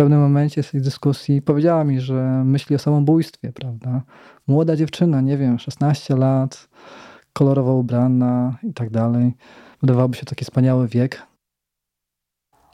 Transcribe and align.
pewnym 0.00 0.20
momencie 0.20 0.62
z 0.62 0.70
tej 0.70 0.80
dyskusji 0.80 1.42
powiedziała 1.42 1.84
mi, 1.84 2.00
że 2.00 2.42
myśli 2.44 2.76
o 2.76 2.78
samobójstwie, 2.78 3.52
prawda? 3.52 4.02
Młoda 4.46 4.76
dziewczyna, 4.76 5.20
nie 5.20 5.36
wiem, 5.36 5.58
16 5.58 6.16
lat, 6.16 6.68
kolorowo 7.32 7.74
ubrana 7.74 8.58
i 8.62 8.72
tak 8.72 8.90
dalej. 8.90 9.32
Wydawałoby 9.82 10.16
się 10.16 10.24
taki 10.24 10.44
wspaniały 10.44 10.88
wiek. 10.88 11.22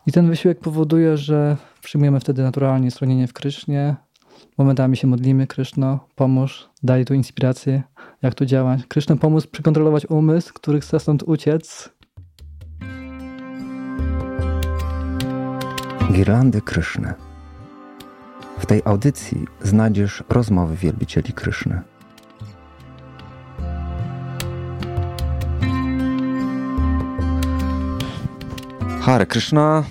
I 0.06 0.12
ten 0.12 0.28
wysiłek 0.28 0.60
powoduje, 0.60 1.16
że 1.16 1.56
przyjmujemy 1.82 2.20
wtedy 2.20 2.42
naturalnie 2.42 2.90
schronienie 2.90 3.26
w 3.26 3.32
Krysznie. 3.32 3.96
Momentami 4.58 4.96
się 4.96 5.06
modlimy, 5.06 5.46
Kryszno, 5.46 6.08
pomóż, 6.14 6.68
daj 6.82 7.04
tu 7.04 7.14
inspirację, 7.14 7.82
jak 8.22 8.34
tu 8.34 8.44
działać. 8.44 8.86
Kryszno, 8.88 9.16
pomóż 9.16 9.46
przykontrolować 9.46 10.06
umysł, 10.10 10.54
który 10.54 10.80
chce 10.80 11.00
stąd 11.00 11.22
uciec. 11.22 11.95
Girlandy 16.16 16.60
Kryszny. 16.60 17.14
W 18.58 18.66
tej 18.66 18.82
audycji 18.84 19.46
znajdziesz 19.62 20.24
rozmowy 20.28 20.76
wielbicieli 20.76 21.32
Kryszny. 21.32 21.82
Hare 29.00 29.26
Krishna. 29.26 29.84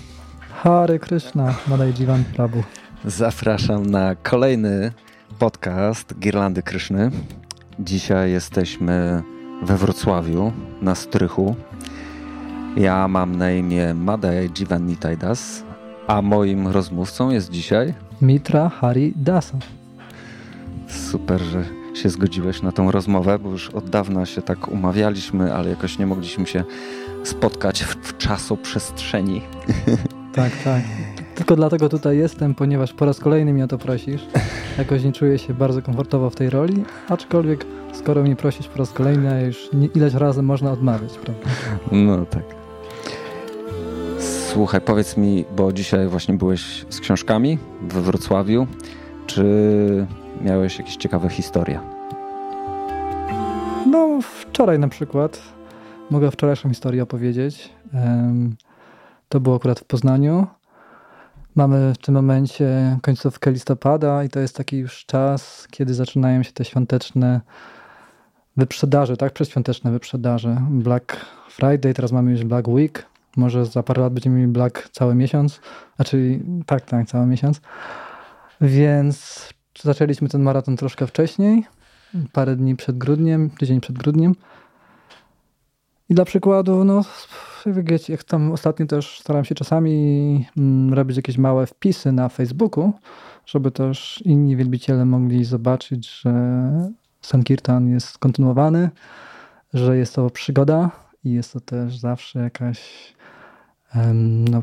Hare 0.62 0.98
Krishna, 0.98 1.54
Madai 1.68 1.92
Jivan 1.98 2.24
Prabhu. 2.24 2.62
Zapraszam 3.04 3.86
na 3.86 4.14
kolejny 4.14 4.92
podcast 5.38 6.18
Girlandy 6.18 6.62
Kryszny. 6.62 7.10
Dzisiaj 7.78 8.30
jesteśmy 8.30 9.22
we 9.62 9.76
Wrocławiu, 9.76 10.52
na 10.82 10.94
strychu. 10.94 11.56
Ja 12.76 13.08
mam 13.08 13.36
na 13.36 13.50
imię 13.50 13.94
Madai 13.94 14.50
Jivan 14.58 14.86
Nitaidas, 14.86 15.65
a 16.06 16.22
moim 16.22 16.68
rozmówcą 16.68 17.30
jest 17.30 17.50
dzisiaj 17.50 17.94
Mitra 18.22 18.68
Hari 18.68 19.14
Dasa. 19.16 19.58
Super, 20.88 21.40
że 21.40 21.64
się 21.94 22.08
zgodziłeś 22.08 22.62
na 22.62 22.72
tą 22.72 22.90
rozmowę, 22.90 23.38
bo 23.38 23.50
już 23.50 23.70
od 23.70 23.90
dawna 23.90 24.26
się 24.26 24.42
tak 24.42 24.68
umawialiśmy, 24.68 25.54
ale 25.54 25.70
jakoś 25.70 25.98
nie 25.98 26.06
mogliśmy 26.06 26.46
się 26.46 26.64
spotkać 27.24 27.84
w, 27.84 27.96
w 27.96 28.16
czasoprzestrzeni. 28.18 29.42
Tak, 30.36 30.52
tak. 30.64 30.82
Tylko 31.34 31.56
dlatego 31.56 31.88
tutaj 31.88 32.18
jestem, 32.18 32.54
ponieważ 32.54 32.92
po 32.92 33.04
raz 33.04 33.20
kolejny 33.20 33.52
mnie 33.52 33.64
o 33.64 33.68
to 33.68 33.78
prosisz. 33.78 34.26
Jakoś 34.78 35.04
nie 35.04 35.12
czuję 35.12 35.38
się 35.38 35.54
bardzo 35.54 35.82
komfortowo 35.82 36.30
w 36.30 36.34
tej 36.34 36.50
roli, 36.50 36.84
aczkolwiek 37.08 37.66
skoro 37.92 38.22
mnie 38.22 38.36
prosisz 38.36 38.68
po 38.68 38.78
raz 38.78 38.92
kolejny, 38.92 39.44
już 39.46 39.70
ileś 39.94 40.14
razy 40.14 40.42
można 40.42 40.72
odmawiać, 40.72 41.18
prawda? 41.18 41.48
No 41.92 42.26
tak. 42.26 42.55
Słuchaj, 44.56 44.80
powiedz 44.80 45.16
mi, 45.16 45.44
bo 45.56 45.72
dzisiaj 45.72 46.08
właśnie 46.08 46.34
byłeś 46.34 46.86
z 46.90 47.00
książkami 47.00 47.58
we 47.82 48.00
Wrocławiu. 48.00 48.66
Czy 49.26 49.44
miałeś 50.42 50.78
jakieś 50.78 50.96
ciekawe 50.96 51.28
historie? 51.28 51.80
No, 53.86 54.20
wczoraj 54.22 54.78
na 54.78 54.88
przykład. 54.88 55.42
Mogę 56.10 56.30
wczorajszą 56.30 56.68
historię 56.68 57.02
opowiedzieć. 57.02 57.72
To 59.28 59.40
było 59.40 59.56
akurat 59.56 59.80
w 59.80 59.84
Poznaniu. 59.84 60.46
Mamy 61.54 61.92
w 61.94 61.98
tym 61.98 62.14
momencie 62.14 62.98
końcówkę 63.02 63.52
listopada 63.52 64.24
i 64.24 64.28
to 64.28 64.40
jest 64.40 64.56
taki 64.56 64.78
już 64.78 65.04
czas, 65.06 65.68
kiedy 65.70 65.94
zaczynają 65.94 66.42
się 66.42 66.52
te 66.52 66.64
świąteczne 66.64 67.40
wyprzedaże, 68.56 69.16
tak? 69.16 69.32
Przedświąteczne 69.32 69.90
wyprzedaże. 69.90 70.62
Black 70.70 71.16
Friday, 71.50 71.94
teraz 71.94 72.12
mamy 72.12 72.30
już 72.30 72.44
Black 72.44 72.68
Week. 72.68 73.06
Może 73.36 73.66
za 73.66 73.82
parę 73.82 74.02
lat 74.02 74.12
będziemy 74.12 74.36
mieli 74.36 74.52
Black 74.52 74.88
cały 74.88 75.14
miesiąc. 75.14 75.60
Znaczy, 75.96 76.40
tak, 76.66 76.84
tak, 76.84 77.06
cały 77.08 77.26
miesiąc. 77.26 77.60
Więc 78.60 79.48
zaczęliśmy 79.82 80.28
ten 80.28 80.42
maraton 80.42 80.76
troszkę 80.76 81.06
wcześniej, 81.06 81.64
parę 82.32 82.56
dni 82.56 82.76
przed 82.76 82.98
grudniem, 82.98 83.50
tydzień 83.50 83.80
przed 83.80 83.98
grudniem. 83.98 84.34
I 86.08 86.14
dla 86.14 86.24
przykładu, 86.24 86.84
no, 86.84 87.04
wiecie, 87.66 88.12
jak 88.12 88.24
tam 88.24 88.52
ostatnio 88.52 88.86
też 88.86 89.20
staram 89.20 89.44
się 89.44 89.54
czasami 89.54 90.46
mm, 90.56 90.94
robić 90.94 91.16
jakieś 91.16 91.38
małe 91.38 91.66
wpisy 91.66 92.12
na 92.12 92.28
Facebooku, 92.28 92.92
żeby 93.46 93.70
też 93.70 94.22
inni 94.24 94.56
wielbiciele 94.56 95.04
mogli 95.04 95.44
zobaczyć, 95.44 96.20
że 96.20 96.32
Sankirtan 97.20 97.88
jest 97.88 98.18
kontynuowany, 98.18 98.90
że 99.74 99.96
jest 99.96 100.14
to 100.14 100.30
przygoda 100.30 100.90
i 101.24 101.30
jest 101.30 101.52
to 101.52 101.60
też 101.60 101.98
zawsze 101.98 102.38
jakaś, 102.38 103.12
no, 104.50 104.62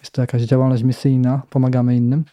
jest 0.00 0.12
to 0.12 0.20
jakaś 0.20 0.42
działalność 0.42 0.82
misyjna, 0.82 1.42
pomagamy 1.50 1.96
innym. 1.96 2.24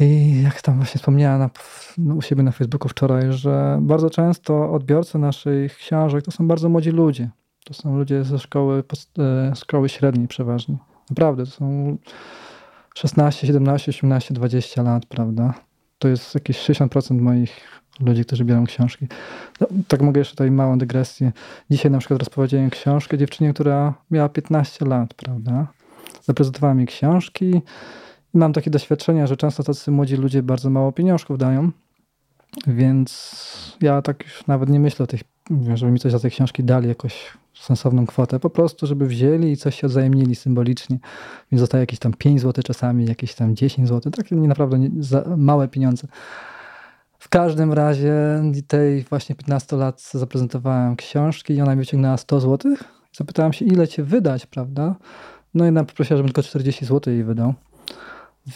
I 0.00 0.42
jak 0.42 0.62
tam 0.62 0.76
właśnie 0.76 0.98
wspomniałem 0.98 1.38
na, 1.38 1.50
no, 1.98 2.14
u 2.14 2.22
siebie 2.22 2.42
na 2.42 2.52
Facebooku 2.52 2.88
wczoraj, 2.88 3.32
że 3.32 3.78
bardzo 3.82 4.10
często 4.10 4.72
odbiorcy 4.72 5.18
naszych 5.18 5.76
książek 5.76 6.24
to 6.24 6.30
są 6.30 6.48
bardzo 6.48 6.68
młodzi 6.68 6.90
ludzie. 6.90 7.30
To 7.64 7.74
są 7.74 7.98
ludzie 7.98 8.24
ze 8.24 8.38
szkoły, 8.38 8.84
e, 9.18 9.56
szkoły 9.56 9.88
średniej 9.88 10.28
przeważnie. 10.28 10.76
Naprawdę, 11.10 11.44
to 11.44 11.50
są 11.50 11.96
16, 12.94 13.46
17, 13.46 13.90
18, 13.90 14.34
20 14.34 14.82
lat, 14.82 15.06
prawda? 15.06 15.54
To 15.98 16.08
jest 16.08 16.34
jakieś 16.34 16.58
60% 16.58 17.20
moich 17.20 17.79
ludzi, 18.00 18.24
którzy 18.24 18.44
biorą 18.44 18.64
książki. 18.66 19.06
No, 19.60 19.66
tak 19.88 20.02
mogę 20.02 20.18
jeszcze 20.18 20.34
tutaj 20.34 20.50
małą 20.50 20.78
dygresję. 20.78 21.32
Dzisiaj 21.70 21.90
na 21.92 21.98
przykład 21.98 22.20
rozpowiedziałem 22.20 22.70
książkę 22.70 23.18
dziewczynie, 23.18 23.54
która 23.54 23.94
miała 24.10 24.28
15 24.28 24.84
lat, 24.84 25.14
prawda? 25.14 25.66
Zaprezentowała 26.22 26.74
mi 26.74 26.86
książki, 26.86 27.62
mam 28.34 28.52
takie 28.52 28.70
doświadczenia, 28.70 29.26
że 29.26 29.36
często 29.36 29.62
tacy 29.62 29.90
młodzi 29.90 30.16
ludzie 30.16 30.42
bardzo 30.42 30.70
mało 30.70 30.92
pieniążków 30.92 31.38
dają, 31.38 31.70
więc 32.66 33.36
ja 33.80 34.02
tak 34.02 34.24
już 34.24 34.46
nawet 34.46 34.68
nie 34.68 34.80
myślę 34.80 35.04
o 35.04 35.06
tych, 35.06 35.20
żeby 35.74 35.92
mi 35.92 35.98
coś 35.98 36.12
za 36.12 36.20
te 36.20 36.30
książki 36.30 36.64
dali, 36.64 36.88
jakoś 36.88 37.26
sensowną 37.54 38.06
kwotę, 38.06 38.40
po 38.40 38.50
prostu, 38.50 38.86
żeby 38.86 39.06
wzięli 39.06 39.52
i 39.52 39.56
coś 39.56 39.80
się 39.80 39.86
odzajemnili 39.86 40.34
symbolicznie. 40.34 40.98
Więc 41.52 41.60
zostaje 41.60 41.82
jakieś 41.82 41.98
tam 41.98 42.12
5 42.12 42.40
zł 42.40 42.62
czasami, 42.62 43.06
jakieś 43.06 43.34
tam 43.34 43.56
10 43.56 43.88
zł, 43.88 44.12
takie 44.12 44.36
naprawdę 44.36 44.78
nie, 44.78 44.90
małe 45.36 45.68
pieniądze. 45.68 46.08
W 47.20 47.28
każdym 47.28 47.72
razie 47.72 48.14
tej 48.66 49.02
właśnie 49.02 49.34
15 49.34 49.76
lat 49.76 50.02
zaprezentowałem 50.02 50.96
książki 50.96 51.54
i 51.54 51.60
ona 51.60 51.74
mi 51.74 51.80
wyciągnęła 51.80 52.16
100 52.16 52.40
zł. 52.40 52.74
Zapytałem 53.12 53.52
się, 53.52 53.64
ile 53.64 53.88
cię 53.88 54.02
wydać, 54.02 54.46
prawda? 54.46 54.94
No 55.54 55.64
i 55.64 55.68
ona 55.68 55.84
poprosiła, 55.84 56.16
żebym 56.16 56.28
tylko 56.32 56.42
40 56.42 56.84
zł 56.84 57.12
jej 57.12 57.24
wydał 57.24 57.54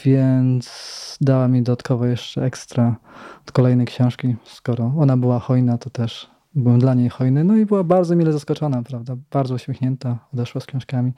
więc 0.04 1.18
dała 1.20 1.48
mi 1.48 1.62
dodatkowo 1.62 2.06
jeszcze 2.06 2.44
ekstra 2.44 2.96
kolejnej 3.52 3.86
książki. 3.86 4.36
Skoro 4.44 4.92
ona 4.98 5.16
była 5.16 5.38
hojna, 5.38 5.78
to 5.78 5.90
też 5.90 6.30
byłem 6.54 6.78
dla 6.78 6.94
niej 6.94 7.08
hojny. 7.08 7.44
No 7.44 7.56
i 7.56 7.66
była 7.66 7.84
bardzo 7.84 8.16
mile 8.16 8.32
zaskoczona, 8.32 8.82
prawda? 8.82 9.16
Bardzo 9.30 9.54
uśmiechnięta, 9.54 10.18
odeszła 10.34 10.60
z 10.60 10.66
książkami. 10.66 11.12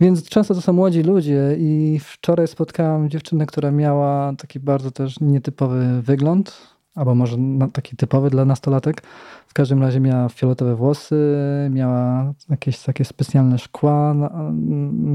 Więc 0.00 0.28
często 0.28 0.54
to 0.54 0.60
są 0.60 0.72
młodzi 0.72 1.02
ludzie 1.02 1.56
i 1.58 2.00
wczoraj 2.04 2.48
spotkałam 2.48 3.10
dziewczynę, 3.10 3.46
która 3.46 3.70
miała 3.70 4.32
taki 4.38 4.60
bardzo 4.60 4.90
też 4.90 5.20
nietypowy 5.20 6.02
wygląd 6.02 6.72
albo 6.94 7.14
może 7.14 7.36
taki 7.72 7.96
typowy 7.96 8.30
dla 8.30 8.44
nastolatek. 8.44 9.02
W 9.46 9.54
każdym 9.54 9.82
razie 9.82 10.00
miała 10.00 10.28
fioletowe 10.28 10.76
włosy, 10.76 11.36
miała 11.70 12.32
jakieś 12.50 12.78
takie 12.80 13.04
specjalne 13.04 13.58
szkła 13.58 14.14
na, 14.14 14.30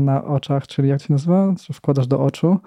na 0.06 0.24
oczach, 0.24 0.68
czyli 0.68 0.90
jak 0.90 1.02
się 1.02 1.14
nazywa? 1.14 1.54
Co 1.58 1.74
wkładasz 1.74 2.08
do 2.08 2.20
oczu? 2.20 2.58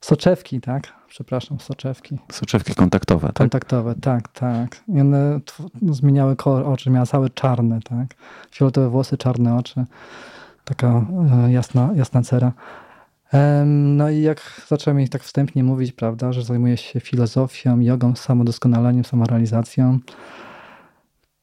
Soczewki, 0.00 0.60
tak? 0.60 0.92
Przepraszam, 1.08 1.60
soczewki. 1.60 2.18
Soczewki 2.32 2.74
kontaktowe, 2.74 3.26
tak? 3.26 3.36
Kontaktowe, 3.36 3.94
tak, 3.94 4.28
tak. 4.28 4.84
I 4.88 5.00
one 5.00 5.40
zmieniały 5.82 6.36
kolor 6.36 6.66
oczy, 6.66 6.90
miała 6.90 7.06
całe 7.06 7.30
czarne, 7.30 7.80
tak? 7.80 8.14
Fioletowe 8.50 8.88
włosy, 8.88 9.16
czarne 9.16 9.56
oczy. 9.56 9.84
Taka 10.64 11.06
e, 11.46 11.52
jasna, 11.52 11.90
jasna 11.94 12.22
cera. 12.22 12.52
No 13.66 14.10
i 14.10 14.20
jak 14.20 14.62
zacząłem 14.68 14.98
jej 14.98 15.08
tak 15.08 15.22
wstępnie 15.22 15.64
mówić, 15.64 15.92
prawda, 15.92 16.32
że 16.32 16.42
zajmuję 16.42 16.76
się 16.76 17.00
filozofią, 17.00 17.80
jogą, 17.80 18.16
samodoskonaleniem, 18.16 19.04
samorealizacją, 19.04 19.98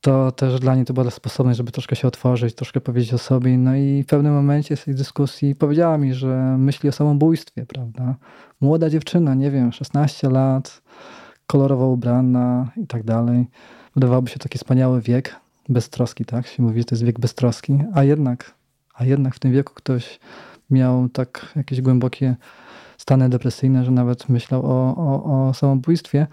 to 0.01 0.31
też 0.31 0.59
dla 0.59 0.75
niej 0.75 0.85
to 0.85 0.93
była 0.93 1.11
sposobność, 1.11 1.57
żeby 1.57 1.71
troszkę 1.71 1.95
się 1.95 2.07
otworzyć, 2.07 2.55
troszkę 2.55 2.81
powiedzieć 2.81 3.13
o 3.13 3.17
sobie. 3.17 3.57
No 3.57 3.75
i 3.75 4.03
w 4.03 4.05
pewnym 4.05 4.33
momencie 4.33 4.75
z 4.75 4.83
tej 4.83 4.95
dyskusji 4.95 5.55
powiedziała 5.55 5.97
mi, 5.97 6.13
że 6.13 6.55
myśli 6.57 6.89
o 6.89 6.91
samobójstwie, 6.91 7.65
prawda. 7.65 8.15
Młoda 8.61 8.89
dziewczyna, 8.89 9.33
nie 9.33 9.51
wiem, 9.51 9.71
16 9.71 10.29
lat, 10.29 10.81
kolorowo 11.47 11.87
ubrana 11.87 12.71
i 12.77 12.87
tak 12.87 13.03
dalej. 13.03 13.45
Wydawałoby 13.95 14.29
się 14.29 14.39
taki 14.39 14.57
wspaniały 14.57 15.01
wiek, 15.01 15.35
beztroski, 15.69 16.25
tak? 16.25 16.47
Się 16.47 16.63
mówi, 16.63 16.85
to 16.85 16.95
jest 16.95 17.03
wiek 17.03 17.19
beztroski, 17.19 17.79
a 17.93 18.03
jednak, 18.03 18.53
a 18.93 19.05
jednak 19.05 19.35
w 19.35 19.39
tym 19.39 19.51
wieku 19.51 19.73
ktoś 19.73 20.19
miał 20.69 21.09
tak 21.09 21.53
jakieś 21.55 21.81
głębokie 21.81 22.35
stany 22.97 23.29
depresyjne, 23.29 23.85
że 23.85 23.91
nawet 23.91 24.29
myślał 24.29 24.65
o, 24.65 24.95
o, 24.97 25.47
o 25.47 25.53
samobójstwie. 25.53 26.27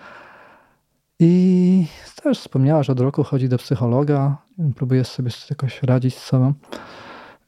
I 1.21 1.87
też 2.23 2.39
wspomniała, 2.39 2.83
że 2.83 2.93
od 2.93 3.01
roku 3.01 3.25
chodzi 3.25 3.49
do 3.49 3.59
psychologa, 3.59 4.37
próbuje 4.77 5.05
sobie 5.05 5.31
jakoś 5.51 5.83
radzić 5.83 6.17
z 6.17 6.25
sobą. 6.25 6.55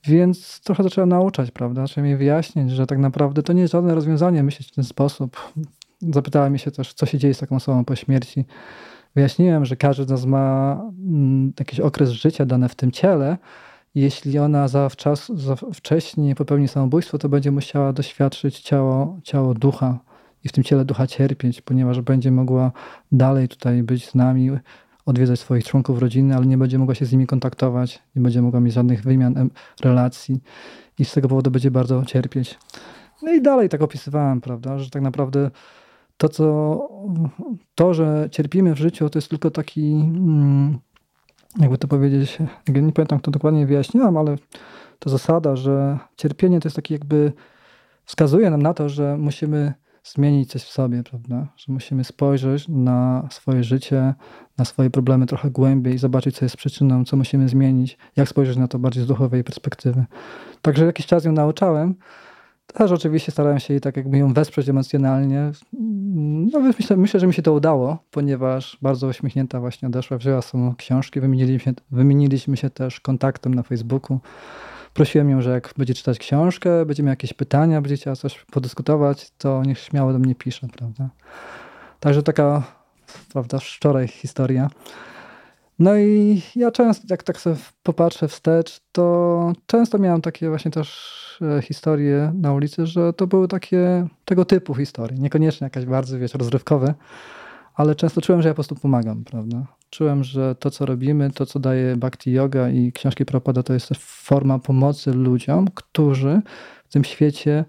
Więc 0.05 0.61
trochę 0.61 0.83
zacząłem 0.83 1.09
nauczać, 1.09 1.51
prawda? 1.51 1.87
Zacząłem 1.87 2.07
jej 2.07 2.17
wyjaśnić, 2.17 2.71
że 2.71 2.87
tak 2.87 2.99
naprawdę 2.99 3.43
to 3.43 3.53
nie 3.53 3.61
jest 3.61 3.73
żadne 3.73 3.95
rozwiązanie 3.95 4.43
myśleć 4.43 4.69
w 4.69 4.75
ten 4.75 4.85
sposób. 4.85 5.53
Zapytała 6.01 6.51
mnie 6.51 6.59
się 6.59 6.71
też, 6.71 6.95
co 6.95 7.07
się 7.07 7.19
dzieje 7.19 7.35
z 7.35 7.39
taką 7.39 7.57
osobą 7.57 7.85
po 7.85 7.97
śmierci. 7.97 8.45
Wyjaśniłem, 9.15 9.65
że 9.65 9.77
każdy 9.77 10.05
z 10.05 10.09
nas 10.09 10.25
ma 10.25 10.73
mm, 10.99 11.53
jakiś 11.59 11.81
okres 11.81 12.11
życia 12.11 12.47
dane 12.47 12.69
w 12.69 12.75
tym 12.75 12.91
ciele. 12.91 13.39
Jeśli 13.95 14.39
ona 14.39 14.69
za, 14.69 14.89
wcześnie 15.75 16.35
popełni 16.35 16.69
samobójstwo, 16.69 17.19
to 17.19 17.29
będzie 17.29 17.51
musiała 17.51 17.93
doświadczyć 17.93 18.61
ciało, 18.61 19.21
ciało 19.23 19.55
ducha 19.55 19.99
i 20.45 20.49
w 20.49 20.53
tym 20.53 20.65
ciele 20.65 20.85
ducha 20.85 21.07
cierpieć, 21.07 21.61
ponieważ 21.61 22.01
będzie 22.01 22.31
mogła 22.31 22.73
dalej 23.13 23.49
tutaj 23.49 23.83
być 23.83 24.09
z 24.09 24.15
nami, 24.15 24.51
odwiedzać 25.07 25.41
swoich 25.41 25.65
członków 25.65 25.99
rodziny, 25.99 26.37
ale 26.37 26.47
nie 26.47 26.59
będzie 26.59 26.79
mogła 26.79 26.95
się 26.95 27.07
z 27.07 27.13
nimi 27.13 27.27
kontaktować, 27.27 28.03
nie 28.17 28.23
będzie 28.23 28.43
mogła 28.43 28.61
mieć 28.61 28.75
żadnych 28.75 29.03
wymian 29.03 29.51
relacji 29.81 30.41
i 30.99 31.05
z 31.05 31.13
tego 31.13 31.29
powodu 31.29 31.51
będzie 31.51 31.71
bardzo 31.71 32.05
cierpieć. 32.05 32.59
No 33.23 33.33
i 33.33 33.43
dalej 33.43 33.69
tak 33.69 33.83
opisywałem, 33.83 34.41
prawda, 34.41 34.79
że 34.79 34.91
tak 34.91 35.03
naprawdę 35.03 35.51
to, 36.17 36.29
co, 36.29 36.79
to, 37.75 37.95
że 37.95 38.29
cierpimy 38.33 38.75
w 38.75 38.79
życiu, 38.79 39.11
to 39.11 39.19
jest 39.19 39.29
tylko 39.29 39.51
taki, 39.51 39.93
mm, 39.93 40.79
jakby 41.59 41.79
to 41.79 41.89
powiedzieć, 41.89 42.39
nie 42.69 42.93
pamiętam, 42.93 43.19
kto 43.19 43.31
dokładnie 43.31 43.67
wyjaśniłam, 43.67 44.17
ale 44.17 44.37
to 44.99 45.11
zasada, 45.11 45.57
że 45.57 45.99
cierpienie 46.17 46.61
to 46.61 46.69
jest 46.69 46.77
taki 46.77 46.95
jakby, 46.95 47.33
wskazuje 48.05 48.51
nam 48.51 48.63
na 48.63 48.75
to, 48.75 48.89
że 48.89 49.17
musimy 49.19 49.75
zmienić 50.05 50.51
coś 50.51 50.63
w 50.63 50.71
sobie, 50.71 51.03
prawda? 51.03 51.47
Że 51.57 51.73
musimy 51.73 52.05
spojrzeć 52.05 52.69
na 52.69 53.29
swoje 53.31 53.65
życie, 53.65 54.15
na 54.59 54.65
swoje 54.65 54.91
problemy 54.91 55.27
trochę 55.27 55.51
głębiej, 55.51 55.99
zobaczyć, 55.99 56.37
co 56.37 56.45
jest 56.45 56.57
przyczyną, 56.57 57.05
co 57.05 57.17
musimy 57.17 57.49
zmienić, 57.49 57.99
jak 58.17 58.29
spojrzeć 58.29 58.57
na 58.57 58.69
to 58.69 58.79
bardziej 58.79 59.05
z 59.05 59.07
duchowej 59.07 59.45
perspektywy. 59.45 60.05
Także 60.63 60.87
jakiś 60.87 61.07
czas 61.07 61.25
ją 61.25 61.33
nauczałem. 61.33 61.95
Też 62.75 62.93
oczywiście 62.93 63.33
starałem 63.33 63.59
się 63.59 63.75
jej 63.75 63.81
tak 63.81 63.97
jakby 63.97 64.19
ją 64.19 64.33
wesprzeć 64.33 64.69
emocjonalnie. 64.69 65.51
No 66.53 66.61
myślę, 66.61 66.97
myślę, 66.97 67.21
że 67.21 67.27
mi 67.27 67.35
się 67.35 67.43
to 67.43 67.53
udało, 67.53 67.99
ponieważ 68.11 68.79
bardzo 68.83 69.07
uśmiechnięta 69.07 69.61
właśnie 69.61 69.89
odeszła, 69.89 70.19
wzięła 70.19 70.43
są 70.43 70.75
książki, 70.77 71.21
wymieniliśmy, 71.21 71.75
wymieniliśmy 71.91 72.57
się 72.57 72.71
też 72.71 73.01
kontaktem 73.01 73.55
na 73.55 73.63
Facebooku. 73.63 74.19
Prosiłem 74.95 75.31
ją, 75.31 75.43
że 75.43 75.51
jak 75.51 75.75
będzie 75.77 75.95
czytać 75.95 76.19
książkę, 76.19 76.87
będzie 76.87 77.03
miała 77.03 77.13
jakieś 77.13 77.33
pytania, 77.33 77.81
będzie 77.81 77.97
chciała 77.97 78.17
coś 78.17 78.45
podyskutować, 78.51 79.31
to 79.39 79.63
niech 79.63 79.79
śmiało 79.79 80.13
do 80.13 80.19
mnie 80.19 80.35
pisze, 80.35 80.69
prawda? 80.69 81.09
Także 82.01 82.23
taka, 82.23 82.63
prawda, 83.33 83.59
wczoraj 83.59 84.09
historia. 84.09 84.71
No 85.81 85.97
i 85.97 86.43
ja 86.57 86.71
często, 86.71 87.07
jak 87.11 87.23
tak 87.23 87.41
sobie 87.41 87.57
popatrzę 87.83 88.29
wstecz, 88.29 88.81
to 88.93 89.53
często 89.67 89.99
miałem 89.99 90.21
takie 90.21 90.49
właśnie 90.49 90.71
też 90.71 91.39
e, 91.59 91.63
historie 91.63 92.33
na 92.35 92.53
ulicy, 92.53 92.87
że 92.87 93.13
to 93.13 93.27
były 93.27 93.49
takie 93.49 94.07
tego 94.25 94.45
typu 94.45 94.75
historie. 94.75 95.19
Niekoniecznie 95.19 95.65
jakaś 95.65 95.85
bardzo, 95.85 96.19
wiesz, 96.19 96.35
rozrywkowe, 96.35 96.95
ale 97.75 97.95
często 97.95 98.21
czułem, 98.21 98.43
że 98.43 98.49
ja 98.49 98.53
po 98.53 98.57
prostu 98.57 98.75
pomagam, 98.75 99.25
prawda? 99.25 99.67
Czułem, 99.91 100.25
że 100.25 100.55
to, 100.55 100.71
co 100.71 100.87
robimy, 100.87 101.31
to, 101.31 101.47
co 101.47 101.59
daje 101.59 101.97
Bhakti 101.97 102.33
Yoga 102.33 102.69
i 102.69 102.93
książki 102.93 103.25
Prabhupada, 103.25 103.63
to 103.63 103.73
jest 103.73 103.89
forma 103.99 104.59
pomocy 104.59 105.13
ludziom, 105.13 105.69
którzy 105.75 106.43
w 106.89 106.93
tym 106.93 107.05
świecie 107.05 107.65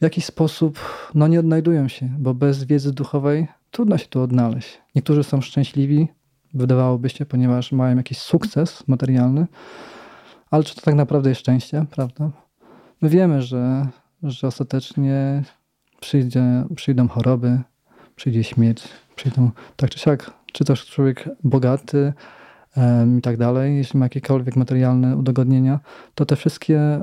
w 0.00 0.02
jakiś 0.02 0.24
sposób 0.24 0.78
no, 1.14 1.28
nie 1.28 1.40
odnajdują 1.40 1.88
się, 1.88 2.08
bo 2.18 2.34
bez 2.34 2.64
wiedzy 2.64 2.92
duchowej 2.92 3.46
trudno 3.70 3.98
się 3.98 4.06
tu 4.06 4.22
odnaleźć. 4.22 4.80
Niektórzy 4.94 5.24
są 5.24 5.40
szczęśliwi, 5.40 6.08
wydawałoby 6.56 7.08
się, 7.08 7.26
ponieważ 7.26 7.72
mają 7.72 7.96
jakiś 7.96 8.18
sukces 8.18 8.88
materialny, 8.88 9.46
ale 10.50 10.64
czy 10.64 10.74
to 10.74 10.80
tak 10.80 10.94
naprawdę 10.94 11.28
jest 11.28 11.40
szczęście, 11.40 11.86
prawda? 11.90 12.30
My 13.02 13.08
wiemy, 13.08 13.42
że, 13.42 13.86
że 14.22 14.46
ostatecznie 14.46 15.42
przyjdzie, 16.00 16.64
przyjdą 16.76 17.08
choroby, 17.08 17.60
przyjdzie 18.16 18.44
śmierć, 18.44 18.88
przyjdą 19.16 19.50
tak 19.76 19.90
czy 19.90 19.98
siak, 19.98 20.30
czy 20.52 20.64
też 20.64 20.86
człowiek 20.86 21.28
bogaty 21.44 22.12
um, 22.76 23.18
i 23.18 23.22
tak 23.22 23.36
dalej, 23.36 23.76
jeśli 23.76 23.98
ma 23.98 24.04
jakiekolwiek 24.04 24.56
materialne 24.56 25.16
udogodnienia, 25.16 25.80
to 26.14 26.26
te 26.26 26.36
wszystkie 26.36 27.00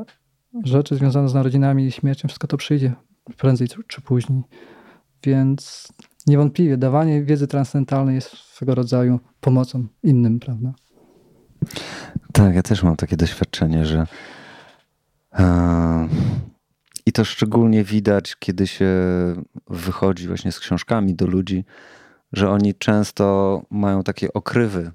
rzeczy 0.63 0.95
związane 0.95 1.29
z 1.29 1.33
narodzinami 1.33 1.85
i 1.85 1.91
śmiercią, 1.91 2.27
wszystko 2.27 2.47
to 2.47 2.57
przyjdzie 2.57 2.93
prędzej 3.37 3.67
czy 3.87 4.01
później. 4.01 4.43
Więc 5.23 5.87
niewątpliwie 6.27 6.77
dawanie 6.77 7.23
wiedzy 7.23 7.47
transcendentalnej 7.47 8.15
jest 8.15 8.29
swego 8.29 8.75
rodzaju 8.75 9.19
pomocą 9.41 9.87
innym, 10.03 10.39
prawda? 10.39 10.73
Tak, 12.33 12.55
ja 12.55 12.63
też 12.63 12.83
mam 12.83 12.95
takie 12.95 13.17
doświadczenie, 13.17 13.85
że 13.85 14.07
e, 15.33 16.07
i 17.05 17.11
to 17.11 17.25
szczególnie 17.25 17.83
widać, 17.83 18.35
kiedy 18.39 18.67
się 18.67 18.89
wychodzi 19.67 20.27
właśnie 20.27 20.51
z 20.51 20.59
książkami 20.59 21.15
do 21.15 21.27
ludzi, 21.27 21.65
że 22.33 22.49
oni 22.49 22.75
często 22.75 23.61
mają 23.69 24.03
takie 24.03 24.33
okrywy. 24.33 24.91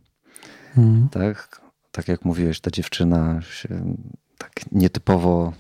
Mhm. 0.76 1.08
Tak? 1.08 1.60
tak 1.92 2.08
jak 2.08 2.24
mówiłeś, 2.24 2.60
ta 2.60 2.70
dziewczyna 2.70 3.42
się 3.42 3.96
tak 4.38 4.52
nietypowo 4.72 5.52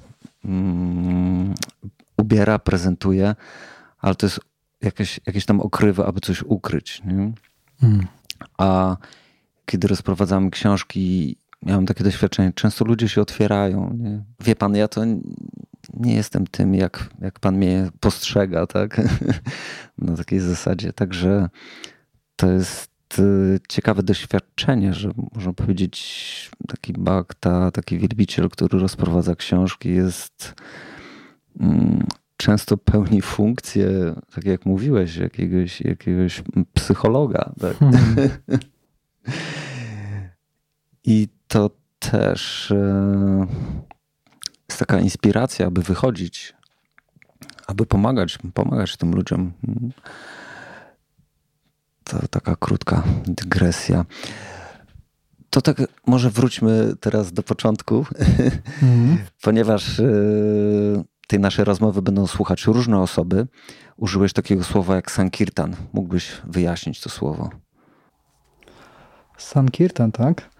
mm, 0.44 1.54
ubiera, 2.16 2.58
prezentuje, 2.58 3.34
ale 3.98 4.14
to 4.14 4.26
jest 4.26 4.40
jakieś, 4.82 5.20
jakieś 5.26 5.44
tam 5.44 5.60
okrywy, 5.60 6.04
aby 6.04 6.20
coś 6.20 6.42
ukryć. 6.42 7.02
Nie? 7.04 7.32
Mhm. 7.82 8.06
A 8.58 8.96
kiedy 9.66 9.88
rozprowadzamy 9.88 10.50
książki, 10.50 11.36
miałem 11.62 11.86
takie 11.86 12.04
doświadczenie, 12.04 12.52
często 12.52 12.84
ludzie 12.84 13.08
się 13.08 13.20
otwierają. 13.20 13.94
Nie? 13.98 14.24
Wie 14.40 14.56
pan, 14.56 14.76
ja 14.76 14.88
to 14.88 15.04
nie 15.94 16.14
jestem 16.14 16.46
tym, 16.46 16.74
jak, 16.74 17.10
jak 17.20 17.40
pan 17.40 17.56
mnie 17.56 17.90
postrzega, 18.00 18.66
tak? 18.66 19.00
Na 19.98 20.16
takiej 20.16 20.40
zasadzie. 20.40 20.92
Także 20.92 21.48
to 22.36 22.50
jest 22.50 22.90
y, 23.18 23.60
ciekawe 23.68 24.02
doświadczenie, 24.02 24.94
że 24.94 25.10
można 25.34 25.52
powiedzieć, 25.52 26.50
taki 26.68 26.92
bakta, 26.92 27.70
taki 27.70 27.98
wielbiciel, 27.98 28.50
który 28.50 28.78
rozprowadza 28.78 29.34
książki, 29.34 29.88
jest 29.88 30.54
mm, 31.60 32.06
często 32.38 32.76
pełni 32.76 33.22
funkcję, 33.22 34.14
tak 34.34 34.44
jak 34.44 34.66
mówiłeś, 34.66 35.16
jakiegoś, 35.16 35.80
jakiegoś 35.80 36.42
psychologa. 36.74 37.52
Tak? 37.60 37.78
Hmm. 37.78 38.28
I 41.04 41.28
to 41.48 41.70
też 41.98 42.70
e, 42.70 43.46
jest 44.68 44.78
taka 44.78 45.00
inspiracja, 45.00 45.66
aby 45.66 45.82
wychodzić, 45.82 46.54
aby 47.66 47.86
pomagać, 47.86 48.38
pomagać 48.54 48.96
tym 48.96 49.14
ludziom. 49.14 49.52
To 52.04 52.28
taka 52.30 52.56
krótka 52.56 53.02
dygresja. 53.26 54.04
To 55.50 55.62
tak, 55.62 55.76
może 56.06 56.30
wróćmy 56.30 56.92
teraz 57.00 57.32
do 57.32 57.42
początku, 57.42 58.06
mm. 58.82 59.18
ponieważ 59.42 60.00
e, 60.00 60.04
tej 61.28 61.40
naszej 61.40 61.64
rozmowy 61.64 62.02
będą 62.02 62.26
słuchać 62.26 62.64
różne 62.64 63.00
osoby. 63.00 63.46
Użyłeś 63.96 64.32
takiego 64.32 64.64
słowa 64.64 64.96
jak 64.96 65.10
Sankirtan. 65.10 65.76
Mógłbyś 65.92 66.32
wyjaśnić 66.44 67.00
to 67.00 67.10
słowo? 67.10 67.50
Sankirtan, 69.38 70.12
tak? 70.12 70.50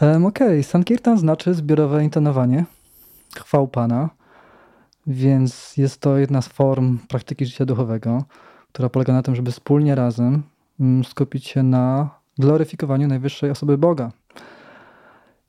Um, 0.00 0.26
Okej, 0.26 0.48
okay. 0.48 0.62
Sankirtan 0.62 1.18
znaczy 1.18 1.54
zbiorowe 1.54 2.04
intonowanie 2.04 2.64
chwał 3.36 3.68
Pana, 3.68 4.10
więc 5.06 5.76
jest 5.76 6.00
to 6.00 6.18
jedna 6.18 6.42
z 6.42 6.48
form 6.48 6.98
praktyki 7.08 7.46
życia 7.46 7.64
duchowego, 7.64 8.24
która 8.72 8.88
polega 8.88 9.12
na 9.12 9.22
tym, 9.22 9.36
żeby 9.36 9.52
wspólnie 9.52 9.94
razem 9.94 10.42
mm, 10.80 11.04
skupić 11.04 11.46
się 11.46 11.62
na 11.62 12.10
gloryfikowaniu 12.38 13.08
najwyższej 13.08 13.50
osoby 13.50 13.78
Boga. 13.78 14.12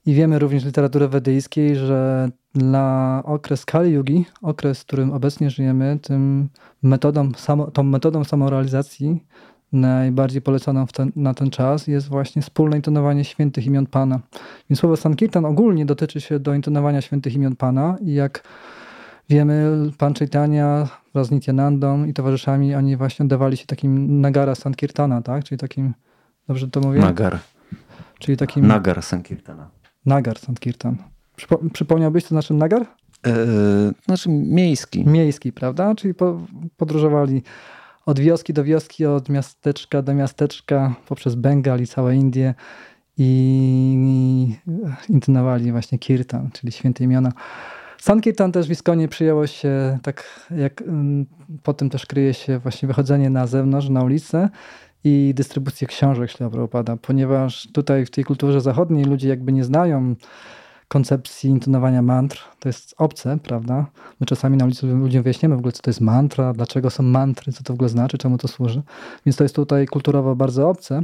I 0.05 0.13
wiemy 0.13 0.39
również 0.39 0.63
z 0.63 0.65
literatury 0.65 1.07
wedyjskiej, 1.07 1.75
że 1.75 2.29
na 2.55 3.21
okres 3.25 3.65
Kali 3.65 3.91
Yugi, 3.91 4.25
okres, 4.41 4.81
w 4.81 4.85
którym 4.85 5.11
obecnie 5.11 5.49
żyjemy, 5.49 5.99
tym 6.01 6.49
metodą, 6.83 7.31
samo, 7.37 7.71
tą 7.71 7.83
metodą 7.83 8.23
samorealizacji 8.23 9.23
najbardziej 9.71 10.41
polecaną 10.41 10.87
ten, 10.87 11.11
na 11.15 11.33
ten 11.33 11.49
czas 11.49 11.87
jest 11.87 12.07
właśnie 12.07 12.41
wspólne 12.41 12.75
intonowanie 12.75 13.23
świętych 13.23 13.65
imion 13.65 13.85
Pana. 13.85 14.19
Więc 14.69 14.79
słowo 14.79 14.97
Sankirtan 14.97 15.45
ogólnie 15.45 15.85
dotyczy 15.85 16.21
się 16.21 16.39
do 16.39 16.53
intonowania 16.53 17.01
świętych 17.01 17.35
imion 17.35 17.55
Pana 17.55 17.97
i 18.01 18.13
jak 18.13 18.43
wiemy, 19.29 19.71
Pan 19.97 20.13
Chaitanya 20.13 20.87
wraz 21.13 21.27
z 21.27 21.31
Nityanandą 21.31 22.05
i 22.05 22.13
towarzyszami, 22.13 22.75
oni 22.75 22.97
właśnie 22.97 23.23
oddawali 23.23 23.57
się 23.57 23.65
takim 23.65 24.21
nagara 24.21 24.55
Sankirtana, 24.55 25.21
tak? 25.21 25.43
Czyli 25.43 25.57
takim, 25.57 25.93
dobrze 26.47 26.67
to 26.67 26.79
mówię? 26.79 26.99
Nagar. 26.99 27.39
Czyli 28.19 28.37
takim... 28.37 28.67
Nagar 28.67 29.03
Sankirtana. 29.03 29.82
Nagar 30.05 30.39
Sankirtan. 30.39 30.97
Przypo, 31.35 31.59
przypomniałbyś, 31.73 32.23
co 32.23 32.29
znaczy 32.29 32.53
nagar? 32.53 32.85
Yy, 33.25 33.33
znaczy 34.05 34.29
miejski. 34.29 35.05
Miejski, 35.05 35.51
prawda? 35.51 35.95
Czyli 35.95 36.13
po, 36.13 36.39
podróżowali 36.77 37.41
od 38.05 38.19
wioski 38.19 38.53
do 38.53 38.63
wioski, 38.63 39.05
od 39.05 39.29
miasteczka 39.29 40.01
do 40.01 40.13
miasteczka, 40.13 40.95
poprzez 41.07 41.35
Bengal 41.35 41.81
i 41.81 41.87
całe 41.87 42.15
Indie 42.15 42.53
i 43.17 44.55
intynowali 45.09 45.71
właśnie 45.71 45.99
kirtan, 45.99 46.49
czyli 46.51 46.71
święte 46.71 47.03
imiona. 47.03 47.31
Sankirtan 47.97 48.51
też 48.51 48.67
w 48.67 48.71
Iskonie 48.71 49.07
przyjęło 49.07 49.47
się, 49.47 49.99
tak 50.01 50.47
jak 50.57 50.81
mm, 50.81 51.25
potem 51.63 51.89
też 51.89 52.05
kryje 52.05 52.33
się 52.33 52.59
właśnie 52.59 52.87
wychodzenie 52.87 53.29
na 53.29 53.47
zewnątrz, 53.47 53.89
na 53.89 54.03
ulicę 54.03 54.49
i 55.03 55.33
dystrybucję 55.35 55.87
książek 55.87 56.31
Ślila 56.31 56.49
Prabhupada, 56.49 56.97
ponieważ 56.97 57.67
tutaj 57.73 58.05
w 58.05 58.11
tej 58.11 58.23
kulturze 58.23 58.61
zachodniej 58.61 59.05
ludzie 59.05 59.29
jakby 59.29 59.51
nie 59.51 59.63
znają 59.63 60.15
koncepcji 60.87 61.49
intonowania 61.49 62.01
mantr. 62.01 62.43
To 62.59 62.69
jest 62.69 62.95
obce, 62.97 63.37
prawda? 63.43 63.85
My 64.19 64.25
czasami 64.25 64.57
na 64.57 64.65
ulicy 64.65 64.87
ludziom 64.87 65.23
wyjaśniamy 65.23 65.55
w 65.55 65.59
ogóle, 65.59 65.71
co 65.71 65.81
to 65.81 65.89
jest 65.89 66.01
mantra, 66.01 66.53
dlaczego 66.53 66.89
są 66.89 67.03
mantry, 67.03 67.53
co 67.53 67.63
to 67.63 67.73
w 67.73 67.75
ogóle 67.75 67.89
znaczy, 67.89 68.17
czemu 68.17 68.37
to 68.37 68.47
służy. 68.47 68.81
Więc 69.25 69.37
to 69.37 69.43
jest 69.43 69.55
tutaj 69.55 69.87
kulturowo 69.87 70.35
bardzo 70.35 70.69
obce. 70.69 71.03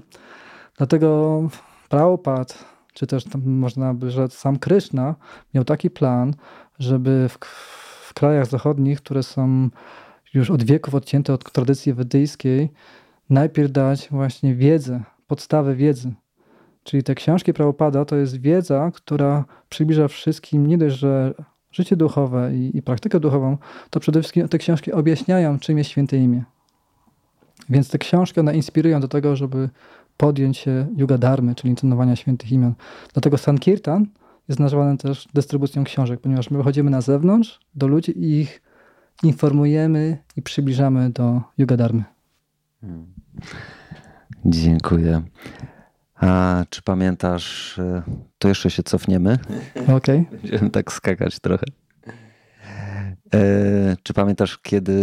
Dlatego 0.77 1.41
Prabhupada, 1.89 2.53
czy 2.93 3.07
też 3.07 3.23
można 3.45 3.93
by 3.93 4.11
rzec 4.11 4.33
sam 4.33 4.59
Krishna, 4.59 5.15
miał 5.53 5.63
taki 5.63 5.89
plan, 5.89 6.33
żeby 6.79 7.29
w, 7.29 7.37
w 8.07 8.13
krajach 8.13 8.45
zachodnich, 8.45 9.01
które 9.01 9.23
są 9.23 9.69
już 10.33 10.51
od 10.51 10.63
wieków 10.63 10.95
odcięte 10.95 11.33
od 11.33 11.51
tradycji 11.51 11.93
wedyjskiej, 11.93 12.69
najpierw 13.29 13.71
dać 13.71 14.07
właśnie 14.11 14.55
wiedzę, 14.55 15.03
podstawę 15.27 15.75
wiedzy. 15.75 16.11
Czyli 16.83 17.03
te 17.03 17.15
książki 17.15 17.53
Prabhupada 17.53 18.05
to 18.05 18.15
jest 18.15 18.41
wiedza, 18.41 18.91
która 18.93 19.45
przybliża 19.69 20.07
wszystkim 20.07 20.67
nie 20.67 20.77
dość, 20.77 20.95
że 20.95 21.33
życie 21.71 21.95
duchowe 21.95 22.55
i, 22.55 22.77
i 22.77 22.81
praktykę 22.81 23.19
duchową, 23.19 23.57
to 23.89 23.99
przede 23.99 24.19
wszystkim 24.21 24.47
te 24.47 24.57
książki 24.57 24.91
objaśniają, 24.91 25.59
czym 25.59 25.77
jest 25.77 25.89
święte 25.89 26.17
imię. 26.17 26.43
Więc 27.69 27.89
te 27.89 27.97
książki 27.97 28.39
one 28.39 28.55
inspirują 28.55 28.99
do 28.99 29.07
tego, 29.07 29.35
żeby 29.35 29.69
podjąć 30.17 30.57
się 30.57 30.87
yuga 30.97 31.17
dharmy, 31.17 31.55
czyli 31.55 31.69
intonowania 31.69 32.15
świętych 32.15 32.51
imion. 32.51 32.73
Dlatego 33.13 33.37
Sankirtan 33.37 34.05
jest 34.47 34.59
nazywany 34.59 34.97
też 34.97 35.27
dystrybucją 35.33 35.83
książek, 35.83 36.19
ponieważ 36.19 36.51
my 36.51 36.57
wychodzimy 36.57 36.91
na 36.91 37.01
zewnątrz 37.01 37.59
do 37.75 37.87
ludzi 37.87 38.19
i 38.19 38.39
ich 38.39 38.61
informujemy 39.23 40.17
i 40.35 40.41
przybliżamy 40.41 41.09
do 41.09 41.41
yuga 41.57 41.77
dharmy. 41.77 42.03
Hmm. 42.81 43.13
Dziękuję. 44.45 45.21
A 46.15 46.63
czy 46.69 46.81
pamiętasz, 46.81 47.79
e, 47.79 48.01
to 48.37 48.47
jeszcze 48.47 48.71
się 48.71 48.83
cofniemy. 48.83 49.37
Okej. 49.97 50.25
Okay. 50.27 50.39
Będziemy 50.41 50.69
tak 50.69 50.91
skakać 50.91 51.39
trochę. 51.39 51.65
E, 53.33 53.97
czy 54.03 54.13
pamiętasz, 54.13 54.57
kiedy 54.57 54.95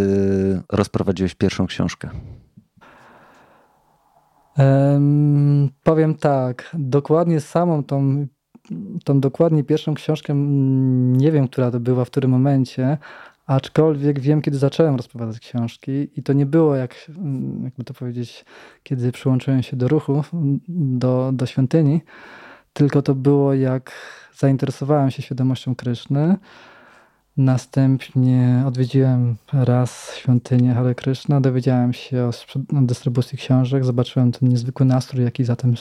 rozprowadziłeś 0.72 1.34
pierwszą 1.34 1.66
książkę? 1.66 2.10
Um, 4.58 5.70
powiem 5.82 6.14
tak, 6.14 6.70
dokładnie 6.74 7.40
samą 7.40 7.84
tą, 7.84 8.26
tą 9.04 9.20
dokładnie 9.20 9.64
pierwszą 9.64 9.94
książkę, 9.94 10.34
nie 11.12 11.32
wiem, 11.32 11.48
która 11.48 11.70
to 11.70 11.80
była 11.80 12.04
w 12.04 12.10
którym 12.10 12.30
momencie, 12.30 12.98
Aczkolwiek 13.46 14.20
wiem, 14.20 14.42
kiedy 14.42 14.58
zacząłem 14.58 14.96
rozprowadzać 14.96 15.40
książki 15.40 16.08
i 16.16 16.22
to 16.22 16.32
nie 16.32 16.46
było, 16.46 16.76
jak, 16.76 17.10
jakby 17.64 17.84
to 17.84 17.94
powiedzieć, 17.94 18.44
kiedy 18.82 19.12
przyłączyłem 19.12 19.62
się 19.62 19.76
do 19.76 19.88
ruchu, 19.88 20.24
do, 20.68 21.30
do 21.34 21.46
świątyni, 21.46 22.00
tylko 22.72 23.02
to 23.02 23.14
było, 23.14 23.54
jak 23.54 23.92
zainteresowałem 24.36 25.10
się 25.10 25.22
świadomością 25.22 25.74
Kryszny. 25.74 26.36
Następnie 27.36 28.64
odwiedziłem 28.66 29.36
raz 29.52 30.14
świątynię 30.16 30.74
Hare 30.74 30.94
Krishna, 30.94 31.40
dowiedziałem 31.40 31.92
się 31.92 32.24
o 32.24 32.32
dystrybucji 32.82 33.38
książek, 33.38 33.84
zobaczyłem 33.84 34.32
ten 34.32 34.48
niezwykły 34.48 34.86
nastrój, 34.86 35.24
jaki 35.24 35.44
za 35.44 35.56
tym 35.56 35.74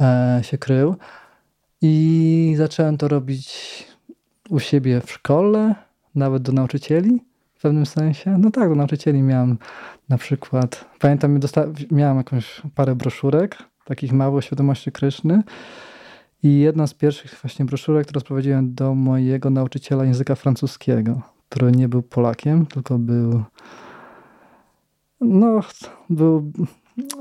e, 0.00 0.40
się 0.42 0.58
krył. 0.58 0.96
I 1.82 2.54
zacząłem 2.56 2.96
to 2.96 3.08
robić 3.08 3.84
u 4.50 4.60
siebie 4.60 5.00
w 5.00 5.12
szkole, 5.12 5.74
nawet 6.16 6.42
do 6.42 6.52
nauczycieli 6.52 7.20
w 7.54 7.60
pewnym 7.60 7.86
sensie. 7.86 8.38
No 8.38 8.50
tak, 8.50 8.68
do 8.68 8.74
nauczycieli 8.74 9.22
miałem 9.22 9.58
na 10.08 10.18
przykład, 10.18 10.84
pamiętam, 11.00 11.40
miałem 11.90 12.16
jakąś 12.16 12.62
parę 12.74 12.94
broszurek, 12.94 13.58
takich 13.84 14.12
małych 14.12 14.44
świadomości 14.44 14.92
Kryszny 14.92 15.42
i 16.42 16.58
jedna 16.58 16.86
z 16.86 16.94
pierwszych 16.94 17.38
właśnie 17.42 17.64
broszurek, 17.64 18.04
którą 18.04 18.20
sprowadziłem 18.20 18.74
do 18.74 18.94
mojego 18.94 19.50
nauczyciela 19.50 20.04
języka 20.04 20.34
francuskiego, 20.34 21.22
który 21.48 21.72
nie 21.72 21.88
był 21.88 22.02
Polakiem, 22.02 22.66
tylko 22.66 22.98
był 22.98 23.44
no, 25.20 25.60
był, 26.10 26.52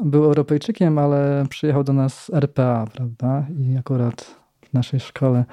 był 0.04 0.24
Europejczykiem, 0.24 0.98
ale 0.98 1.46
przyjechał 1.50 1.84
do 1.84 1.94
nas 1.94 2.32
RPA, 2.34 2.86
prawda? 2.94 3.46
I 3.60 3.78
akurat 3.78 4.36
w 4.62 4.74
naszej 4.74 5.00
szkole 5.00 5.46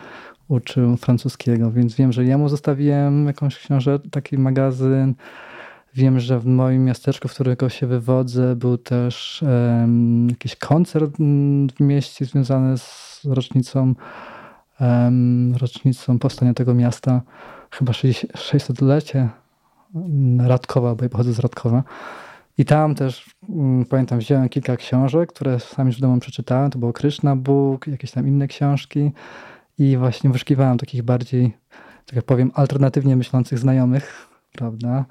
uczył 0.53 0.97
francuskiego, 0.97 1.71
więc 1.71 1.95
wiem, 1.95 2.13
że 2.13 2.25
jemu 2.25 2.49
zostawiłem 2.49 3.27
jakąś 3.27 3.59
książkę, 3.59 3.99
taki 4.11 4.39
magazyn. 4.39 5.15
Wiem, 5.95 6.21
że 6.21 6.41
w 6.41 6.47
moim 6.47 6.85
miasteczku, 6.85 7.29
w 7.29 7.35
którego 7.35 7.69
się 7.69 7.87
wywodzę, 7.87 8.57
był 8.57 8.79
też 8.79 9.45
um, 9.47 10.29
jakiś 10.29 10.57
koncert 10.57 11.17
w 11.77 11.81
mieście 11.81 12.25
związany 12.25 12.79
z 12.79 13.21
rocznicą, 13.25 13.95
um, 14.81 15.55
rocznicą 15.61 16.19
powstania 16.19 16.55
tego 16.55 16.75
miasta, 16.75 17.23
chyba 17.71 17.93
600-lecie 17.93 19.29
Radkowa, 20.39 20.95
bo 20.95 21.05
ja 21.05 21.09
pochodzę 21.09 21.33
z 21.33 21.39
Radkowa. 21.39 21.83
I 22.59 22.65
tam 22.65 22.95
też 22.95 23.31
um, 23.49 23.85
pamiętam, 23.85 24.19
wziąłem 24.19 24.49
kilka 24.49 24.77
książek, 24.77 25.33
które 25.33 25.61
sam 25.61 25.87
już 25.87 25.97
w 25.97 26.01
domu 26.01 26.21
przeczytałem. 26.21 26.71
To 26.71 26.79
było 26.79 26.93
Krishna 26.93 27.37
Book, 27.37 27.87
jakieś 27.87 28.11
tam 28.11 28.29
inne 28.29 28.49
książki 28.49 29.13
i 29.79 29.97
właśnie 29.97 30.31
wyszukiwałem 30.31 30.79
takich 30.79 31.03
bardziej, 31.03 31.57
tak 32.07 32.17
jak 32.17 32.25
powiem, 32.25 32.51
alternatywnie 32.55 33.17
myślących 33.17 33.59
znajomych, 33.59 34.29
prawda? 34.53 35.05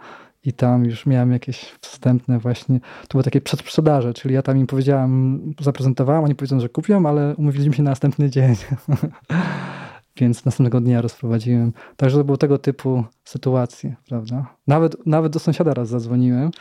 I 0.45 0.53
tam 0.53 0.85
już 0.85 1.05
miałem 1.05 1.31
jakieś 1.31 1.75
wstępne 1.81 2.39
właśnie, 2.39 2.79
to 2.79 3.11
były 3.11 3.23
takie 3.23 3.41
przedsprzedaże, 3.41 4.13
czyli 4.13 4.35
ja 4.35 4.41
tam 4.41 4.57
im 4.57 4.67
powiedziałem, 4.67 5.41
zaprezentowałem, 5.61 6.23
oni 6.23 6.35
powiedzą, 6.35 6.59
że 6.59 6.69
kupią, 6.69 7.05
ale 7.05 7.35
umówiliśmy 7.35 7.73
się 7.73 7.83
na 7.83 7.91
następny 7.91 8.29
dzień. 8.29 8.55
Więc 10.17 10.45
następnego 10.45 10.81
dnia 10.81 11.01
rozprowadziłem. 11.01 11.73
Także 11.97 12.17
to 12.17 12.23
były 12.23 12.37
tego 12.37 12.57
typu 12.57 13.03
sytuacje, 13.23 13.95
prawda? 14.07 14.45
Nawet, 14.67 15.05
nawet 15.05 15.33
do 15.33 15.39
sąsiada 15.39 15.73
raz 15.73 15.89
zadzwoniłem, 15.89 16.51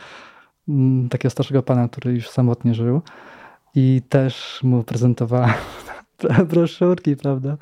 mm, 0.67 1.09
takiego 1.09 1.29
starszego 1.29 1.63
pana, 1.63 1.87
który 1.87 2.13
już 2.13 2.29
samotnie 2.29 2.73
żył 2.73 3.01
i 3.75 4.01
też 4.09 4.59
mu 4.63 4.83
prezentowałem 4.83 5.53
broszurki, 6.51 7.15
prawda? 7.15 7.57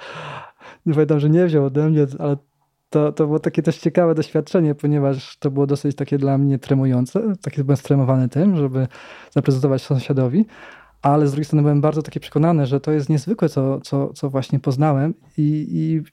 Nie 0.85 0.93
pamiętam, 0.93 1.19
że 1.19 1.29
nie 1.29 1.45
wziął 1.45 1.65
ode 1.65 1.89
mnie, 1.89 2.05
ale 2.19 2.37
to, 2.89 3.11
to 3.11 3.25
było 3.25 3.39
takie 3.39 3.63
też 3.63 3.77
ciekawe 3.77 4.15
doświadczenie, 4.15 4.75
ponieważ 4.75 5.37
to 5.37 5.51
było 5.51 5.67
dosyć 5.67 5.95
takie 5.95 6.17
dla 6.17 6.37
mnie 6.37 6.59
tremujące. 6.59 7.33
Taki 7.41 7.63
byłem 7.63 7.77
stremowany 7.77 8.29
tym, 8.29 8.55
żeby 8.55 8.87
zaprezentować 9.31 9.81
sąsiadowi, 9.81 10.45
ale 11.01 11.27
z 11.27 11.31
drugiej 11.31 11.45
strony 11.45 11.61
byłem 11.61 11.81
bardzo 11.81 12.01
taki 12.01 12.19
przekonany, 12.19 12.65
że 12.65 12.79
to 12.79 12.91
jest 12.91 13.09
niezwykłe, 13.09 13.49
co, 13.49 13.81
co, 13.81 14.13
co 14.13 14.29
właśnie 14.29 14.59
poznałem 14.59 15.13
i, 15.37 15.67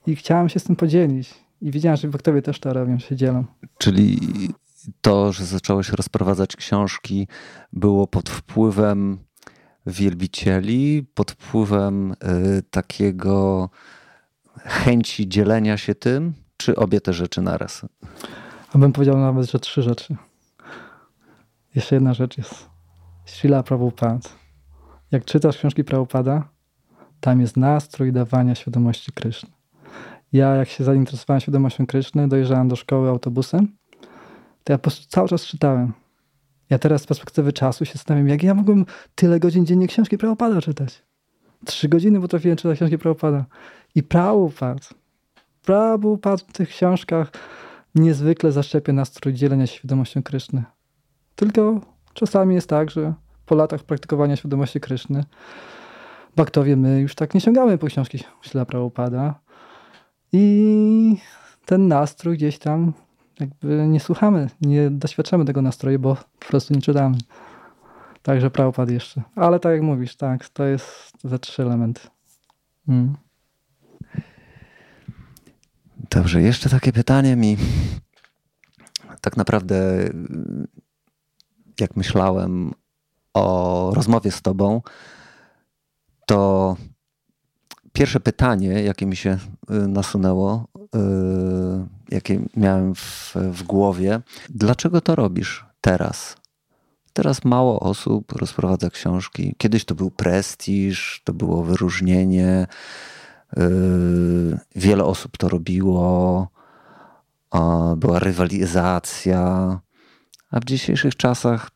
i, 0.07 0.11
i 0.11 0.17
chciałem 0.17 0.49
się 0.49 0.61
z 0.61 0.65
tym 0.65 0.77
podzielić. 0.77 1.35
I 1.63 1.71
widziałem, 1.71 1.97
że 1.97 2.09
w 2.09 2.43
też 2.43 2.61
te 2.61 2.73
robią, 2.73 2.99
się 2.99 3.17
dzielą. 3.17 3.45
Czyli 3.79 4.19
to, 5.01 5.33
że 5.33 5.45
zacząłeś 5.45 5.89
rozprowadzać 5.89 6.57
książki, 6.57 7.29
było 7.73 8.07
pod 8.07 8.31
wpływem 8.31 9.19
wielbicieli 9.87 11.07
pod 11.15 11.31
wpływem 11.31 12.13
y, 12.13 12.63
takiego 12.71 13.71
chęci 14.59 15.29
dzielenia 15.29 15.77
się 15.77 15.95
tym, 15.95 16.35
czy 16.57 16.77
obie 16.77 17.01
te 17.01 17.13
rzeczy 17.13 17.43
naraz? 17.43 17.87
A 18.73 18.79
bym 18.79 18.93
powiedział 18.93 19.19
nawet, 19.19 19.51
że 19.51 19.59
trzy 19.59 19.83
rzeczy. 19.83 20.17
Jeszcze 21.75 21.97
jedna 21.97 22.15
rzecz 22.15 22.39
jest. 22.39 22.69
Srila 23.25 23.63
Prabhupada. 23.63 24.29
Jak 25.11 25.25
czytasz 25.25 25.59
książki 25.59 25.85
Prabhupada, 25.85 26.49
tam 27.21 27.41
jest 27.41 27.57
nastrój 27.57 28.13
dawania 28.13 28.55
świadomości 28.55 29.13
Kryszny. 29.13 29.51
Ja, 30.33 30.55
jak 30.55 30.69
się 30.69 30.85
zainteresowałem 30.85 31.41
świadomością 31.41 31.87
Kryszny, 31.87 32.29
dojrzałem 32.29 32.69
do 32.69 32.77
szkoły 32.77 33.09
autobusem, 33.09 33.77
to 34.65 34.73
ja 34.73 34.79
po 34.79 34.83
prostu 34.83 35.07
cały 35.09 35.29
czas 35.29 35.47
czytałem. 35.47 35.93
Ja 36.71 36.79
teraz 36.79 37.03
z 37.03 37.07
perspektywy 37.07 37.53
czasu 37.53 37.85
się 37.85 37.93
zastanawiam, 37.93 38.29
jak 38.29 38.43
ja 38.43 38.55
mogłem 38.55 38.87
tyle 39.15 39.41
godzin 39.41 39.67
dziennie 39.67 39.87
książki 39.87 40.19
Prabhupada 40.19 40.61
czytać. 40.61 41.03
Trzy 41.65 41.89
godziny 41.89 42.21
potrafiłem 42.21 42.57
czytać 42.57 42.79
książki 42.79 42.99
Prabhupada. 42.99 43.45
I 43.95 44.03
Prabhupada, 44.03 44.81
Prabhupada 45.63 46.37
w 46.37 46.53
tych 46.53 46.69
książkach 46.69 47.33
niezwykle 47.95 48.53
zaszczepia 48.53 48.93
nastrój 48.93 49.35
dzielenia 49.35 49.67
się 49.67 49.77
świadomością 49.77 50.23
Kryszny. 50.23 50.65
Tylko 51.37 51.81
czasami 52.15 52.55
jest 52.55 52.69
tak, 52.69 52.91
że 52.91 53.15
po 53.47 53.55
latach 53.55 53.83
praktykowania 53.83 54.37
świadomości 54.37 54.81
Kryszny 54.81 55.25
baktowie 56.37 56.77
my 56.77 57.01
już 57.01 57.15
tak 57.15 57.35
nie 57.35 57.41
sięgamy 57.41 57.79
po 57.79 57.87
książki 57.87 58.19
Śla 58.43 58.65
Prabhupada 58.65 59.41
i 60.33 61.17
ten 61.65 61.89
nastrój 61.89 62.37
gdzieś 62.37 62.59
tam 62.59 62.93
jakby 63.41 63.89
nie 63.89 64.01
słuchamy, 64.01 64.51
nie 64.61 64.91
doświadczamy 64.91 65.45
tego 65.45 65.63
nastroju, 65.63 65.99
bo 65.99 66.17
po 66.39 66.47
prostu 66.49 66.75
nie 66.75 66.83
czytamy. 66.83 67.19
Także 68.23 68.51
Prabhupada 68.51 68.93
jeszcze. 68.93 69.23
Ale 69.37 69.61
tak 69.61 69.73
jak 69.73 69.83
mówisz, 69.83 70.17
tak, 70.17 70.49
to 70.49 70.65
jest 70.65 71.13
ze 71.25 71.39
trzy 71.39 71.63
elementy. 71.63 72.01
Mm. 72.89 73.17
Dobrze, 76.11 76.43
jeszcze 76.43 76.69
takie 76.71 76.93
pytanie 76.93 77.37
mi. 77.37 77.57
Tak 79.21 79.37
naprawdę, 79.37 80.09
jak 81.81 81.97
myślałem 81.97 82.73
o 83.35 83.91
rozmowie 83.95 84.31
z 84.31 84.43
Tobą, 84.43 84.83
to 86.27 86.77
pierwsze 87.93 88.21
pytanie, 88.21 88.69
jakie 88.69 89.07
mi 89.07 89.17
się 89.17 89.39
y, 89.71 89.89
nasunęło, 89.89 90.69
y, 90.77 91.96
jakie 92.11 92.41
miałem 92.57 92.95
w, 92.95 93.35
w 93.35 93.63
głowie, 93.63 94.21
dlaczego 94.49 95.01
to 95.01 95.15
robisz 95.15 95.65
teraz? 95.81 96.37
Teraz 97.13 97.45
mało 97.45 97.81
osób 97.81 98.33
rozprowadza 98.33 98.91
książki. 98.91 99.55
Kiedyś 99.59 99.85
to 99.85 99.95
był 99.95 100.11
prestiż, 100.11 101.21
to 101.25 101.33
było 101.33 101.63
wyróżnienie. 101.63 102.67
Y, 103.59 103.61
wiele 104.77 105.05
osób 105.05 105.37
to 105.37 105.49
robiło. 105.49 106.49
Była 107.97 108.19
rywalizacja. 108.19 109.41
A 110.51 110.61
w 110.61 110.65
dzisiejszych 110.65 111.17
czasach 111.17 111.71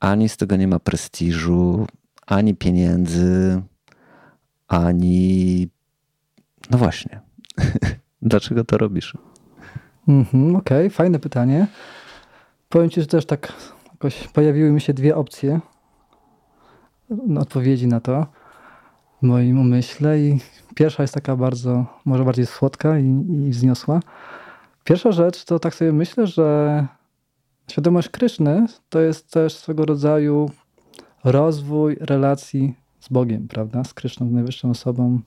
ani 0.00 0.28
z 0.28 0.36
tego 0.36 0.56
nie 0.56 0.68
ma 0.68 0.78
prestiżu, 0.78 1.86
ani 2.26 2.54
pieniędzy, 2.54 3.62
ani. 4.68 5.68
No 6.70 6.78
właśnie. 6.78 7.20
Dlaczego 8.22 8.64
to 8.64 8.78
robisz? 8.78 9.16
Mhm, 10.08 10.56
Okej, 10.56 10.86
okay. 10.86 10.90
fajne 10.90 11.18
pytanie. 11.18 11.66
Powiem 12.68 12.90
ci, 12.90 13.00
że 13.00 13.06
też 13.06 13.26
tak 13.26 13.52
jakoś 13.92 14.28
pojawiły 14.28 14.72
mi 14.72 14.80
się 14.80 14.94
dwie 14.94 15.16
opcje 15.16 15.60
odpowiedzi 17.38 17.86
na 17.86 18.00
to 18.00 18.26
w 19.22 19.26
moim 19.26 19.60
umyśle 19.60 20.20
i 20.20 20.38
pierwsza 20.74 21.02
jest 21.02 21.14
taka 21.14 21.36
bardzo, 21.36 21.86
może 22.04 22.24
bardziej 22.24 22.46
słodka 22.46 22.98
i, 22.98 23.24
i 23.46 23.50
wzniosła. 23.50 24.00
Pierwsza 24.84 25.12
rzecz 25.12 25.44
to 25.44 25.58
tak 25.58 25.74
sobie 25.74 25.92
myślę, 25.92 26.26
że 26.26 26.86
świadomość 27.70 28.08
Kryszny 28.08 28.66
to 28.88 29.00
jest 29.00 29.30
też 29.30 29.54
swego 29.54 29.84
rodzaju 29.84 30.50
rozwój 31.24 31.96
relacji 32.00 32.74
z 33.00 33.08
Bogiem, 33.08 33.48
prawda? 33.48 33.84
Z 33.84 33.94
Kryszną, 33.94 34.28
z 34.28 34.32
najwyższą 34.32 34.70
osobą, 34.70 35.20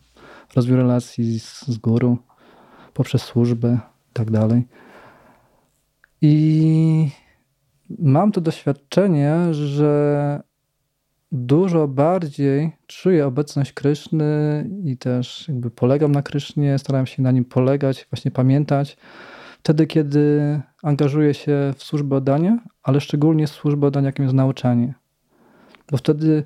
rozwój 0.56 0.78
relacji 0.78 1.40
z, 1.40 1.62
z 1.68 1.78
guru 1.78 2.18
poprzez 2.94 3.22
służbę 3.22 3.80
i 4.10 4.14
tak 4.14 4.32
dalej. 4.32 4.64
I 6.22 7.10
mam 8.00 8.32
to 8.32 8.42
doświadczenie, 8.42 9.36
że 9.52 10.42
dużo 11.32 11.88
bardziej 11.88 12.72
czuję 12.88 13.28
obecność 13.28 13.74
Kryszny 13.74 14.70
i 14.84 14.98
też 14.98 15.48
jakby 15.48 15.72
polegam 15.72 16.12
na 16.12 16.22
Krysznie, 16.22 16.80
staram 16.80 17.06
się 17.06 17.22
na 17.22 17.32
nim 17.32 17.46
polegać, 17.46 18.08
właśnie 18.12 18.32
pamiętać. 18.32 18.98
Wtedy, 19.60 19.88
kiedy 19.88 20.60
angażuję 20.84 21.34
się 21.34 21.74
w 21.78 21.84
służbę 21.84 22.16
oddania, 22.16 22.60
ale 22.84 23.02
szczególnie 23.02 23.48
w 23.48 23.50
służbę 23.50 23.88
oddania, 23.88 24.06
jakim 24.06 24.26
jest 24.26 24.36
nauczanie. 24.36 24.94
Bo 25.92 25.98
wtedy 25.98 26.44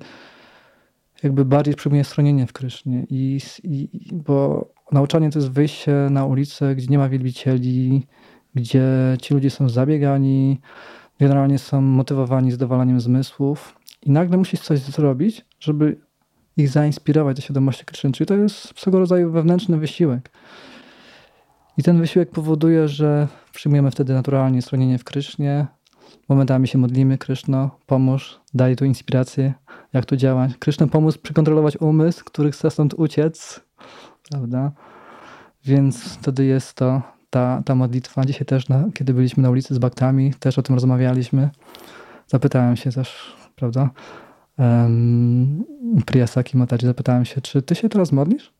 jakby 1.22 1.44
bardziej 1.44 1.74
przyjmuję 1.74 2.04
stronienie 2.04 2.46
w 2.46 2.52
Krysznie. 2.52 3.06
I, 3.10 3.40
i, 3.64 4.10
bo 4.12 4.68
nauczanie 4.92 5.30
to 5.30 5.38
jest 5.38 5.50
wyjście 5.50 5.92
na 6.10 6.24
ulicę, 6.24 6.74
gdzie 6.74 6.86
nie 6.86 6.98
ma 6.98 7.08
wielbicieli, 7.08 8.06
gdzie 8.54 9.16
ci 9.22 9.34
ludzie 9.34 9.50
są 9.50 9.68
zabiegani, 9.68 10.60
generalnie 11.20 11.58
są 11.58 11.80
motywowani 11.80 12.50
zadowalaniem 12.50 13.00
zmysłów 13.00 13.78
i 14.02 14.10
nagle 14.10 14.36
musisz 14.36 14.60
coś 14.60 14.78
zrobić, 14.78 15.44
żeby 15.60 16.00
ich 16.56 16.68
zainspirować 16.68 17.36
do 17.36 17.42
świadomości 17.42 17.84
krytycznej. 17.84 18.12
Czyli 18.12 18.28
to 18.28 18.34
jest 18.34 18.56
swego 18.56 18.98
rodzaju 18.98 19.32
wewnętrzny 19.32 19.78
wysiłek. 19.78 20.30
I 21.78 21.82
ten 21.82 21.98
wysiłek 21.98 22.30
powoduje, 22.30 22.88
że 22.88 23.28
przyjmujemy 23.52 23.90
wtedy 23.90 24.14
naturalnie 24.14 24.62
stronienie 24.62 24.98
w 24.98 25.04
Krysznie, 25.04 25.66
momentami 26.28 26.68
się 26.68 26.78
modlimy, 26.78 27.18
Kryszno, 27.18 27.70
pomóż, 27.86 28.40
daj 28.54 28.76
tu 28.76 28.84
inspirację, 28.84 29.54
jak 29.92 30.04
to 30.04 30.16
działać. 30.16 30.56
Kryszno, 30.58 30.86
pomóż 30.86 31.18
przykontrolować 31.18 31.76
umysł, 31.76 32.24
który 32.24 32.50
chce 32.50 32.70
stąd 32.70 32.94
uciec, 32.94 33.60
prawda? 34.30 34.72
Więc 35.64 36.04
wtedy 36.04 36.44
jest 36.44 36.74
to 36.74 37.02
ta, 37.30 37.62
ta 37.64 37.74
modlitwa. 37.74 38.24
Dzisiaj 38.24 38.46
też, 38.46 38.68
na, 38.68 38.84
kiedy 38.94 39.14
byliśmy 39.14 39.42
na 39.42 39.50
ulicy 39.50 39.74
z 39.74 39.78
baktami, 39.78 40.34
też 40.34 40.58
o 40.58 40.62
tym 40.62 40.74
rozmawialiśmy. 40.74 41.50
Zapytałem 42.26 42.76
się 42.76 42.90
też, 42.90 43.36
prawda, 43.56 43.90
um, 44.58 45.64
Priyasaki 46.06 46.58
zapytałem 46.82 47.24
się, 47.24 47.40
czy 47.40 47.62
ty 47.62 47.74
się 47.74 47.88
teraz 47.88 48.12
modlisz? 48.12 48.52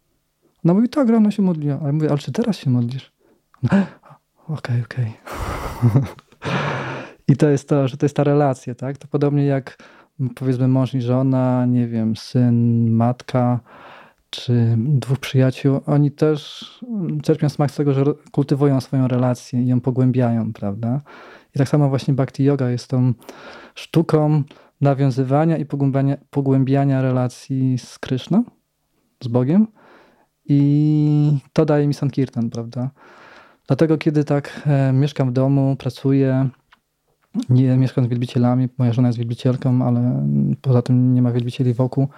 No 0.64 0.74
mówi, 0.74 0.88
tak, 0.88 1.08
rano 1.08 1.30
się 1.30 1.42
modliła. 1.42 1.78
Ale 1.82 1.92
mówię, 1.92 2.08
ale 2.08 2.18
czy 2.18 2.32
teraz 2.32 2.56
się 2.56 2.70
modlisz? 2.70 3.12
Okej, 4.48 4.82
okej. 4.82 4.82
Okay, 4.82 5.90
okay. 6.00 6.02
I 7.28 7.36
to 7.36 7.48
jest 7.48 7.68
to, 7.68 7.88
że 7.88 7.96
to 7.96 8.06
jest 8.06 8.16
ta 8.16 8.24
relacja, 8.24 8.74
tak? 8.74 8.98
To 8.98 9.08
podobnie 9.08 9.46
jak 9.46 9.78
powiedzmy 10.34 10.68
mąż 10.68 10.94
i 10.94 11.00
żona, 11.00 11.66
nie 11.66 11.88
wiem, 11.88 12.16
syn, 12.16 12.90
matka, 12.90 13.60
czy 14.36 14.74
dwóch 14.78 15.18
przyjaciół, 15.18 15.80
oni 15.86 16.10
też 16.10 16.64
czerpią 17.22 17.48
smak 17.48 17.70
z 17.70 17.76
tego, 17.76 17.92
że 17.92 18.04
kultywują 18.32 18.80
swoją 18.80 19.08
relację 19.08 19.62
i 19.62 19.66
ją 19.66 19.80
pogłębiają, 19.80 20.52
prawda? 20.52 21.00
I 21.54 21.58
tak 21.58 21.68
samo 21.68 21.88
właśnie 21.88 22.14
bhakti 22.14 22.44
yoga 22.44 22.70
jest 22.70 22.88
tą 22.88 23.12
sztuką 23.74 24.42
nawiązywania 24.80 25.56
i 25.56 25.64
pogłębiania, 25.64 26.16
pogłębiania 26.30 27.02
relacji 27.02 27.78
z 27.78 27.98
Kryszną, 27.98 28.44
z 29.24 29.28
Bogiem. 29.28 29.66
I 30.48 31.38
to 31.52 31.64
daje 31.64 31.86
mi 31.86 31.94
Sankirtan, 31.94 32.50
prawda? 32.50 32.90
Dlatego, 33.66 33.98
kiedy 33.98 34.24
tak 34.24 34.62
e, 34.66 34.92
mieszkam 34.92 35.30
w 35.30 35.32
domu, 35.32 35.76
pracuję, 35.78 36.48
nie 37.50 37.76
mieszkam 37.76 38.04
z 38.04 38.08
wielbicielami, 38.08 38.68
moja 38.78 38.92
żona 38.92 39.08
jest 39.08 39.18
wielbicielką, 39.18 39.82
ale 39.86 40.26
poza 40.60 40.82
tym 40.82 41.14
nie 41.14 41.22
ma 41.22 41.32
wielbicieli 41.32 41.74
wokół, 41.74 42.08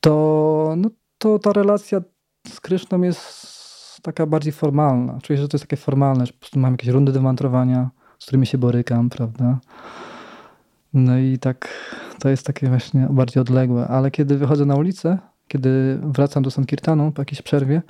to, 0.00 0.74
no, 0.76 0.90
to 1.24 1.38
ta 1.38 1.52
relacja 1.52 2.00
z 2.48 2.60
Kryszną 2.60 3.02
jest 3.02 4.02
taka 4.02 4.26
bardziej 4.26 4.52
formalna. 4.52 5.18
Czuję, 5.22 5.38
że 5.38 5.48
to 5.48 5.56
jest 5.56 5.64
takie 5.64 5.76
formalne, 5.76 6.26
że 6.26 6.32
po 6.32 6.38
prostu 6.38 6.58
mam 6.58 6.72
jakieś 6.72 6.88
rundy 6.88 7.12
do 7.12 7.22
mantrowania, 7.22 7.90
z 8.18 8.22
którymi 8.26 8.46
się 8.46 8.58
borykam, 8.58 9.10
prawda? 9.10 9.58
No 10.94 11.18
i 11.18 11.38
tak 11.38 11.68
to 12.18 12.28
jest 12.28 12.46
takie 12.46 12.68
właśnie 12.68 13.06
bardziej 13.10 13.40
odległe. 13.40 13.88
Ale 13.88 14.10
kiedy 14.10 14.38
wychodzę 14.38 14.66
na 14.66 14.76
ulicę, 14.76 15.18
kiedy 15.48 15.98
wracam 16.02 16.42
do 16.42 16.50
Sankirtanu 16.50 17.12
po 17.12 17.22
jakiejś 17.22 17.42
przerwie, 17.42 17.82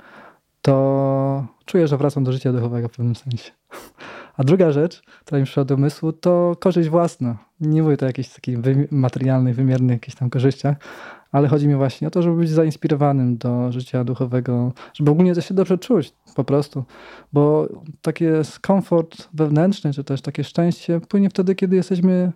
to 0.61 1.45
czuję, 1.65 1.87
że 1.87 1.97
wracam 1.97 2.23
do 2.23 2.31
życia 2.31 2.53
duchowego 2.53 2.87
w 2.87 2.91
pewnym 2.91 3.15
sensie. 3.15 3.51
A 4.37 4.43
druga 4.43 4.71
rzecz, 4.71 5.01
która 5.25 5.39
mi 5.39 5.45
przyszła 5.45 5.65
do 5.65 5.75
umysłu, 5.75 6.13
to 6.13 6.55
korzyść 6.59 6.89
własna. 6.89 7.37
Nie 7.59 7.83
mówię 7.83 7.97
to 7.97 8.05
o 8.05 8.09
jakichś 8.09 8.29
takich 8.29 8.57
materialnych, 8.91 9.55
wymiernych 9.55 9.95
jakichś 9.95 10.17
tam 10.17 10.29
korzyściach, 10.29 10.77
ale 11.35 11.47
chodzi 11.47 11.67
mi 11.67 11.75
właśnie 11.75 12.07
o 12.07 12.11
to, 12.11 12.21
żeby 12.21 12.35
być 12.35 12.49
zainspirowanym 12.49 13.37
do 13.37 13.71
życia 13.71 14.03
duchowego, 14.03 14.71
żeby 14.93 15.11
ogólnie 15.11 15.41
się 15.41 15.53
dobrze 15.53 15.77
czuć 15.77 16.13
po 16.35 16.43
prostu, 16.43 16.83
bo 17.33 17.67
taki 18.01 18.25
komfort 18.61 19.29
wewnętrzny, 19.33 19.93
czy 19.93 20.03
też 20.03 20.21
takie 20.21 20.43
szczęście 20.43 20.99
płynie 20.99 21.29
wtedy, 21.29 21.55
kiedy 21.55 21.75
jesteśmy 21.75 22.31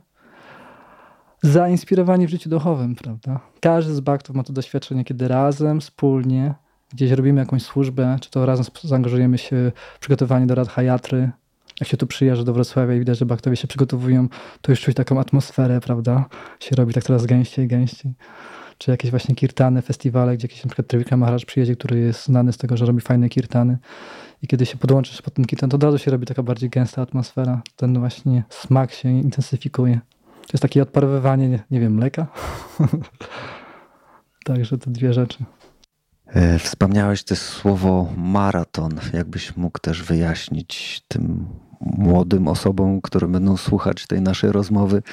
zainspirowani 1.41 2.27
w 2.27 2.29
życiu 2.29 2.49
duchowym, 2.49 2.95
prawda? 2.95 3.39
Każdy 3.59 3.93
z 3.93 3.99
baktów 3.99 4.35
ma 4.35 4.43
to 4.43 4.53
doświadczenie, 4.53 5.03
kiedy 5.03 5.27
razem, 5.27 5.81
wspólnie 5.81 6.53
gdzieś 6.93 7.11
robimy 7.11 7.39
jakąś 7.39 7.63
służbę, 7.63 8.17
czy 8.21 8.31
to 8.31 8.45
razem 8.45 8.65
zaangażujemy 8.83 9.37
się 9.37 9.71
w 9.95 9.99
przygotowanie 9.99 10.47
do 10.47 10.55
Radhayatry, 10.55 11.31
jak 11.79 11.89
się 11.89 11.97
tu 11.97 12.07
przyjeżdża 12.07 12.43
do 12.43 12.53
Wrocławia 12.53 12.95
i 12.95 12.99
widać, 12.99 13.17
że 13.17 13.25
baktowie 13.25 13.55
się 13.55 13.67
przygotowują, 13.67 14.27
to 14.61 14.71
już 14.71 14.81
czuć 14.81 14.95
taką 14.95 15.19
atmosferę, 15.19 15.81
prawda? 15.81 16.25
Się 16.59 16.75
robi 16.75 16.93
tak 16.93 17.03
coraz 17.03 17.25
gęściej, 17.25 17.67
gęściej. 17.67 18.13
Czy 18.79 18.91
jakieś 18.91 19.11
właśnie 19.11 19.35
kirtany, 19.35 19.81
festiwale, 19.81 20.37
gdzie 20.37 20.47
jakiś 20.47 20.63
na 20.63 20.67
przykład 20.67 20.87
Trivika 20.87 21.17
Maharaj 21.17 21.39
przyjedzie, 21.45 21.75
który 21.75 21.99
jest 21.99 22.25
znany 22.25 22.53
z 22.53 22.57
tego, 22.57 22.77
że 22.77 22.85
robi 22.85 23.01
fajne 23.01 23.29
kirtany. 23.29 23.77
I 24.41 24.47
kiedy 24.47 24.65
się 24.65 24.77
podłączysz 24.77 25.21
pod 25.21 25.33
ten 25.33 25.45
kirtan, 25.45 25.69
to 25.69 25.75
od 25.75 25.83
razu 25.83 25.97
się 25.97 26.11
robi 26.11 26.25
taka 26.25 26.43
bardziej 26.43 26.69
gęsta 26.69 27.01
atmosfera. 27.01 27.61
Ten 27.75 27.99
właśnie 27.99 28.43
smak 28.49 28.91
się 28.91 29.09
intensyfikuje. 29.09 29.99
To 30.41 30.53
jest 30.53 30.61
takie 30.61 30.81
odparowywanie, 30.81 31.49
nie, 31.49 31.63
nie 31.71 31.79
wiem, 31.79 31.93
mleka. 31.93 32.27
Także 34.45 34.77
te 34.77 34.91
dwie 34.91 35.13
rzeczy. 35.13 35.43
E, 36.27 36.59
wspomniałeś 36.59 37.23
też 37.23 37.39
słowo 37.39 38.13
maraton. 38.17 38.99
Jakbyś 39.13 39.57
mógł 39.57 39.79
też 39.79 40.03
wyjaśnić 40.03 41.01
tym 41.07 41.45
młodym 41.81 42.47
osobom, 42.47 43.01
które 43.01 43.27
będą 43.27 43.57
słuchać 43.57 44.07
tej 44.07 44.21
naszej 44.21 44.51
rozmowy, 44.51 45.03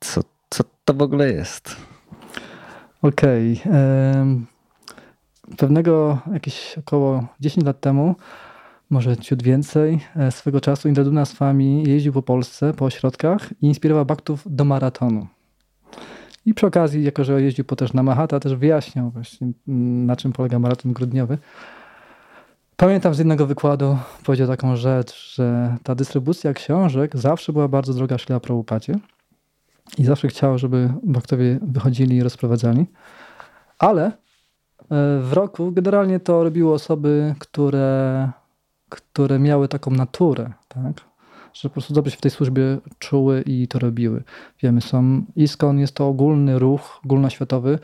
co, 0.00 0.20
co 0.50 0.64
to 0.84 0.94
w 0.94 1.02
ogóle 1.02 1.32
jest? 1.32 1.76
Okej. 3.04 3.60
Okay. 3.60 5.56
Pewnego 5.56 6.18
jakieś 6.32 6.78
około 6.78 7.26
10 7.40 7.66
lat 7.66 7.80
temu, 7.80 8.14
może 8.90 9.16
ciut 9.16 9.42
więcej, 9.42 10.00
e, 10.16 10.32
swego 10.32 10.60
czasu 10.60 10.88
Indraduna 10.88 11.24
z 11.24 11.32
Fami 11.32 11.82
jeździł 11.86 12.12
po 12.12 12.22
Polsce, 12.22 12.72
po 12.74 12.84
ośrodkach 12.84 13.52
i 13.62 13.66
inspirował 13.66 14.06
baktów 14.06 14.42
do 14.46 14.64
maratonu. 14.64 15.26
I 16.46 16.54
przy 16.54 16.66
okazji, 16.66 17.04
jako 17.04 17.24
że 17.24 17.42
jeździł 17.42 17.64
po 17.64 17.76
też 17.76 17.92
na 17.92 18.02
Mahata, 18.02 18.40
też 18.40 18.54
wyjaśniał 18.54 19.10
właśnie, 19.10 19.48
na 20.06 20.16
czym 20.16 20.32
polega 20.32 20.58
maraton 20.58 20.92
grudniowy. 20.92 21.38
Pamiętam 22.76 23.14
z 23.14 23.18
jednego 23.18 23.46
wykładu, 23.46 23.98
powiedział 24.24 24.48
taką 24.48 24.76
rzecz, 24.76 25.34
że 25.34 25.76
ta 25.82 25.94
dystrybucja 25.94 26.52
książek 26.52 27.16
zawsze 27.16 27.52
była 27.52 27.68
bardzo 27.68 27.94
droga 27.94 28.18
Szla 28.18 28.40
Prabhupadzie 28.40 28.94
i 29.98 30.04
zawsze 30.04 30.28
chciał, 30.28 30.58
żeby 30.58 30.92
baktowie 31.02 31.58
wychodzili 31.62 32.16
i 32.16 32.22
rozprowadzali. 32.22 32.86
Ale 33.78 34.04
e, 34.06 34.12
w 35.20 35.30
roku 35.32 35.72
generalnie 35.72 36.20
to 36.20 36.44
robiły 36.44 36.72
osoby, 36.72 37.34
które, 37.38 38.30
które 38.88 39.38
miały 39.38 39.68
taką 39.68 39.90
naturę, 39.90 40.52
tak? 40.68 41.14
że 41.54 41.68
po 41.68 41.72
prostu 41.72 41.94
dobrze 41.94 42.10
się 42.10 42.16
w 42.16 42.20
tej 42.20 42.30
służbie 42.30 42.78
czuły 42.98 43.42
i 43.46 43.68
to 43.68 43.78
robiły. 43.78 44.22
Wiemy, 44.62 44.80
są 44.80 45.24
ISKCON 45.36 45.78
jest 45.78 45.94
to 45.94 46.08
ogólny 46.08 46.58
ruch 46.58 47.00
ogólnoświatowy, 47.04 47.78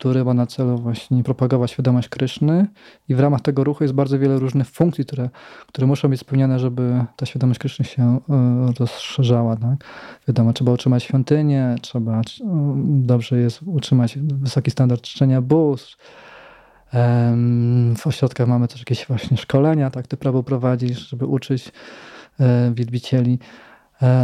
który 0.00 0.24
ma 0.24 0.34
na 0.34 0.46
celu 0.46 0.78
właśnie 0.78 1.22
propagować 1.22 1.70
świadomość 1.70 2.08
Kryszny 2.08 2.66
i 3.08 3.14
w 3.14 3.20
ramach 3.20 3.40
tego 3.40 3.64
ruchu 3.64 3.84
jest 3.84 3.94
bardzo 3.94 4.18
wiele 4.18 4.38
różnych 4.38 4.68
funkcji, 4.68 5.04
które, 5.04 5.30
które 5.66 5.86
muszą 5.86 6.08
być 6.08 6.20
spełnione, 6.20 6.58
żeby 6.58 7.04
ta 7.16 7.26
świadomość 7.26 7.60
Kryszny 7.60 7.84
się 7.84 8.20
e, 8.30 8.72
rozszerzała. 8.78 9.56
Tak? 9.56 9.84
Wiadomo, 10.28 10.52
trzeba 10.52 10.72
utrzymać 10.72 11.02
świątynię, 11.02 11.76
trzeba 11.82 12.20
e, 12.20 12.22
dobrze 12.86 13.38
jest 13.38 13.62
utrzymać 13.66 14.18
wysoki 14.18 14.70
standard 14.70 15.02
czczenia 15.02 15.42
bóstw, 15.42 15.96
w 17.96 18.06
ośrodkach 18.06 18.48
mamy 18.48 18.68
też 18.68 18.78
jakieś 18.78 19.06
właśnie 19.06 19.36
szkolenia, 19.36 19.90
tak, 19.90 20.06
ty 20.06 20.16
prawo 20.16 20.42
prowadzisz, 20.42 21.08
żeby 21.08 21.26
uczyć 21.26 21.72
e, 22.40 22.72
wielbicieli. 22.74 23.38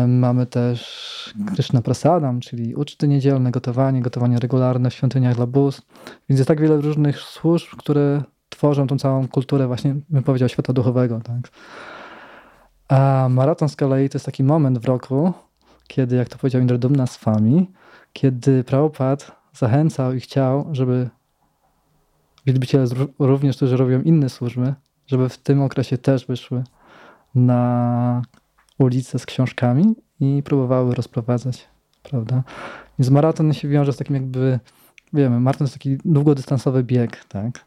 Mamy 0.08 0.46
też 0.46 1.34
Krishna 1.54 1.82
Prasadam, 1.82 2.40
czyli 2.40 2.74
uczty 2.74 3.08
niedzielne, 3.08 3.50
gotowanie, 3.50 4.02
gotowanie 4.02 4.38
regularne 4.38 4.90
w 4.90 4.94
świątyniach 4.94 5.36
dla 5.36 5.46
bóstw. 5.46 5.82
Więc 6.28 6.38
jest 6.38 6.48
tak 6.48 6.60
wiele 6.60 6.76
różnych 6.76 7.18
służb, 7.18 7.68
które 7.78 8.22
tworzą 8.48 8.86
tą 8.86 8.98
całą 8.98 9.28
kulturę 9.28 9.66
właśnie, 9.66 9.96
bym 10.08 10.22
powiedział, 10.22 10.48
świata 10.48 10.72
duchowego. 10.72 11.20
Tak? 11.20 11.50
A 12.88 13.28
maraton 13.30 13.68
z 13.68 13.76
kolei 13.76 14.08
to 14.08 14.16
jest 14.16 14.26
taki 14.26 14.44
moment 14.44 14.78
w 14.78 14.84
roku, 14.84 15.32
kiedy, 15.86 16.16
jak 16.16 16.28
to 16.28 16.38
powiedział 16.38 16.60
Indradumna 16.60 17.06
z 17.06 17.16
Fami, 17.16 17.70
kiedy 18.12 18.64
Prabhupada 18.64 19.24
zachęcał 19.52 20.12
i 20.12 20.20
chciał, 20.20 20.68
żeby 20.72 21.10
wielbiciele 22.46 22.86
również, 23.18 23.56
którzy 23.56 23.76
robią 23.76 24.02
inne 24.02 24.28
służby, 24.28 24.74
żeby 25.06 25.28
w 25.28 25.38
tym 25.38 25.62
okresie 25.62 25.98
też 25.98 26.26
wyszły 26.26 26.64
na 27.34 28.22
ulicę 28.78 29.18
z 29.18 29.26
książkami 29.26 29.94
i 30.20 30.42
próbowały 30.42 30.94
rozprowadzać, 30.94 31.68
prawda? 32.02 32.42
Więc 32.98 33.10
maraton 33.10 33.52
się 33.52 33.68
wiąże 33.68 33.92
z 33.92 33.96
takim 33.96 34.16
jakby, 34.16 34.58
wiemy, 35.12 35.40
maraton 35.40 35.66
to 35.66 35.72
taki 35.72 35.98
długodystansowy 36.04 36.84
bieg, 36.84 37.24
tak? 37.24 37.64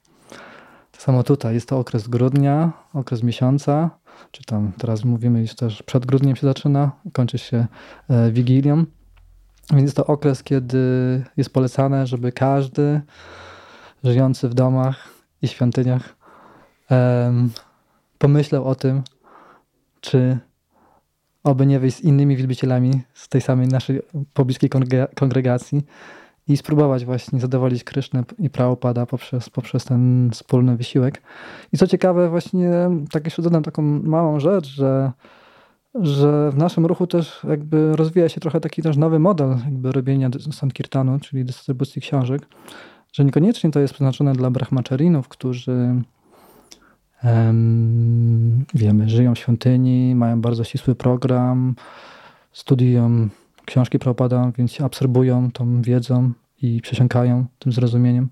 To 0.92 1.02
samo 1.02 1.24
tutaj, 1.24 1.54
jest 1.54 1.70
to 1.70 1.80
okres 1.80 2.08
grudnia, 2.08 2.72
okres 2.94 3.24
miesiąca, 3.24 3.90
czy 4.32 4.44
tam 4.44 4.72
teraz 4.78 5.06
mówimy 5.06 5.42
już 5.42 5.56
też 5.56 5.84
przed 5.84 6.06
grudniem 6.06 6.36
się 6.36 6.48
zaczyna, 6.48 6.92
kończy 7.14 7.38
się 7.38 7.68
e, 8.10 8.32
Wigilią, 8.32 8.86
więc 9.72 9.84
jest 9.84 9.98
to 9.98 10.06
okres, 10.06 10.44
kiedy 10.44 10.78
jest 11.38 11.54
polecane, 11.54 12.08
żeby 12.08 12.32
każdy 12.32 13.02
żyjący 14.04 14.50
w 14.50 14.54
domach 14.54 15.10
i 15.42 15.48
świątyniach 15.48 16.20
pomyślał 18.18 18.66
o 18.66 18.76
tym, 18.76 19.04
czy 20.02 20.40
oby 21.44 21.66
nie 21.66 21.80
wyjść 21.80 21.98
z 21.98 22.02
innymi 22.02 22.36
wielbicielami 22.38 23.02
z 23.14 23.30
tej 23.30 23.42
samej 23.42 23.68
naszej 23.68 24.02
pobliskiej 24.34 24.70
kongregacji 25.16 25.82
i 26.48 26.58
spróbować 26.58 27.06
właśnie 27.06 27.40
zadowolić 27.40 27.84
Krysznę 27.84 28.24
i 28.40 28.50
Prabhupada 28.50 29.06
poprzez, 29.06 29.50
poprzez 29.50 29.86
ten 29.86 30.30
wspólny 30.34 30.78
wysiłek. 30.78 31.22
I 31.74 31.78
co 31.78 31.88
ciekawe, 31.88 32.30
właśnie 32.30 32.72
tak 33.12 33.26
jeszcze 33.26 33.42
dodam 33.42 33.64
taką 33.64 33.82
małą 33.82 34.40
rzecz, 34.40 34.68
że, 34.68 35.12
że 35.96 36.52
w 36.52 36.58
naszym 36.58 36.86
ruchu 36.86 37.08
też 37.08 37.40
jakby 37.50 37.96
rozwija 37.96 38.30
się 38.30 38.42
trochę 38.42 38.60
taki 38.60 38.82
też 38.82 38.98
nowy 38.98 39.20
model 39.20 39.58
jakby 39.66 39.92
robienia 39.92 40.30
Sankirtanu, 40.52 41.20
czyli 41.20 41.46
dystrybucji 41.46 42.02
książek, 42.02 42.48
że 43.14 43.26
niekoniecznie 43.26 43.72
to 43.72 43.80
jest 43.80 43.94
przeznaczone 43.94 44.34
dla 44.34 44.52
brahmacharinów, 44.52 45.28
którzy 45.28 45.96
wiemy, 48.74 49.10
żyją 49.10 49.36
w 49.36 49.40
świątyni, 49.40 50.16
mają 50.16 50.42
bardzo 50.42 50.64
ścisły 50.64 50.96
program, 50.96 51.76
studiują 52.52 53.30
książki 53.66 54.00
Prabhupada, 54.00 54.52
więc 54.58 54.82
absorbują 54.82 55.52
tą 55.52 55.82
wiedzą 55.82 56.32
i 56.62 56.82
przesiąkają 56.82 57.46
tym 57.60 57.72
zrozumieniem. 57.72 58.30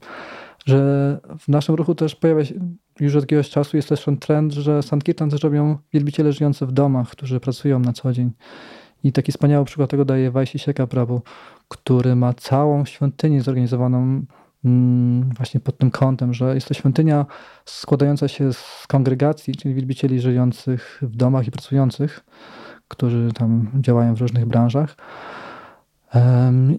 Że 0.65 1.19
w 1.39 1.47
naszym 1.47 1.76
ruchu 1.76 1.95
też 1.95 2.15
pojawia 2.15 2.45
się 2.45 2.56
już 3.00 3.15
od 3.15 3.23
jakiegoś 3.23 3.50
czasu 3.50 3.78
jest 3.78 3.89
też 3.89 4.06
ten 4.06 4.17
trend, 4.17 4.54
że 4.54 4.84
Sankirtan 4.84 5.30
też 5.30 5.43
robią 5.43 5.78
wielbiciele 5.93 6.34
żyjący 6.34 6.65
w 6.65 6.71
domach, 6.71 7.10
którzy 7.10 7.39
pracują 7.39 7.80
na 7.80 7.93
co 7.93 8.13
dzień. 8.13 8.32
I 9.04 9.12
taki 9.12 9.32
wspaniały 9.32 9.65
przykład 9.65 9.89
tego 9.89 10.06
daje 10.06 10.32
Wajsi 10.32 10.60
Sieka 10.60 10.88
który 11.67 12.15
ma 12.15 12.34
całą 12.34 12.86
świątynię 12.86 13.41
zorganizowaną 13.41 14.26
właśnie 15.38 15.60
pod 15.60 15.78
tym 15.78 15.91
kątem, 15.91 16.34
że 16.34 16.56
jest 16.56 16.67
to 16.67 16.74
świątynia 16.74 17.26
składająca 17.65 18.28
się 18.28 18.54
z 18.54 18.86
kongregacji, 18.88 19.56
czyli 19.56 19.76
wielbicieli 19.76 20.22
żyjących 20.22 21.00
w 21.02 21.15
domach 21.15 21.48
i 21.48 21.52
pracujących, 21.52 22.26
którzy 22.88 23.32
tam 23.34 23.72
działają 23.76 24.15
w 24.15 24.22
różnych 24.22 24.46
branżach. 24.46 24.96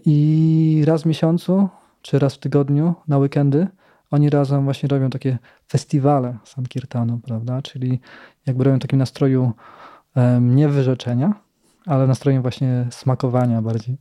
I 0.05 0.83
raz 0.87 1.03
w 1.03 1.05
miesiącu, 1.05 1.69
czy 2.01 2.19
raz 2.19 2.35
w 2.35 2.39
tygodniu, 2.39 2.95
na 3.07 3.17
weekendy, 3.17 3.67
oni 4.11 4.29
razem 4.29 4.63
właśnie 4.63 4.89
robią 4.89 5.09
takie 5.09 5.37
festiwale 5.67 6.37
Sankirtanu, 6.43 7.17
prawda? 7.17 7.61
Czyli 7.61 7.99
jakby 8.45 8.63
robią 8.63 8.79
takim 8.79 8.99
nastroju 8.99 9.51
nie 10.41 10.69
wyrzeczenia, 10.69 11.33
ale 11.85 12.07
nastrojem 12.07 12.41
właśnie 12.41 12.87
smakowania 12.89 13.61
bardziej 13.61 13.97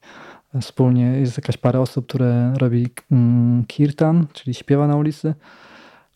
wspólnie. 0.60 1.04
Jest 1.04 1.36
jakaś 1.36 1.56
parę 1.56 1.80
osób, 1.80 2.06
które 2.06 2.54
robi 2.56 2.86
mm, 3.12 3.64
kirtan, 3.64 4.26
czyli 4.32 4.54
śpiewa 4.54 4.86
na 4.86 4.96
ulicy, 4.96 5.34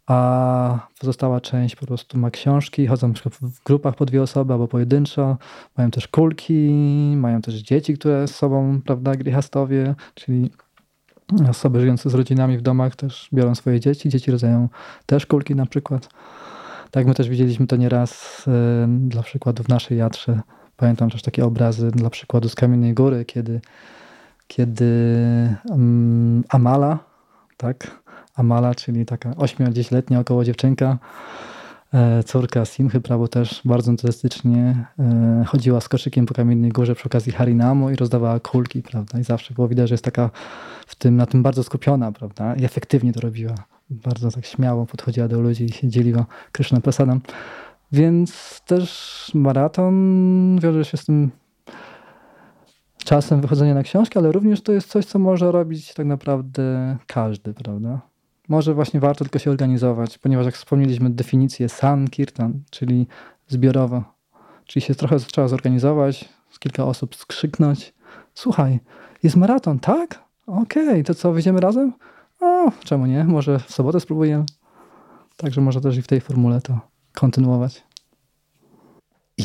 a 0.06 0.88
pozostała 1.00 1.40
część 1.40 1.76
po 1.76 1.86
prostu 1.86 2.18
ma 2.18 2.30
książki, 2.30 2.86
chodzą 2.86 3.12
w 3.14 3.64
grupach 3.64 3.94
po 3.94 4.04
dwie 4.04 4.22
osoby 4.22 4.52
albo 4.52 4.68
pojedynczo, 4.68 5.36
mają 5.76 5.90
też 5.90 6.08
kulki, 6.08 6.72
mają 7.16 7.42
też 7.42 7.54
dzieci, 7.54 7.94
które 7.94 8.28
z 8.28 8.34
sobą, 8.34 8.80
prawda, 8.84 9.14
grihastowie, 9.16 9.94
czyli 10.14 10.50
osoby 11.50 11.80
żyjące 11.80 12.10
z 12.10 12.14
rodzinami 12.14 12.58
w 12.58 12.62
domach 12.62 12.96
też 12.96 13.28
biorą 13.32 13.54
swoje 13.54 13.80
dzieci, 13.80 14.08
dzieci 14.08 14.30
rodzają 14.30 14.68
też 15.06 15.26
kulki 15.26 15.54
na 15.54 15.66
przykład. 15.66 16.08
Tak, 16.90 17.06
my 17.06 17.14
też 17.14 17.28
widzieliśmy 17.28 17.66
to 17.66 17.76
nieraz 17.76 18.44
y, 18.48 18.50
dla 18.88 19.22
przykładu 19.22 19.62
w 19.62 19.68
naszej 19.68 19.98
jatrze. 19.98 20.40
Pamiętam 20.76 21.10
też 21.10 21.22
takie 21.22 21.44
obrazy 21.44 21.90
dla 21.90 22.10
przykładu 22.10 22.48
z 22.48 22.54
Kamiennej 22.54 22.94
Góry, 22.94 23.24
kiedy 23.24 23.60
kiedy 24.56 24.92
um, 25.70 26.44
Amala, 26.48 26.98
tak, 27.56 28.02
Amala, 28.34 28.74
czyli 28.74 29.06
taka 29.06 29.30
8-10-letnia 29.30 30.20
około 30.20 30.44
dziewczynka, 30.44 30.98
e, 31.94 32.22
córka 32.22 32.64
Simchy, 32.64 33.00
prawo 33.00 33.28
też 33.28 33.60
bardzo 33.64 33.90
entuzjastycznie 33.90 34.86
e, 34.98 35.44
chodziła 35.46 35.80
z 35.80 35.88
koszykiem 35.88 36.26
po 36.26 36.34
Kamiennej 36.34 36.70
Górze 36.70 36.94
przy 36.94 37.04
okazji 37.06 37.32
Harinamu 37.32 37.90
i 37.90 37.96
rozdawała 37.96 38.40
kulki, 38.40 38.82
prawda, 38.82 39.18
i 39.18 39.24
zawsze 39.24 39.54
było 39.54 39.68
widać, 39.68 39.88
że 39.88 39.94
jest 39.94 40.04
taka 40.04 40.30
w 40.86 40.94
tym, 40.94 41.16
na 41.16 41.26
tym 41.26 41.42
bardzo 41.42 41.62
skupiona, 41.62 42.12
prawda, 42.12 42.54
i 42.54 42.64
efektywnie 42.64 43.12
to 43.12 43.20
robiła. 43.20 43.54
Bardzo 43.90 44.30
tak 44.30 44.46
śmiało 44.46 44.86
podchodziła 44.86 45.28
do 45.28 45.40
ludzi 45.40 45.64
i 45.64 45.72
się 45.72 45.88
dzieliła 45.88 46.26
Kryszna 46.52 46.80
Prasadam. 46.80 47.20
Więc 47.92 48.60
też 48.66 49.30
maraton 49.34 50.58
wiąże 50.60 50.84
się 50.84 50.96
z 50.96 51.04
tym 51.04 51.30
czasem 53.04 53.40
wychodzenia 53.40 53.74
na 53.74 53.82
książkę, 53.82 54.20
ale 54.20 54.32
również 54.32 54.60
to 54.60 54.72
jest 54.72 54.88
coś, 54.88 55.04
co 55.04 55.18
może 55.18 55.52
robić 55.52 55.94
tak 55.94 56.06
naprawdę 56.06 56.96
każdy, 57.06 57.54
prawda? 57.54 58.00
Może 58.48 58.74
właśnie 58.74 59.00
warto 59.00 59.24
tylko 59.24 59.38
się 59.38 59.50
organizować, 59.50 60.18
ponieważ 60.18 60.46
jak 60.46 60.54
wspomnieliśmy 60.54 61.10
definicję 61.10 61.68
sankirtan, 61.68 62.60
czyli 62.70 63.06
zbiorowo, 63.48 64.02
czyli 64.64 64.82
się 64.82 64.94
trochę 64.94 65.18
trzeba 65.18 65.48
zorganizować, 65.48 66.28
z 66.50 66.58
kilka 66.58 66.84
osób 66.84 67.16
skrzyknąć. 67.16 67.94
Słuchaj, 68.34 68.80
jest 69.22 69.36
maraton, 69.36 69.78
tak? 69.78 70.24
Okej, 70.46 70.88
okay, 70.88 71.04
to 71.04 71.14
co, 71.14 71.32
wyjdziemy 71.32 71.60
razem? 71.60 71.92
O, 72.40 72.72
czemu 72.84 73.06
nie? 73.06 73.24
Może 73.24 73.58
w 73.58 73.72
sobotę 73.72 74.00
spróbujemy. 74.00 74.44
Także 75.36 75.60
może 75.60 75.80
też 75.80 75.96
i 75.96 76.02
w 76.02 76.06
tej 76.06 76.20
formule 76.20 76.60
to 76.60 76.80
kontynuować. 77.14 77.82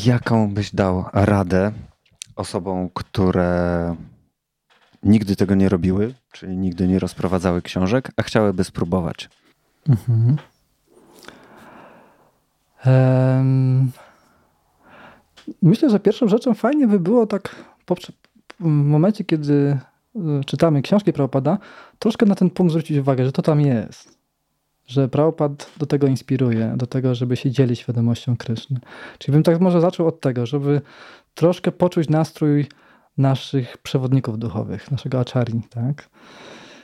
Jaką 0.06 0.54
byś 0.54 0.76
dał 0.76 1.06
radę 1.14 1.72
osobom, 2.38 2.90
które 2.94 3.96
nigdy 5.04 5.36
tego 5.36 5.56
nie 5.56 5.70
robiły, 5.70 6.14
czyli 6.32 6.58
nigdy 6.58 6.88
nie 6.88 7.00
rozprowadzały 7.00 7.62
książek, 7.62 8.12
a 8.18 8.24
chciałyby 8.24 8.64
spróbować? 8.64 9.30
Mhm. 9.90 10.38
Um, 12.86 13.92
myślę, 15.62 15.90
że 15.90 16.00
pierwszą 16.00 16.28
rzeczą 16.28 16.54
fajnie 16.54 16.88
by 16.88 17.00
było 17.00 17.28
tak 17.28 17.56
w 18.60 18.66
momencie, 18.66 19.24
kiedy 19.24 19.80
czytamy 20.46 20.82
książki 20.82 21.14
Prabhupada, 21.14 21.58
troszkę 22.00 22.26
na 22.26 22.36
ten 22.36 22.50
punkt 22.50 22.72
zwrócić 22.72 22.98
uwagę, 22.98 23.26
że 23.26 23.32
to 23.32 23.42
tam 23.42 23.62
jest. 23.62 24.17
Że 24.88 25.08
Prabhupada 25.08 25.66
do 25.78 25.86
tego 25.86 26.08
inspiruje, 26.08 26.74
do 26.78 26.88
tego, 26.88 27.16
żeby 27.16 27.36
się 27.36 27.52
dzielić 27.52 27.80
świadomością 27.80 28.38
Kryszny. 28.38 28.80
Czyli 29.20 29.34
bym 29.34 29.44
tak 29.44 29.60
może 29.60 29.82
zaczął 29.82 30.08
od 30.08 30.22
tego, 30.22 30.46
żeby 30.46 30.82
troszkę 31.36 31.72
poczuć 31.72 32.10
nastrój 32.10 32.68
naszych 33.18 33.78
przewodników 33.78 34.40
duchowych, 34.40 34.92
naszego 34.92 35.20
acharni, 35.20 35.62
tak? 35.70 36.10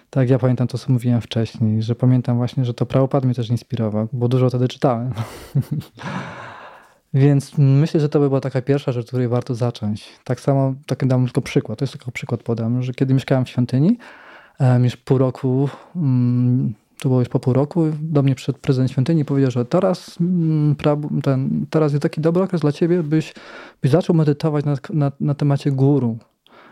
Tak, 0.10 0.30
ja 0.30 0.39
pamiętam 0.39 0.68
to, 0.68 0.78
co 0.78 0.94
mówiłem 0.94 1.22
wcześniej, 1.22 1.82
że 1.82 1.96
pamiętam 1.96 2.38
właśnie, 2.38 2.66
że 2.66 2.74
to 2.74 2.86
Prabhupada 2.86 3.26
mnie 3.26 3.36
też 3.36 3.50
inspirował, 3.50 4.08
bo 4.13 4.28
dużo 4.28 4.50
wtedy 4.50 4.68
czytałem. 4.68 5.13
Więc 7.13 7.58
myślę, 7.58 8.00
że 8.00 8.10
to 8.10 8.20
by 8.20 8.28
była 8.28 8.42
taka 8.42 8.62
pierwsza 8.62 8.92
rzecz, 8.92 9.08
której 9.08 9.28
warto 9.28 9.56
zacząć. 9.56 10.10
Tak 10.24 10.39
samo, 10.39 10.74
taki 10.86 11.08
dam 11.08 11.26
tylko 11.26 11.42
przykład, 11.42 11.80
to 11.80 11.84
jest 11.84 11.94
tylko 11.94 12.12
przykład 12.12 12.44
podam, 12.44 12.84
że 12.84 12.94
kiedy 12.94 13.13
mieszkałem 13.13 13.46
w 13.46 13.50
świątyni, 13.50 13.98
już 14.84 14.98
pół 14.98 15.18
roku, 15.18 15.70
mm, 15.96 16.74
to 17.00 17.10
było 17.10 17.20
już 17.20 17.30
po 17.30 17.40
pół 17.40 17.54
roku, 17.54 17.86
do 18.02 18.24
mnie 18.24 18.36
przyszedł 18.36 18.60
prezydent 18.60 18.92
świątyni 18.92 19.26
powiedział, 19.26 19.52
że 19.52 19.66
teraz, 19.66 20.18
mm, 20.22 20.76
ten, 21.24 21.66
teraz 21.70 21.92
jest 21.92 22.04
taki 22.04 22.22
dobry 22.22 22.44
okres 22.44 22.62
dla 22.62 22.72
ciebie, 22.72 23.04
byś, 23.04 23.34
byś 23.82 23.92
zaczął 23.92 24.16
medytować 24.16 24.66
na, 24.66 24.76
na, 24.90 25.12
na 25.20 25.34
temacie 25.34 25.72
guru, 25.72 26.18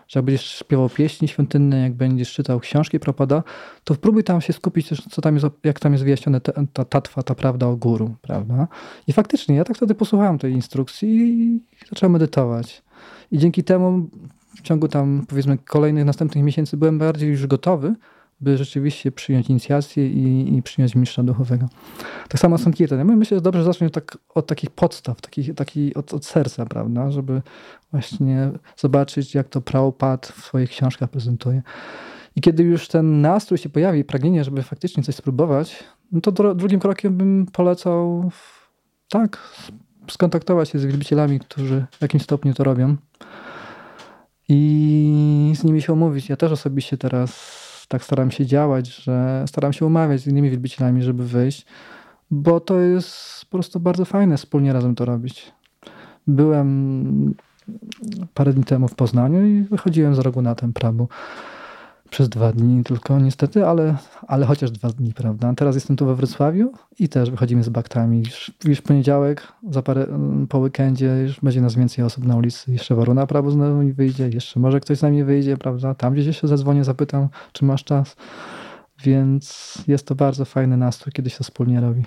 że 0.07 0.19
jak 0.19 0.25
będziesz 0.25 0.45
śpiewał 0.45 0.89
pieśni 0.89 1.27
świątynne, 1.27 1.81
jak 1.81 1.93
będziesz 1.93 2.33
czytał 2.33 2.59
książki 2.59 2.99
Propada, 2.99 3.43
to 3.83 3.95
próbuj 3.95 4.23
tam 4.23 4.41
się 4.41 4.53
skupić, 4.53 4.89
co 5.11 5.21
tam 5.21 5.35
jest, 5.35 5.45
jak 5.63 5.79
tam 5.79 5.91
jest 5.91 6.03
wyjaśnione 6.03 6.41
ta, 6.41 6.51
ta 6.73 6.85
tatwa, 6.85 7.23
ta 7.23 7.35
prawda 7.35 7.67
o 7.67 7.75
guru, 7.75 8.15
prawda? 8.21 8.67
I 9.07 9.13
faktycznie, 9.13 9.55
ja 9.55 9.63
tak 9.63 9.77
wtedy 9.77 9.95
posłuchałem 9.95 10.39
tej 10.39 10.53
instrukcji 10.53 11.09
i 11.09 11.59
zacząłem 11.89 12.13
medytować. 12.13 12.83
I 13.31 13.37
dzięki 13.37 13.63
temu 13.63 14.09
w 14.55 14.61
ciągu 14.61 14.87
tam, 14.87 15.25
powiedzmy, 15.27 15.57
kolejnych 15.57 16.05
następnych 16.05 16.43
miesięcy 16.43 16.77
byłem 16.77 16.99
bardziej 16.99 17.29
już 17.29 17.47
gotowy, 17.47 17.95
by 18.41 18.57
rzeczywiście 18.57 19.11
przyjąć 19.11 19.49
inicjację 19.49 20.07
i, 20.07 20.55
i 20.57 20.61
przyjąć 20.61 20.95
mistrza 20.95 21.23
duchowego. 21.23 21.69
Tak 22.29 22.41
samo 22.41 22.57
Sankirtan. 22.57 22.99
Ja 22.99 23.05
myślę, 23.05 23.37
że 23.37 23.41
dobrze 23.41 23.63
zacząć 23.63 23.93
tak, 23.93 24.17
od 24.35 24.47
takich 24.47 24.69
podstaw, 24.69 25.17
taki, 25.55 25.93
od, 25.93 26.13
od 26.13 26.25
serca, 26.25 26.65
prawda, 26.65 27.11
żeby 27.11 27.41
właśnie 27.91 28.51
zobaczyć, 28.77 29.35
jak 29.35 29.47
to 29.49 29.61
Prabhupada 29.61 30.27
w 30.33 30.45
swoich 30.45 30.69
książkach 30.69 31.09
prezentuje. 31.09 31.61
I 32.35 32.41
kiedy 32.41 32.63
już 32.63 32.87
ten 32.87 33.21
nastrój 33.21 33.57
się 33.57 33.69
pojawi, 33.69 34.03
pragnienie, 34.03 34.43
żeby 34.43 34.63
faktycznie 34.63 35.03
coś 35.03 35.15
spróbować, 35.15 35.83
no 36.11 36.21
to 36.21 36.55
drugim 36.55 36.79
krokiem 36.79 37.17
bym 37.17 37.45
polecał 37.45 38.31
tak, 39.09 39.37
skontaktować 40.09 40.69
się 40.69 40.79
z 40.79 40.85
wielbicielami, 40.85 41.39
którzy 41.39 41.85
w 41.91 42.01
jakimś 42.01 42.23
stopniu 42.23 42.53
to 42.53 42.63
robią 42.63 42.97
i 44.49 45.53
z 45.55 45.63
nimi 45.63 45.81
się 45.81 45.93
umówić. 45.93 46.29
Ja 46.29 46.35
też 46.35 46.51
osobiście 46.51 46.97
teraz 46.97 47.60
tak 47.91 48.03
staram 48.03 48.31
się 48.31 48.45
działać, 48.45 48.87
że 48.87 49.43
staram 49.47 49.73
się 49.73 49.85
umawiać 49.85 50.21
z 50.21 50.27
innymi 50.27 50.49
wielbicielami, 50.49 51.03
żeby 51.03 51.27
wyjść, 51.27 51.65
bo 52.31 52.59
to 52.59 52.79
jest 52.79 53.45
po 53.45 53.51
prostu 53.51 53.79
bardzo 53.79 54.05
fajne 54.05 54.37
wspólnie 54.37 54.73
razem 54.73 54.95
to 54.95 55.05
robić. 55.05 55.51
Byłem 56.27 57.35
parę 58.33 58.53
dni 58.53 58.63
temu 58.63 58.87
w 58.87 58.95
Poznaniu 58.95 59.47
i 59.47 59.61
wychodziłem 59.61 60.15
z 60.15 60.19
rogu 60.19 60.41
na 60.41 60.55
ten 60.55 60.73
prawo 60.73 61.07
przez 62.11 62.29
dwa 62.29 62.51
dni 62.51 62.83
tylko 62.83 63.19
niestety, 63.19 63.67
ale, 63.67 63.95
ale 64.27 64.45
chociaż 64.45 64.71
dwa 64.71 64.89
dni, 64.89 65.13
prawda. 65.13 65.53
Teraz 65.53 65.75
jestem 65.75 65.95
tu 65.95 66.05
we 66.05 66.15
Wrocławiu 66.15 66.71
i 66.99 67.09
też 67.09 67.31
wychodzimy 67.31 67.63
z 67.63 67.69
baktami. 67.69 68.19
Już, 68.19 68.51
już 68.65 68.81
poniedziałek, 68.81 69.53
za 69.69 69.81
parę, 69.81 70.07
po 70.49 70.57
weekendzie 70.57 71.07
już 71.23 71.39
będzie 71.39 71.61
nas 71.61 71.75
więcej 71.75 72.05
osób 72.05 72.25
na 72.25 72.35
ulicy. 72.35 72.71
Jeszcze 72.71 72.95
Waruna 72.95 73.27
prawo 73.27 73.51
znowu 73.51 73.83
mi 73.83 73.93
wyjdzie, 73.93 74.29
jeszcze 74.29 74.59
może 74.59 74.79
ktoś 74.79 74.97
z 74.97 75.01
nami 75.01 75.23
wyjdzie, 75.23 75.57
prawda. 75.57 75.95
Tam 75.95 76.13
gdzieś 76.13 76.41
się 76.41 76.47
zadzwonię, 76.47 76.83
zapytam, 76.83 77.29
czy 77.51 77.65
masz 77.65 77.83
czas. 77.83 78.15
Więc 79.03 79.73
jest 79.87 80.07
to 80.07 80.15
bardzo 80.15 80.45
fajny 80.45 80.77
nastrój, 80.77 81.13
kiedy 81.13 81.29
się 81.29 81.43
wspólnie 81.43 81.81
robi. 81.81 82.03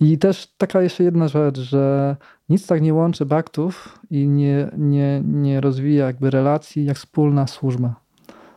I 0.00 0.18
też 0.18 0.46
taka 0.56 0.82
jeszcze 0.82 1.04
jedna 1.04 1.28
rzecz, 1.28 1.58
że 1.58 2.16
nic 2.48 2.66
tak 2.66 2.82
nie 2.82 2.94
łączy 2.94 3.26
baktów 3.26 3.98
i 4.10 4.28
nie, 4.28 4.70
nie, 4.78 5.22
nie 5.24 5.60
rozwija 5.60 6.06
jakby 6.06 6.30
relacji 6.30 6.84
jak 6.84 6.96
wspólna 6.96 7.46
służba 7.46 8.07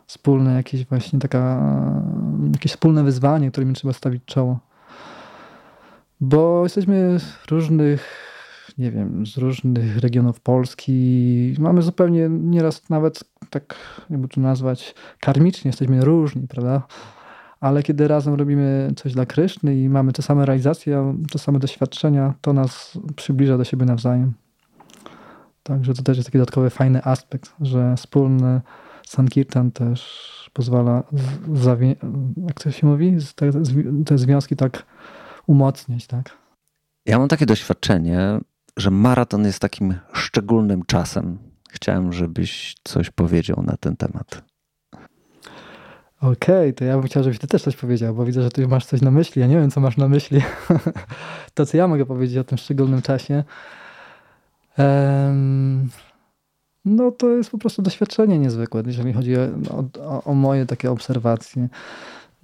wspólne 0.06 0.54
jakieś 0.54 0.86
właśnie 0.86 1.18
taka, 1.18 1.62
jakieś 2.52 2.72
wspólne 2.72 3.04
wyzwanie, 3.04 3.50
którym 3.50 3.74
trzeba 3.74 3.92
stawić 3.92 4.24
czoło. 4.24 4.58
Bo 6.20 6.60
jesteśmy 6.64 7.18
różnych, 7.50 8.08
nie 8.78 8.90
wiem, 8.90 9.26
z 9.26 9.36
różnych 9.36 9.98
regionów 9.98 10.40
Polski. 10.40 11.54
Mamy 11.58 11.82
zupełnie 11.82 12.28
nieraz 12.28 12.90
nawet 12.90 13.24
tak, 13.50 13.74
jakby 14.10 14.28
to 14.28 14.40
nazwać, 14.40 14.94
karmicznie 15.20 15.68
jesteśmy 15.68 16.04
różni, 16.04 16.48
prawda? 16.48 16.82
Ale 17.60 17.82
kiedy 17.82 18.08
razem 18.08 18.34
robimy 18.34 18.92
coś 18.96 19.12
dla 19.12 19.26
Kryszny 19.26 19.76
i 19.76 19.88
mamy 19.88 20.12
te 20.12 20.22
same 20.22 20.46
realizacje, 20.46 21.16
te 21.32 21.38
same 21.38 21.58
doświadczenia, 21.58 22.34
to 22.40 22.52
nas 22.52 22.98
przybliża 23.16 23.58
do 23.58 23.64
siebie 23.64 23.86
nawzajem. 23.86 24.32
Także 25.62 25.94
to 25.94 26.02
też 26.02 26.16
jest 26.16 26.28
taki 26.28 26.38
dodatkowy 26.38 26.70
fajny 26.70 27.04
aspekt, 27.04 27.54
że 27.60 27.96
wspólny 27.96 28.60
Sankirtan 29.06 29.70
też 29.70 30.50
pozwala, 30.52 31.02
jak 32.46 32.60
to 32.60 32.70
się 32.70 32.86
mówi, 32.86 33.16
te 34.06 34.18
związki 34.18 34.56
tak 34.56 34.86
umocnić, 35.46 36.06
tak? 36.06 36.30
Ja 37.06 37.18
mam 37.18 37.28
takie 37.28 37.46
doświadczenie, 37.46 38.38
że 38.76 38.90
maraton 38.90 39.44
jest 39.44 39.58
takim 39.58 39.94
szczególnym 40.12 40.82
czasem. 40.86 41.38
Chciałem, 41.70 42.12
żebyś 42.12 42.74
coś 42.84 43.10
powiedział 43.10 43.62
na 43.66 43.76
ten 43.76 43.96
temat. 43.96 44.42
Okej, 46.20 46.30
okay, 46.30 46.72
to 46.72 46.84
ja 46.84 46.98
bym 46.98 47.06
chciał, 47.06 47.22
żebyś 47.22 47.38
ty 47.38 47.46
też 47.46 47.62
coś 47.62 47.76
powiedział, 47.76 48.14
bo 48.14 48.24
widzę, 48.24 48.42
że 48.42 48.50
ty 48.50 48.68
masz 48.68 48.86
coś 48.86 49.00
na 49.00 49.10
myśli. 49.10 49.40
Ja 49.40 49.46
nie 49.46 49.56
wiem, 49.56 49.70
co 49.70 49.80
masz 49.80 49.96
na 49.96 50.08
myśli. 50.08 50.42
to, 51.54 51.66
co 51.66 51.76
ja 51.76 51.88
mogę 51.88 52.06
powiedzieć 52.06 52.38
o 52.38 52.44
tym 52.44 52.58
szczególnym 52.58 53.02
czasie. 53.02 53.44
Um, 54.78 55.88
no 56.84 57.10
to 57.10 57.28
jest 57.28 57.50
po 57.50 57.58
prostu 57.58 57.82
doświadczenie 57.82 58.38
niezwykłe, 58.38 58.82
jeżeli 58.86 59.12
chodzi 59.12 59.36
o, 59.36 59.40
o, 60.04 60.24
o, 60.24 60.34
moje 60.34 60.66
takie 60.66 60.90
obserwacje, 60.90 61.68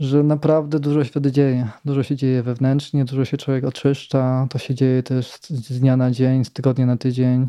że 0.01 0.23
naprawdę 0.23 0.81
dużo 0.81 1.05
się 1.05 1.11
wtedy 1.11 1.33
dzieje. 1.33 1.69
Dużo 1.85 2.03
się 2.03 2.17
dzieje 2.17 2.43
wewnętrznie, 2.43 3.05
dużo 3.05 3.25
się 3.25 3.37
człowiek 3.37 3.65
oczyszcza, 3.65 4.47
to 4.51 4.59
się 4.59 4.75
dzieje 4.75 5.03
też 5.03 5.33
z 5.51 5.81
dnia 5.81 5.97
na 5.97 6.11
dzień, 6.11 6.45
z 6.45 6.51
tygodnia 6.51 6.87
na 6.87 6.97
tydzień 6.97 7.49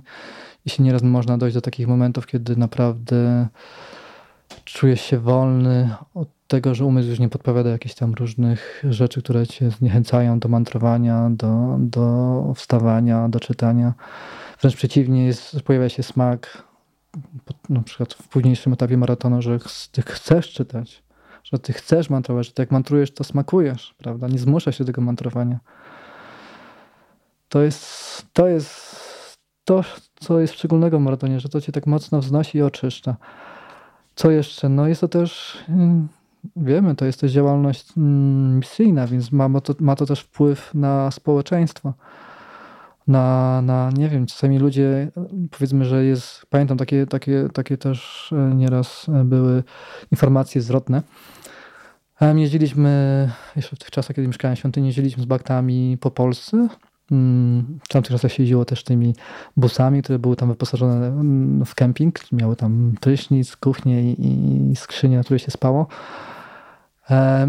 i 0.65 0.69
się 0.69 0.83
nieraz 0.83 1.03
można 1.03 1.37
dojść 1.37 1.55
do 1.55 1.61
takich 1.61 1.87
momentów, 1.87 2.27
kiedy 2.27 2.55
naprawdę 2.55 3.47
czujesz 4.65 5.01
się 5.01 5.19
wolny 5.19 5.89
od 6.13 6.27
tego, 6.47 6.75
że 6.75 6.85
umysł 6.85 7.09
już 7.09 7.19
nie 7.19 7.29
podpowiada 7.29 7.69
jakichś 7.69 7.95
tam 7.95 8.13
różnych 8.13 8.83
rzeczy, 8.89 9.21
które 9.21 9.47
cię 9.47 9.71
zniechęcają 9.71 10.39
do 10.39 10.49
mantrowania, 10.49 11.29
do, 11.29 11.77
do 11.79 12.53
wstawania, 12.55 13.29
do 13.29 13.39
czytania. 13.39 13.93
Wręcz 14.61 14.75
przeciwnie, 14.75 15.25
jest, 15.25 15.61
pojawia 15.61 15.89
się 15.89 16.03
smak 16.03 16.68
na 17.69 17.81
przykład 17.81 18.13
w 18.13 18.27
późniejszym 18.27 18.73
etapie 18.73 18.97
maratonu, 18.97 19.41
że 19.41 19.59
ty 19.91 20.01
chcesz 20.01 20.53
czytać, 20.53 21.03
że 21.43 21.59
ty 21.59 21.73
chcesz 21.73 22.09
mantrować, 22.09 22.45
że 22.45 22.53
ty 22.53 22.61
jak 22.61 22.71
mantrujesz, 22.71 23.11
to 23.11 23.23
smakujesz, 23.23 23.95
prawda? 23.97 24.27
Nie 24.27 24.39
zmusza 24.39 24.71
się 24.71 24.83
do 24.83 24.87
tego 24.87 25.01
mantrowania. 25.01 25.59
To 27.49 27.61
jest, 27.61 28.25
to 28.33 28.47
jest 28.47 28.99
to, 29.65 29.83
co 30.19 30.39
jest 30.39 30.53
szczególnego 30.53 30.99
w 30.99 31.01
maratonie, 31.01 31.39
że 31.39 31.49
to 31.49 31.61
cię 31.61 31.71
tak 31.71 31.87
mocno 31.87 32.19
wznosi 32.19 32.57
i 32.57 32.61
oczyszcza. 32.61 33.15
Co 34.15 34.31
jeszcze? 34.31 34.69
No 34.69 34.87
jest 34.87 35.01
to 35.01 35.07
też, 35.07 35.57
mm, 35.69 36.07
wiemy, 36.55 36.95
to 36.95 37.05
jest 37.05 37.21
też 37.21 37.31
działalność 37.31 37.97
mm, 37.97 38.57
misyjna, 38.57 39.07
więc 39.07 39.31
ma 39.31 39.61
to, 39.61 39.73
ma 39.79 39.95
to 39.95 40.05
też 40.05 40.19
wpływ 40.19 40.71
na 40.73 41.11
społeczeństwo 41.11 41.93
na, 43.09 43.61
na, 43.61 43.89
nie 43.97 44.09
wiem, 44.09 44.25
czasami 44.25 44.59
ludzie, 44.59 45.11
powiedzmy, 45.51 45.85
że 45.85 46.05
jest, 46.05 46.45
pamiętam 46.49 46.77
takie, 46.77 47.07
takie, 47.07 47.47
takie 47.53 47.77
też 47.77 48.29
e, 48.33 48.55
nieraz 48.55 49.05
były 49.25 49.63
informacje 50.11 50.61
zwrotne. 50.61 51.01
Jeździliśmy, 52.35 53.29
jeszcze 53.55 53.75
w 53.75 53.79
tych 53.79 53.91
czasach, 53.91 54.15
kiedy 54.15 54.27
mieszkałem 54.27 54.55
w 54.55 54.59
świątyni, 54.59 54.87
jeździliśmy 54.87 55.23
z 55.23 55.25
baktami 55.25 55.97
po 56.01 56.11
Polsce. 56.11 56.67
Mm, 57.11 57.79
w 57.83 57.87
tamtych 57.87 58.11
czasach 58.11 58.31
się 58.31 58.43
jeździło 58.43 58.65
też 58.65 58.83
tymi 58.83 59.15
busami, 59.57 60.03
które 60.03 60.19
były 60.19 60.35
tam 60.35 60.49
wyposażone 60.49 61.07
mm, 61.07 61.65
w 61.65 61.75
kemping. 61.75 62.31
Miały 62.31 62.55
tam 62.55 62.93
prysznic, 63.01 63.55
kuchnię 63.55 64.13
i, 64.13 64.71
i 64.71 64.75
skrzynię, 64.75 65.17
na 65.17 65.23
której 65.23 65.39
się 65.39 65.51
spało. 65.51 65.87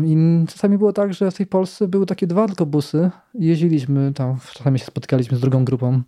I 0.05 0.17
czasami 0.49 0.79
było 0.79 0.93
tak, 0.93 1.15
że 1.15 1.31
w 1.31 1.35
tej 1.35 1.47
Polsce 1.47 1.89
były 1.89 2.07
takie 2.07 2.27
dwa 2.27 2.47
tylko 2.47 2.67
busy. 2.67 3.11
Jeździliśmy 3.35 4.13
tam, 4.15 4.37
czasami 4.53 4.79
się 4.79 4.85
spotykaliśmy 4.85 5.37
z 5.37 5.41
drugą 5.41 5.65
grupą, 5.65 6.03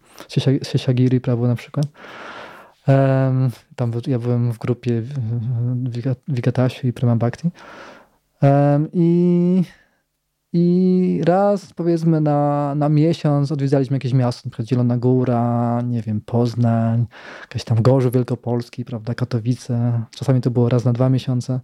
Siesiagiri 0.63 1.21
prawo 1.21 1.47
na 1.47 1.55
przykład. 1.55 1.87
Tam 3.77 3.93
ja 4.07 4.19
byłem 4.19 4.53
w 4.53 4.59
grupie 4.59 5.03
Wigatasiu 6.29 6.87
i 6.87 6.93
Prema 6.93 7.17
Bhakti. 7.17 7.51
I 8.93 9.63
I 10.55 11.21
raz, 11.25 11.73
powiedzmy, 11.73 12.21
na, 12.21 12.75
na 12.75 12.89
miesiąc 12.89 13.53
odwiedzaliśmy 13.53 13.97
jakieś 13.97 14.13
miasto, 14.13 14.47
np. 14.47 14.65
Zielona 14.67 14.99
Góra, 14.99 15.81
nie 15.83 16.03
wiem, 16.03 16.21
Poznań, 16.21 17.07
jakaś 17.41 17.65
tam 17.65 17.83
Gorzów 17.83 18.13
Wielkopolski, 18.13 18.85
prawda, 18.85 19.15
Katowice. 19.15 20.03
Czasami 20.11 20.41
to 20.41 20.51
było 20.51 20.69
raz 20.69 20.85
na 20.85 20.93
dwa 20.93 21.09
miesiące. 21.09 21.61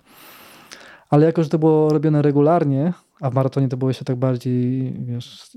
Ale 1.08 1.26
jako, 1.26 1.42
że 1.42 1.48
to 1.48 1.58
było 1.58 1.88
robione 1.88 2.22
regularnie, 2.22 2.92
a 3.20 3.30
w 3.30 3.34
maratonie 3.34 3.68
to 3.68 3.76
było 3.76 3.90
jeszcze 3.90 4.04
tak 4.04 4.16
bardziej, 4.16 4.92
wiesz, 4.92 5.50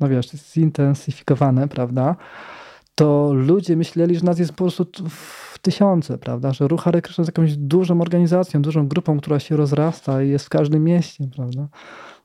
no 0.00 0.08
wiesz, 0.08 0.30
zintensyfikowane, 0.30 1.68
prawda, 1.68 2.16
to 2.94 3.30
ludzie 3.34 3.76
myśleli, 3.76 4.16
że 4.16 4.24
nas 4.24 4.38
jest 4.38 4.52
po 4.52 4.56
prostu 4.56 4.86
w 5.08 5.58
tysiące, 5.62 6.18
prawda, 6.18 6.52
że 6.52 6.68
Ruch 6.68 6.82
Hare 6.82 7.02
jest 7.18 7.28
jakąś 7.28 7.56
dużą 7.56 8.00
organizacją, 8.00 8.62
dużą 8.62 8.88
grupą, 8.88 9.20
która 9.20 9.40
się 9.40 9.56
rozrasta 9.56 10.22
i 10.22 10.28
jest 10.28 10.46
w 10.46 10.48
każdym 10.48 10.84
mieście, 10.84 11.28
prawda. 11.36 11.68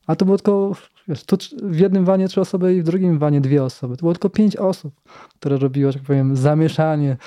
A 0.08 0.16
to 0.16 0.26
było 0.26 0.38
tylko, 0.38 0.72
wiesz, 1.08 1.24
tu 1.24 1.38
w 1.64 1.80
jednym 1.80 2.06
wanie 2.06 2.28
trzy 2.28 2.42
osoby 2.42 2.76
i 2.76 2.82
w 2.82 2.84
drugim 2.84 3.20
wanie 3.20 3.42
dwie 3.42 3.64
osoby. 3.64 3.98
To 3.98 4.00
było 4.00 4.14
tylko 4.14 4.30
pięć 4.30 4.56
osób, 4.56 4.94
które 5.40 5.58
robiło, 5.58 5.92
że 5.92 6.00
tak 6.00 6.08
powiem, 6.08 6.36
zamieszanie 6.36 7.18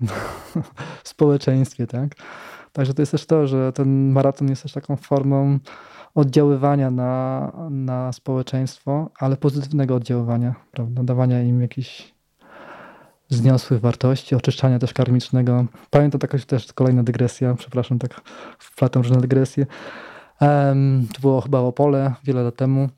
w 1.04 1.08
społeczeństwie, 1.08 1.86
tak. 1.86 2.14
Także 2.76 2.94
to 2.94 3.02
jest 3.02 3.12
też 3.12 3.26
to, 3.26 3.46
że 3.46 3.72
ten 3.72 4.12
maraton 4.12 4.48
jest 4.48 4.62
też 4.62 4.72
taką 4.72 4.96
formą 4.96 5.58
oddziaływania 6.14 6.90
na, 6.90 7.52
na 7.70 8.12
społeczeństwo, 8.12 9.10
ale 9.18 9.36
pozytywnego 9.36 9.94
oddziaływania, 9.94 10.54
prawda? 10.70 11.02
Dawania 11.02 11.42
im 11.42 11.60
jakichś 11.60 12.14
zniosłych 13.28 13.80
wartości, 13.80 14.34
oczyszczania 14.34 14.78
też 14.78 14.92
karmicznego. 14.92 15.66
Pamiętam 15.90 16.20
taka 16.20 16.38
też 16.38 16.72
kolejna 16.72 17.02
dygresja, 17.02 17.54
przepraszam, 17.54 17.98
tak 17.98 18.20
wplatam 18.58 19.02
różne 19.02 19.20
dygresje. 19.20 19.66
Um, 20.40 21.06
to 21.14 21.20
było 21.20 21.40
chyba 21.40 21.58
Opole 21.58 22.14
wiele 22.24 22.42
lat 22.42 22.56
temu. 22.56 22.88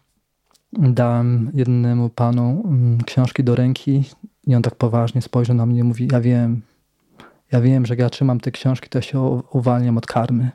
Dałem 0.73 1.51
jednemu 1.55 2.09
panu 2.09 2.63
um, 2.65 2.99
książki 3.07 3.45
do 3.45 3.55
ręki 3.55 4.05
i 4.47 4.55
on 4.55 4.63
tak 4.63 4.75
poważnie 4.75 5.23
spojrzał 5.23 5.57
na 5.57 5.67
mnie 5.67 5.81
i 5.81 5.85
mówi, 5.85 6.09
ja 6.13 6.21
wiem, 6.21 6.63
ja 7.53 7.61
wiem, 7.61 7.87
że 7.87 7.93
jak 7.93 7.99
ja 7.99 8.11
trzymam 8.11 8.41
te 8.41 8.51
książki, 8.51 8.89
to 8.89 9.01
się 9.01 9.21
uwalniam 9.53 9.99
od 9.99 10.07
karmy. 10.07 10.51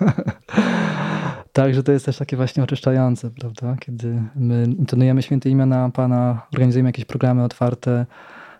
Także 1.52 1.82
to 1.82 1.92
jest 1.92 2.06
też 2.06 2.18
takie 2.18 2.36
właśnie 2.36 2.62
oczyszczające, 2.62 3.30
prawda? 3.30 3.76
Kiedy 3.80 4.22
my 4.34 4.64
intonujemy 4.64 5.22
święte 5.22 5.50
imiona 5.50 5.90
Pana, 5.90 6.46
organizujemy 6.52 6.88
jakieś 6.88 7.04
programy 7.04 7.44
otwarte, 7.44 8.06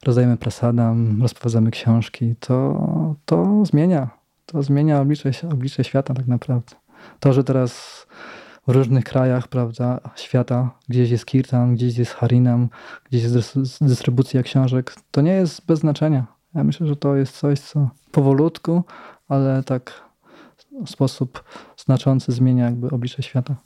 rozdajemy 0.04 0.36
prasadam, 0.36 1.22
rozprowadzamy 1.22 1.70
książki, 1.70 2.34
to, 2.40 3.16
to 3.24 3.64
zmienia. 3.64 4.10
To 4.46 4.62
zmienia 4.62 5.00
oblicze, 5.00 5.30
oblicze 5.52 5.84
świata 5.84 6.14
tak 6.14 6.26
naprawdę. 6.26 6.76
To, 7.20 7.32
że 7.32 7.44
teraz 7.44 8.06
w 8.68 8.70
różnych 8.70 9.04
krajach, 9.04 9.48
prawda, 9.48 10.00
świata, 10.16 10.70
gdzieś 10.88 11.10
jest 11.10 11.26
kirtan, 11.26 11.74
gdzieś 11.74 11.98
jest 11.98 12.12
harinam, 12.12 12.68
gdzieś 13.04 13.22
jest 13.22 13.58
dystrybucja 13.80 14.42
książek, 14.42 14.94
to 15.10 15.20
nie 15.20 15.32
jest 15.32 15.66
bez 15.66 15.78
znaczenia. 15.78 16.26
Ja 16.54 16.64
myślę, 16.64 16.86
że 16.86 16.96
to 16.96 17.16
jest 17.16 17.38
coś, 17.38 17.60
co 17.60 17.90
powolutku, 18.10 18.84
ale 19.28 19.62
tak 19.62 20.02
w 20.86 20.90
sposób 20.90 21.44
znaczący 21.76 22.32
zmienia 22.32 22.64
jakby 22.64 22.90
oblicze 22.90 23.22
świata. 23.22 23.56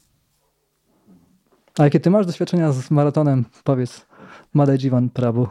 A 1.79 1.85
jakie 1.85 2.01
ty 2.01 2.11
masz 2.11 2.27
doświadczenia 2.27 2.73
z 2.73 2.91
maratonem? 2.91 3.45
Powiedz, 3.65 4.07
Madej 4.55 4.79
Jivan 4.79 5.11
Prabhu. 5.11 5.49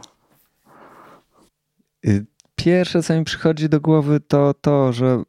Y, 2.07 2.25
pierwsze, 2.55 3.03
co 3.03 3.13
mi 3.13 3.23
przychodzi 3.23 3.69
do 3.69 3.81
głowy, 3.81 4.19
to 4.19 4.53
to, 4.53 4.93
że 4.93 5.23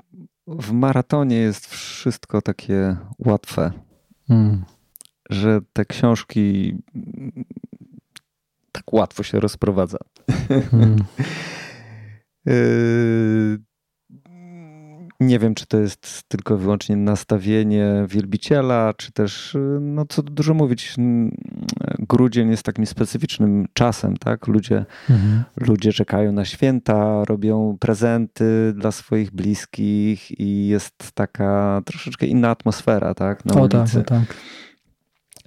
w 0.47 0.73
maratonie 0.73 1.37
jest 1.37 1.66
wszystko 1.66 2.42
takie 2.42 2.97
łatwe. 3.19 3.73
Hmm. 4.29 4.64
Że 5.31 5.61
te 5.73 5.85
książki 5.85 6.77
tak 8.73 8.92
łatwo 8.92 9.23
się 9.23 9.40
rozprowadza. 9.40 9.99
Hmm. 10.71 10.97
Yy, 12.46 13.59
nie 15.20 15.38
wiem, 15.38 15.54
czy 15.54 15.66
to 15.66 15.78
jest 15.78 16.22
tylko 16.28 16.56
wyłącznie 16.56 16.96
nastawienie 16.96 18.04
wielbiciela, 18.09 18.94
czy 18.96 19.12
też, 19.12 19.54
yy, 19.54 19.78
no 19.80 20.04
co 20.09 20.22
dużo 20.22 20.54
mówić, 20.54 20.94
grudzień 21.98 22.50
jest 22.50 22.62
takim 22.62 22.87
specyficznym 22.87 23.66
czasem, 23.72 24.16
tak? 24.16 24.46
Ludzie, 24.46 24.85
mhm. 25.11 25.44
ludzie 25.56 25.92
czekają 25.92 26.32
na 26.32 26.44
święta, 26.44 27.24
robią 27.24 27.76
prezenty 27.80 28.72
dla 28.76 28.92
swoich 28.92 29.30
bliskich 29.30 30.40
i 30.40 30.66
jest 30.66 31.12
taka 31.14 31.82
troszeczkę 31.85 32.26
inna 32.26 32.50
atmosfera, 32.50 33.14
tak? 33.14 33.44
Na 33.44 33.54
o 33.54 33.61
ulicy. 33.61 34.02
tak, 34.02 34.18
o 34.18 34.20
tak. 34.20 34.37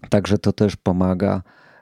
Także 0.10 0.38
to 0.38 0.54
też 0.54 0.76
pomaga 0.76 1.42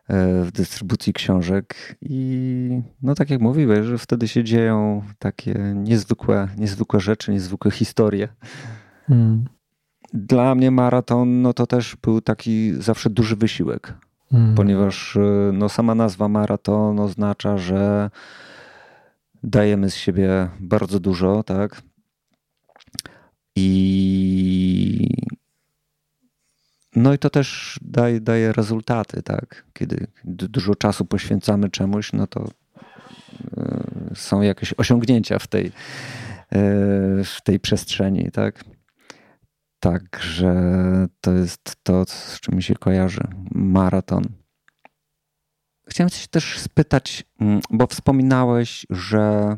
w 0.09 0.51
dystrybucji 0.53 1.13
książek 1.13 1.97
i 2.01 2.81
no 3.01 3.15
tak 3.15 3.29
jak 3.29 3.41
mówiłeś, 3.41 3.85
że 3.85 3.97
wtedy 3.97 4.27
się 4.27 4.43
dzieją 4.43 5.03
takie 5.19 5.53
niezwykłe, 5.75 6.47
niezwykłe 6.57 6.99
rzeczy, 6.99 7.31
niezwykłe 7.31 7.71
historie. 7.71 8.27
Hmm. 9.07 9.45
Dla 10.13 10.55
mnie 10.55 10.71
maraton 10.71 11.41
no 11.41 11.53
to 11.53 11.67
też 11.67 11.95
był 11.95 12.21
taki 12.21 12.73
zawsze 12.73 13.09
duży 13.09 13.35
wysiłek, 13.35 13.93
hmm. 14.31 14.55
ponieważ 14.55 15.17
e, 15.17 15.51
no 15.53 15.69
sama 15.69 15.95
nazwa 15.95 16.27
maraton 16.27 16.99
oznacza, 16.99 17.57
że 17.57 18.09
dajemy 19.43 19.89
z 19.89 19.95
siebie 19.95 20.49
bardzo 20.59 20.99
dużo, 20.99 21.43
tak? 21.43 21.81
I 23.55 25.09
no 26.95 27.13
i 27.13 27.17
to 27.17 27.29
też 27.29 27.79
daje, 27.81 28.21
daje 28.21 28.51
rezultaty, 28.53 29.21
tak? 29.23 29.65
Kiedy 29.73 30.07
dużo 30.23 30.75
czasu 30.75 31.05
poświęcamy 31.05 31.69
czemuś, 31.69 32.13
no 32.13 32.27
to 32.27 32.49
e, 33.57 34.11
są 34.15 34.41
jakieś 34.41 34.73
osiągnięcia 34.77 35.39
w 35.39 35.47
tej, 35.47 35.65
e, 35.65 35.71
w 37.23 37.41
tej 37.43 37.59
przestrzeni, 37.59 38.31
tak? 38.31 38.63
Także 39.79 40.53
to 41.21 41.33
jest 41.33 41.75
to, 41.83 42.05
z 42.05 42.39
czym 42.39 42.55
mi 42.55 42.63
się 42.63 42.75
kojarzy. 42.75 43.27
Maraton. 43.51 44.23
Chciałem 45.89 46.09
się 46.09 46.27
też 46.27 46.59
spytać, 46.59 47.23
mm, 47.39 47.61
bo 47.69 47.87
wspominałeś, 47.87 48.85
że, 48.89 49.57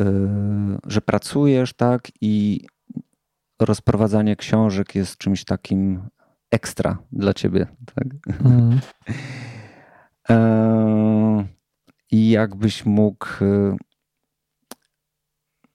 e, 0.00 0.04
że 0.86 1.00
pracujesz, 1.00 1.72
tak? 1.72 2.08
I 2.20 2.66
rozprowadzanie 3.60 4.36
książek 4.36 4.94
jest 4.94 5.18
czymś 5.18 5.44
takim 5.44 6.02
ekstra 6.50 6.98
dla 7.12 7.34
ciebie. 7.34 7.66
Tak? 7.94 8.06
Mm. 8.44 8.80
I 12.12 12.30
jakbyś 12.30 12.86
mógł, 12.86 13.26
e, 13.40 13.76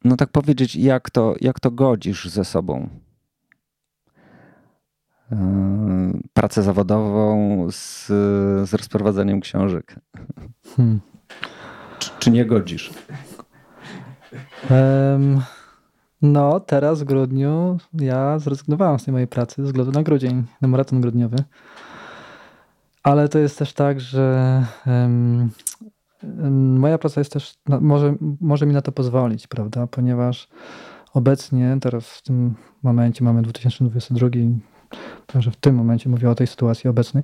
no 0.04 0.16
tak 0.16 0.30
powiedzieć, 0.30 0.76
jak 0.76 1.10
to, 1.10 1.36
jak 1.42 1.60
to 1.60 1.72
godzisz 1.72 2.30
ze 2.30 2.46
sobą? 2.46 2.90
E, 5.32 5.38
pracę 6.34 6.64
zawodową 6.64 7.68
z, 7.72 8.08
z 8.70 8.74
rozprowadzaniem 8.74 9.42
książek. 9.42 9.96
Hmm. 10.76 11.00
Czy, 12.00 12.12
czy, 12.20 12.32
nie 12.32 12.46
godzisz? 12.46 12.94
Um, 14.70 15.42
no, 16.26 16.60
teraz 16.60 17.02
w 17.02 17.04
grudniu 17.04 17.78
ja 17.94 18.40
zrezygnowałem 18.40 19.00
z 19.00 19.06
tej 19.06 19.12
mojej 19.12 19.28
pracy 19.28 19.56
ze 19.62 19.64
względu 19.64 19.92
na 19.92 20.04
grudzień, 20.04 20.44
na 20.62 20.68
maraton 20.68 21.02
grudniowy. 21.02 21.38
Ale 23.04 23.30
to 23.30 23.40
jest 23.40 23.60
też 23.60 23.74
tak, 23.74 24.00
że 24.00 24.66
um, 24.88 25.50
moja 26.80 26.98
praca 26.98 27.22
jest 27.22 27.34
też, 27.34 27.56
no, 27.68 27.82
może, 27.82 28.16
może 28.42 28.66
mi 28.66 28.74
na 28.74 28.82
to 28.82 28.92
pozwolić, 28.92 29.48
prawda? 29.48 29.88
Ponieważ 29.88 30.48
obecnie, 31.14 31.78
teraz 31.82 32.10
w 32.10 32.22
tym 32.22 32.56
momencie 32.84 33.24
mamy 33.24 33.42
2022, 33.42 34.28
także 35.28 35.52
w 35.52 35.56
tym 35.56 35.76
momencie 35.76 36.10
mówię 36.10 36.30
o 36.30 36.36
tej 36.36 36.48
sytuacji 36.48 36.90
obecnej. 36.90 37.24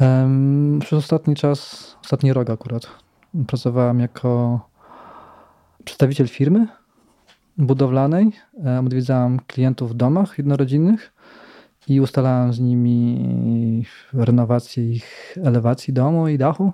Um, 0.00 0.78
przez 0.80 0.98
ostatni 0.98 1.34
czas, 1.34 1.96
ostatni 2.04 2.32
rok 2.32 2.50
akurat, 2.50 2.86
pracowałem 3.46 4.00
jako 4.00 4.60
przedstawiciel 5.84 6.28
firmy, 6.28 6.66
budowlanej. 7.58 8.32
E, 8.66 8.80
odwiedzałem 8.80 9.40
klientów 9.46 9.90
w 9.90 9.94
domach 9.94 10.38
jednorodzinnych 10.38 11.12
i 11.88 12.00
ustalałem 12.00 12.52
z 12.52 12.60
nimi 12.60 13.86
renowację 14.12 14.92
ich 14.92 15.36
elewacji 15.44 15.92
domu 15.92 16.28
i 16.28 16.38
dachu. 16.38 16.72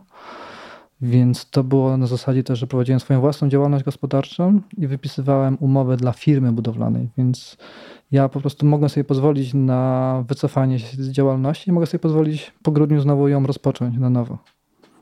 Więc 1.03 1.51
to 1.51 1.65
było 1.65 1.97
na 1.97 2.07
zasadzie 2.07 2.45
też, 2.45 2.59
że 2.59 2.67
prowadziłem 2.67 3.01
swoją 3.01 3.21
własną 3.21 3.49
działalność 3.49 3.85
gospodarczą 3.85 4.61
i 4.77 4.87
wypisywałem 4.87 5.57
umowę 5.61 5.97
dla 5.97 6.13
firmy 6.13 6.53
budowlanej. 6.53 7.09
Więc 7.19 7.57
ja 8.11 8.29
po 8.29 8.41
prostu 8.41 8.67
mogłem 8.67 8.89
sobie 8.89 9.05
pozwolić 9.05 9.55
na 9.55 10.25
wycofanie 10.29 10.79
się 10.79 11.03
z 11.03 11.11
działalności 11.11 11.71
i 11.71 11.73
mogę 11.73 11.87
sobie 11.87 11.99
pozwolić 11.99 12.53
po 12.63 12.73
grudniu 12.73 13.01
znowu 13.01 13.29
ją 13.29 13.47
rozpocząć 13.47 13.99
na 13.99 14.11
nowo 14.11 14.39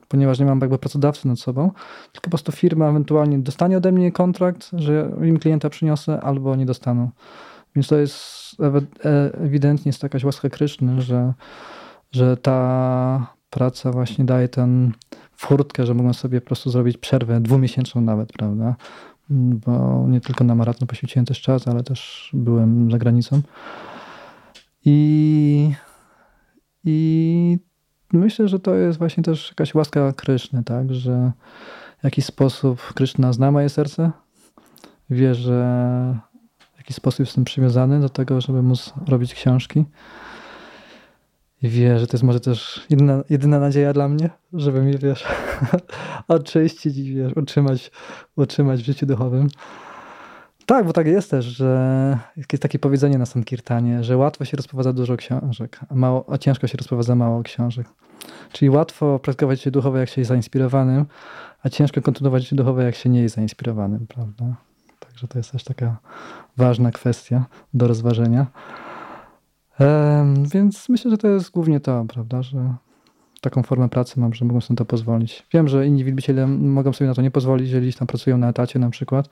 ponieważ 0.09 0.39
nie 0.39 0.45
mam 0.45 0.59
jakby 0.59 0.77
pracodawcy 0.77 1.27
nad 1.27 1.39
sobą, 1.39 1.71
tylko 2.11 2.23
po 2.23 2.29
prostu 2.29 2.51
firma 2.51 2.89
ewentualnie 2.89 3.39
dostanie 3.39 3.77
ode 3.77 3.91
mnie 3.91 4.11
kontrakt, 4.11 4.69
że 4.73 5.11
im 5.23 5.39
klienta 5.39 5.69
przyniosę, 5.69 6.21
albo 6.21 6.55
nie 6.55 6.65
dostaną. 6.65 7.09
Więc 7.75 7.87
to 7.87 7.97
jest 7.97 8.55
ewidentnie 9.33 9.89
jest 9.89 10.03
jakaś 10.03 10.23
łaska 10.23 10.49
Kryszny, 10.49 11.01
że, 11.01 11.33
że 12.11 12.37
ta 12.37 13.33
praca 13.49 13.91
właśnie 13.91 14.25
daje 14.25 14.49
ten 14.49 14.91
furtkę, 15.35 15.85
że 15.85 15.93
mogą 15.93 16.13
sobie 16.13 16.41
po 16.41 16.47
prostu 16.47 16.69
zrobić 16.69 16.97
przerwę 16.97 17.41
dwumiesięczną 17.41 18.01
nawet, 18.01 18.33
prawda? 18.33 18.75
Bo 19.29 20.05
nie 20.07 20.21
tylko 20.21 20.43
na 20.43 20.55
maraton 20.55 20.87
poświęciłem 20.87 21.25
też 21.25 21.41
czas, 21.41 21.67
ale 21.67 21.83
też 21.83 22.29
byłem 22.33 22.91
za 22.91 22.97
granicą. 22.97 23.41
I, 24.85 25.73
i 26.83 27.57
myślę, 28.13 28.47
że 28.47 28.59
to 28.59 28.75
jest 28.75 28.99
właśnie 28.99 29.23
też 29.23 29.49
jakaś 29.49 29.75
łaska 29.75 30.13
Kryszny, 30.13 30.63
tak? 30.63 30.93
Że 30.93 31.31
w 31.99 32.03
jakiś 32.03 32.25
sposób 32.25 32.93
Kryszna 32.93 33.33
zna 33.33 33.51
moje 33.51 33.69
serce, 33.69 34.11
wie, 35.09 35.35
że 35.35 36.19
w 36.73 36.77
jakiś 36.77 36.95
sposób 36.95 37.19
jestem 37.19 37.43
przywiązany 37.43 37.99
do 37.99 38.09
tego, 38.09 38.41
żeby 38.41 38.61
móc 38.61 38.93
robić 39.07 39.33
książki. 39.33 39.85
I 41.61 41.69
wie, 41.69 41.99
że 41.99 42.07
to 42.07 42.13
jest 42.17 42.23
może 42.23 42.39
też 42.39 42.85
jedyna, 42.89 43.23
jedyna 43.29 43.59
nadzieja 43.59 43.93
dla 43.93 44.07
mnie, 44.07 44.29
żeby 44.53 44.81
mnie, 44.81 44.97
wiesz, 44.97 45.25
oczyścić 46.27 46.97
i 46.97 47.15
wiesz, 47.15 47.33
utrzymać, 47.35 47.91
utrzymać 48.35 48.81
w 48.81 48.85
życiu 48.85 49.05
duchowym. 49.05 49.47
Tak, 50.69 50.85
bo 50.85 50.93
tak 50.93 51.07
jest 51.07 51.31
też, 51.31 51.45
że 51.45 52.19
jest 52.51 52.63
takie 52.63 52.79
powiedzenie 52.79 53.17
na 53.17 53.25
Sankirtanie, 53.25 54.03
że 54.03 54.17
łatwo 54.17 54.45
się 54.45 54.57
rozprowadza 54.57 54.93
dużo 54.93 55.17
książek, 55.17 55.79
a, 55.89 55.95
mało, 55.95 56.25
a 56.31 56.37
ciężko 56.37 56.67
się 56.67 56.77
rozprowadza 56.77 57.15
mało 57.15 57.43
książek. 57.43 57.87
Czyli 58.51 58.69
łatwo 58.69 59.19
praktykować 59.19 59.61
się 59.61 59.71
duchowo, 59.71 59.97
jak 59.97 60.09
się 60.09 60.21
jest 60.21 60.29
zainspirowanym, 60.29 61.05
a 61.63 61.69
ciężko 61.69 62.01
kontynuować 62.01 62.45
się 62.45 62.55
duchowo, 62.55 62.81
jak 62.81 62.95
się 62.95 63.09
nie 63.09 63.21
jest 63.21 63.35
zainspirowanym, 63.35 64.07
prawda? 64.07 64.45
Także 64.99 65.27
to 65.27 65.39
jest 65.39 65.51
też 65.51 65.63
taka 65.63 65.97
ważna 66.57 66.91
kwestia 66.91 67.45
do 67.73 67.87
rozważenia. 67.87 68.45
Więc 70.53 70.89
myślę, 70.89 71.11
że 71.11 71.17
to 71.17 71.27
jest 71.27 71.51
głównie 71.51 71.79
to, 71.79 72.05
prawda, 72.13 72.41
że 72.41 72.73
taką 73.41 73.63
formę 73.63 73.89
pracy 73.89 74.19
mam, 74.19 74.33
że 74.33 74.45
mogą 74.45 74.61
sobie 74.61 74.77
to 74.77 74.85
pozwolić. 74.85 75.45
Wiem, 75.53 75.67
że 75.67 75.87
inni 75.87 76.03
wielbiciele 76.03 76.47
mogą 76.47 76.93
sobie 76.93 77.07
na 77.07 77.15
to 77.15 77.21
nie 77.21 77.31
pozwolić, 77.31 77.67
jeżeli 77.67 77.93
tam 77.93 78.07
pracują 78.07 78.37
na 78.37 78.49
etacie 78.49 78.79
na 78.79 78.89
przykład, 78.89 79.29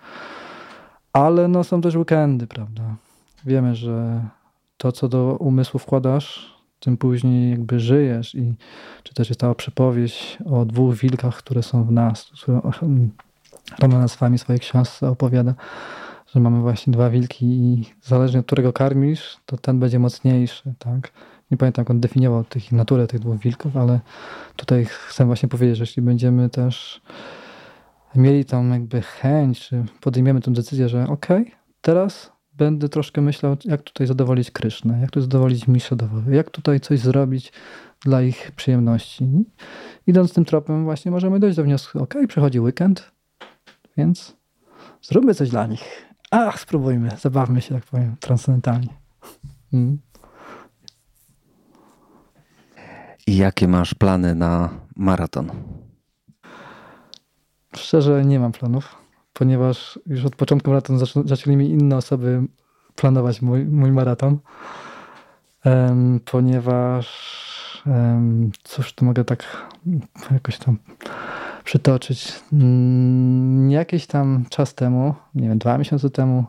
ale 1.13 1.47
no 1.47 1.63
są 1.63 1.81
też 1.81 1.95
weekendy, 1.95 2.47
prawda. 2.47 2.95
Wiemy, 3.45 3.75
że 3.75 4.21
to, 4.77 4.91
co 4.91 5.07
do 5.07 5.37
umysłu 5.39 5.79
wkładasz, 5.79 6.57
tym 6.79 6.97
później 6.97 7.51
jakby 7.51 7.79
żyjesz 7.79 8.35
i 8.35 8.53
czy 9.03 9.13
też 9.13 9.29
jest 9.29 9.39
ta 9.39 9.55
przypowieść 9.55 10.37
o 10.45 10.65
dwóch 10.65 10.95
wilkach, 10.95 11.37
które 11.37 11.63
są 11.63 11.83
w 11.83 11.91
nas, 11.91 12.31
które 12.41 12.61
Rona 13.79 13.99
nazwami 13.99 14.37
swojej 14.37 14.59
książce 14.59 15.09
opowiada, 15.09 15.53
że 16.33 16.39
mamy 16.39 16.61
właśnie 16.61 16.93
dwa 16.93 17.09
wilki 17.09 17.45
i 17.45 17.85
zależnie 18.01 18.39
od 18.39 18.45
którego 18.45 18.73
karmisz, 18.73 19.37
to 19.45 19.57
ten 19.57 19.79
będzie 19.79 19.99
mocniejszy, 19.99 20.73
tak? 20.79 21.11
Nie 21.51 21.57
pamiętam, 21.57 21.83
jak 21.83 21.89
on 21.89 21.99
definiował 21.99 22.43
tych, 22.43 22.71
naturę 22.71 23.07
tych 23.07 23.19
dwóch 23.19 23.37
wilków, 23.37 23.77
ale 23.77 23.99
tutaj 24.55 24.85
chcę 24.85 25.25
właśnie 25.25 25.49
powiedzieć, 25.49 25.77
że 25.77 25.83
jeśli 25.83 26.01
będziemy 26.01 26.49
też 26.49 27.01
mieli 28.15 28.45
tą 28.45 28.69
jakby 28.69 29.01
chęć, 29.01 29.59
czy 29.59 29.85
podejmiemy 30.01 30.41
tę 30.41 30.51
decyzję, 30.51 30.89
że 30.89 31.07
okej, 31.07 31.41
okay, 31.41 31.53
teraz 31.81 32.31
będę 32.53 32.89
troszkę 32.89 33.21
myślał, 33.21 33.57
jak 33.65 33.81
tutaj 33.81 34.07
zadowolić 34.07 34.51
Krysznę, 34.51 34.99
jak 35.01 35.11
tu 35.11 35.21
zadowolić 35.21 35.67
Miszodowowy, 35.67 36.35
jak 36.35 36.49
tutaj 36.49 36.79
coś 36.79 36.99
zrobić 36.99 37.53
dla 38.01 38.21
ich 38.21 38.51
przyjemności. 38.55 39.27
Idąc 40.07 40.33
tym 40.33 40.45
tropem 40.45 40.83
właśnie 40.83 41.11
możemy 41.11 41.39
dojść 41.39 41.57
do 41.57 41.63
wniosku, 41.63 41.99
ok, 41.99 42.13
przychodzi 42.27 42.59
weekend, 42.59 43.11
więc 43.97 44.35
zróbmy 45.01 45.35
coś 45.35 45.49
dla 45.49 45.67
nich. 45.67 46.05
Ach, 46.31 46.59
spróbujmy, 46.59 47.09
zabawmy 47.21 47.61
się, 47.61 47.75
tak 47.75 47.83
powiem, 47.83 48.15
transcendentalnie. 48.19 48.93
Mm. 49.73 49.97
I 53.27 53.37
jakie 53.37 53.67
masz 53.67 53.93
plany 53.93 54.35
na 54.35 54.69
maraton? 54.95 55.51
Szczerze 57.77 58.25
nie 58.25 58.39
mam 58.39 58.51
planów, 58.51 58.95
ponieważ 59.33 59.99
już 60.07 60.25
od 60.25 60.35
początku 60.35 60.69
maratonu 60.69 60.99
zaczęli 61.25 61.55
mi 61.55 61.69
inne 61.69 61.97
osoby 61.97 62.41
planować 62.95 63.41
mój, 63.41 63.65
mój 63.65 63.91
maraton, 63.91 64.37
um, 65.65 66.19
ponieważ 66.31 67.07
um, 67.85 68.51
cóż 68.63 68.93
tu 68.93 69.05
mogę 69.05 69.23
tak 69.23 69.67
jakoś 70.31 70.57
tam 70.57 70.77
przytoczyć. 71.63 72.33
Mm, 72.53 73.71
jakiś 73.71 74.07
tam 74.07 74.45
czas 74.49 74.75
temu, 74.75 75.15
nie 75.35 75.49
wiem, 75.49 75.57
dwa 75.57 75.77
miesiące 75.77 76.09
temu, 76.09 76.45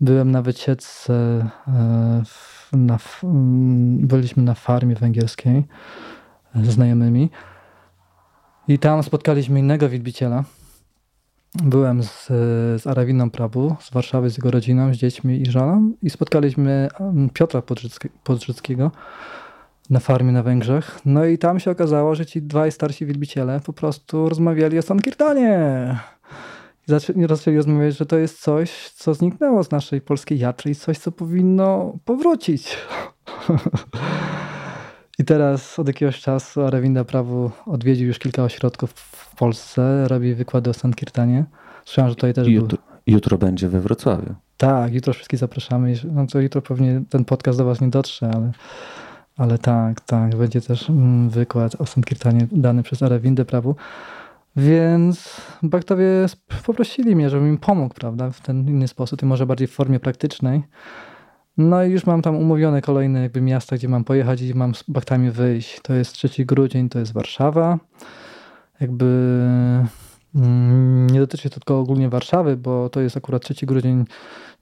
byłem 0.00 0.30
na 0.30 0.42
wycieczce. 0.42 1.12
E, 1.68 2.22
mm, 2.72 4.06
byliśmy 4.06 4.42
na 4.42 4.54
farmie 4.54 4.94
węgierskiej 4.94 5.64
ze 6.54 6.72
znajomymi 6.72 7.30
i 8.68 8.78
tam 8.78 9.02
spotkaliśmy 9.02 9.60
innego 9.60 9.88
wielbiciela. 9.88 10.44
Byłem 11.54 12.02
z, 12.02 12.26
z 12.82 12.86
Arawiną 12.86 13.30
Prabu, 13.30 13.76
z 13.80 13.90
Warszawy, 13.90 14.30
z 14.30 14.36
jego 14.36 14.50
rodziną, 14.50 14.94
z 14.94 14.96
dziećmi 14.96 15.42
i 15.42 15.46
żoną 15.46 15.92
i 16.02 16.10
spotkaliśmy 16.10 16.88
Piotra 17.32 17.62
Podrzyckiego, 18.24 18.90
na 19.90 20.00
farmie 20.00 20.32
na 20.32 20.42
Węgrzech. 20.42 21.00
No 21.04 21.24
i 21.24 21.38
tam 21.38 21.60
się 21.60 21.70
okazało, 21.70 22.14
że 22.14 22.26
ci 22.26 22.42
dwaj 22.42 22.72
starsi 22.72 23.06
wielbiciele 23.06 23.60
po 23.60 23.72
prostu 23.72 24.28
rozmawiali 24.28 24.78
o 24.78 24.82
Sankirtanie. 24.82 25.98
I 26.88 26.90
zaczęli, 26.90 27.28
zaczęli 27.28 27.56
rozmawiać, 27.56 27.96
że 27.96 28.06
to 28.06 28.18
jest 28.18 28.40
coś, 28.40 28.90
co 28.90 29.14
zniknęło 29.14 29.64
z 29.64 29.70
naszej 29.70 30.00
polskiej 30.00 30.38
jatry 30.38 30.70
i 30.70 30.74
coś, 30.74 30.98
co 30.98 31.12
powinno 31.12 31.98
powrócić. 32.04 32.76
I 35.18 35.24
teraz 35.24 35.78
od 35.78 35.86
jakiegoś 35.86 36.20
czasu 36.20 36.62
Aravinda 36.62 37.04
Prawu 37.04 37.50
odwiedził 37.66 38.06
już 38.06 38.18
kilka 38.18 38.44
ośrodków 38.44 38.90
w 38.92 39.36
Polsce, 39.36 40.08
robi 40.08 40.34
wykłady 40.34 40.70
o 40.70 40.74
Sankirtanie. 40.74 41.44
Słyszałem, 41.84 42.10
że 42.10 42.14
tutaj 42.14 42.34
też 42.34 42.48
jutro, 42.48 42.78
był. 42.78 42.86
Jutro 43.14 43.38
będzie 43.38 43.68
we 43.68 43.80
Wrocławiu. 43.80 44.34
Tak, 44.56 44.94
jutro 44.94 45.12
wszystkich 45.12 45.38
zapraszamy. 45.38 45.94
No 46.12 46.26
to 46.26 46.40
jutro 46.40 46.62
pewnie 46.62 47.02
ten 47.10 47.24
podcast 47.24 47.58
do 47.58 47.64
was 47.64 47.80
nie 47.80 47.88
dotrze, 47.88 48.30
ale 48.34 48.52
ale 49.38 49.58
tak, 49.58 50.00
tak, 50.00 50.36
będzie 50.36 50.60
też 50.60 50.90
mm, 50.90 51.28
wykład 51.30 51.80
o 51.80 51.86
Sankirtanie 51.86 52.46
dany 52.52 52.82
przez 52.82 53.02
Arawindę 53.02 53.44
Prawu. 53.44 53.74
Więc 54.56 55.40
baktowie 55.62 56.06
poprosili 56.66 57.16
mnie, 57.16 57.30
żebym 57.30 57.48
im 57.48 57.58
pomógł, 57.58 57.94
prawda, 57.94 58.30
w 58.30 58.40
ten 58.40 58.68
inny 58.68 58.88
sposób 58.88 59.22
i 59.22 59.26
może 59.26 59.46
bardziej 59.46 59.68
w 59.68 59.72
formie 59.72 60.00
praktycznej. 60.00 60.62
No 61.58 61.84
i 61.84 61.90
już 61.90 62.06
mam 62.06 62.22
tam 62.22 62.36
umówione 62.36 62.82
kolejne 62.82 63.22
jakby 63.22 63.40
miasta, 63.40 63.76
gdzie 63.76 63.88
mam 63.88 64.04
pojechać 64.04 64.40
i 64.40 64.54
mam 64.54 64.74
z 64.74 64.84
baktami 64.88 65.30
wyjść. 65.30 65.80
To 65.82 65.94
jest 65.94 66.12
3 66.12 66.44
grudzień, 66.44 66.88
to 66.88 66.98
jest 66.98 67.12
Warszawa. 67.12 67.78
Jakby 68.80 69.04
mm, 70.34 71.06
nie 71.10 71.20
dotyczy 71.20 71.50
to 71.50 71.60
tylko 71.60 71.80
ogólnie 71.80 72.08
Warszawy, 72.08 72.56
bo 72.56 72.88
to 72.88 73.00
jest 73.00 73.16
akurat 73.16 73.42
3 73.42 73.66
grudzień, 73.66 74.04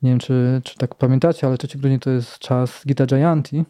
nie 0.03 0.11
wiem 0.11 0.18
czy, 0.18 0.61
czy 0.64 0.76
tak 0.78 0.94
pamiętacie, 0.94 1.47
ale 1.47 1.59
3 1.59 1.78
grudzień 1.78 1.99
to 1.99 2.11
jest 2.11 2.38
czas 2.38 2.82
Gita 2.86 3.05
Jayanti, 3.11 3.64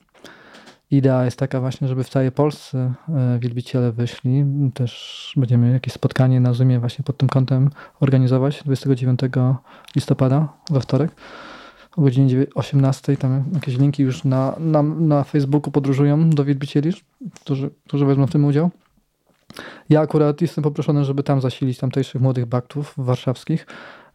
Idea 0.90 1.24
jest 1.24 1.38
taka 1.38 1.60
właśnie, 1.60 1.88
żeby 1.88 2.04
w 2.04 2.08
całej 2.08 2.32
Polsce 2.32 2.94
e, 3.08 3.38
wielbiciele 3.38 3.92
wyszli. 3.92 4.44
Też 4.74 5.32
będziemy 5.36 5.72
jakieś 5.72 5.92
spotkanie 5.92 6.40
na 6.40 6.52
Zoomie 6.52 6.80
właśnie 6.80 7.04
pod 7.04 7.16
tym 7.16 7.28
kątem 7.28 7.70
organizować 8.00 8.62
29 8.64 9.20
listopada 9.96 10.48
we 10.70 10.80
wtorek 10.80 11.10
o 11.97 12.03
godzinie 12.03 12.47
18. 12.55 13.16
Tam 13.16 13.44
jakieś 13.55 13.78
linki 13.78 14.03
już 14.03 14.24
na, 14.24 14.57
na, 14.59 14.82
na 14.82 15.24
Facebooku 15.24 15.70
podróżują 15.70 16.30
do 16.30 16.44
wielbicieli, 16.44 16.92
którzy, 17.34 17.70
którzy 17.86 18.07
wezmą 18.07 18.26
w 18.26 18.30
tym 18.30 18.44
udział. 18.44 18.70
Ja 19.88 20.01
akurat 20.01 20.40
jestem 20.40 20.64
poproszony, 20.64 21.05
żeby 21.05 21.22
tam 21.22 21.40
zasilić 21.40 21.78
tamtejszych 21.78 22.20
młodych 22.20 22.47
baktów 22.47 22.94
warszawskich, 22.97 23.66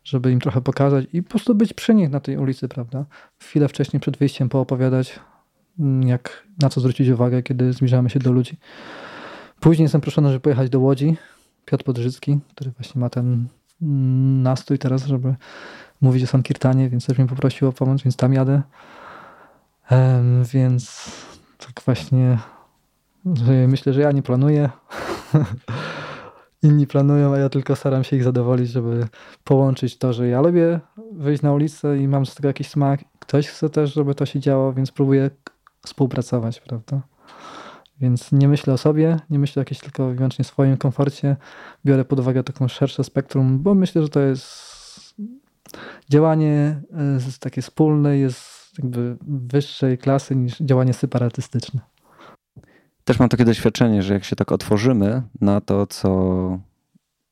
żeby 0.03 0.31
im 0.31 0.39
trochę 0.39 0.61
pokazać 0.61 1.05
i 1.13 1.23
po 1.23 1.29
prostu 1.29 1.55
być 1.55 1.73
przy 1.73 1.93
nich 1.93 2.09
na 2.09 2.19
tej 2.19 2.37
ulicy, 2.37 2.67
prawda? 2.67 3.05
Chwilę 3.39 3.67
wcześniej 3.67 3.99
przed 3.99 4.17
wyjściem 4.17 4.49
poopowiadać, 4.49 5.19
Mm, 5.79 6.07
jak, 6.07 6.47
na 6.61 6.69
co 6.69 6.79
zwrócić 6.79 7.09
uwagę, 7.09 7.43
kiedy 7.43 7.73
zbliżamy 7.73 8.09
się 8.09 8.19
do 8.19 8.31
ludzi. 8.31 8.57
Później 9.59 9.83
jestem 9.83 10.01
proszony, 10.01 10.29
żeby 10.29 10.39
pojechać 10.39 10.69
do 10.69 10.79
Łodzi. 10.79 11.17
Piotr 11.65 11.83
Podrzycki, 11.83 12.39
który 12.55 12.71
właśnie 12.71 13.01
ma 13.01 13.09
ten 13.09 13.47
mm, 13.81 14.43
nastrój 14.43 14.79
teraz, 14.79 15.05
żeby 15.05 15.35
mówić 16.01 16.23
o 16.23 16.27
Sankirtanie, 16.27 16.89
więc 16.89 17.05
też 17.05 17.17
mnie 17.17 17.27
poprosił 17.27 17.67
o 17.67 17.71
pomoc, 17.71 18.01
więc 18.01 18.15
tam 18.15 18.33
jadę. 18.33 18.61
Um, 19.91 20.43
więc 20.43 21.11
tak 21.57 21.81
właśnie 21.85 22.37
myślę, 23.67 23.93
że 23.93 24.01
ja 24.01 24.11
nie 24.11 24.21
planuję. 24.21 24.69
Inni 26.63 26.87
planują, 26.87 27.33
a 27.33 27.37
ja 27.37 27.49
tylko 27.49 27.75
staram 27.75 28.03
się 28.03 28.15
ich 28.15 28.23
zadowolić, 28.23 28.69
żeby 28.69 29.07
połączyć 29.43 29.97
to, 29.97 30.13
że 30.13 30.27
ja 30.27 30.41
lubię 30.41 30.79
wyjść 31.11 31.43
na 31.43 31.53
ulicę 31.53 31.97
i 31.97 32.07
mam 32.07 32.25
z 32.25 32.35
tego 32.35 32.47
jakiś 32.47 32.67
smak. 32.69 32.99
Ktoś 33.19 33.47
chce 33.47 33.69
też, 33.69 33.93
żeby 33.93 34.15
to 34.15 34.25
się 34.25 34.39
działo, 34.39 34.73
więc 34.73 34.91
próbuję 34.91 35.29
współpracować, 35.85 36.59
prawda? 36.59 37.01
Więc 37.99 38.31
nie 38.31 38.47
myślę 38.47 38.73
o 38.73 38.77
sobie, 38.77 39.19
nie 39.29 39.39
myślę 39.39 39.59
o 39.59 39.61
jakimś 39.61 39.79
tylko 39.79 40.09
wyłącznie 40.09 40.45
swoim 40.45 40.77
komforcie. 40.77 41.35
Biorę 41.85 42.05
pod 42.05 42.19
uwagę 42.19 42.43
taką 42.43 42.67
szersze 42.67 43.03
spektrum, 43.03 43.59
bo 43.59 43.75
myślę, 43.75 44.01
że 44.01 44.09
to 44.09 44.19
jest 44.19 44.70
działanie 46.09 46.81
y, 47.35 47.39
takie 47.39 47.61
wspólne 47.61 48.17
jest 48.17 48.61
jakby 48.77 49.17
wyższej 49.27 49.97
klasy 49.97 50.35
niż 50.35 50.59
działanie 50.59 50.93
separatystyczne. 50.93 51.81
Też 53.03 53.19
mam 53.19 53.29
takie 53.29 53.45
doświadczenie, 53.45 54.03
że 54.03 54.13
jak 54.13 54.23
się 54.23 54.35
tak 54.35 54.51
otworzymy 54.51 55.21
na 55.41 55.61
to, 55.61 55.87
co 55.87 56.59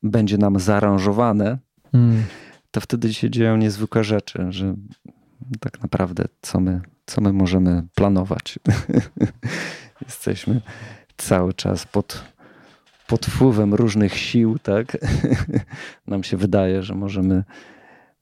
będzie 0.02 0.38
nam 0.38 0.60
zaaranżowane, 0.60 1.58
hmm. 1.92 2.24
to 2.70 2.80
wtedy 2.80 3.14
się 3.14 3.30
dzieją 3.30 3.56
niezwykłe 3.56 4.04
rzeczy, 4.04 4.46
że 4.48 4.74
tak 5.60 5.82
naprawdę 5.82 6.24
co 6.42 6.60
my, 6.60 6.80
co 7.06 7.20
my 7.20 7.32
możemy 7.32 7.82
planować. 7.94 8.58
Jesteśmy 10.06 10.60
cały 11.16 11.54
czas 11.54 11.86
pod, 11.86 12.24
pod 13.06 13.26
wpływem 13.26 13.74
różnych 13.74 14.16
sił, 14.16 14.58
tak? 14.58 14.96
Nam 16.06 16.22
się 16.22 16.36
wydaje, 16.36 16.82
że 16.82 16.94
możemy, 16.94 17.44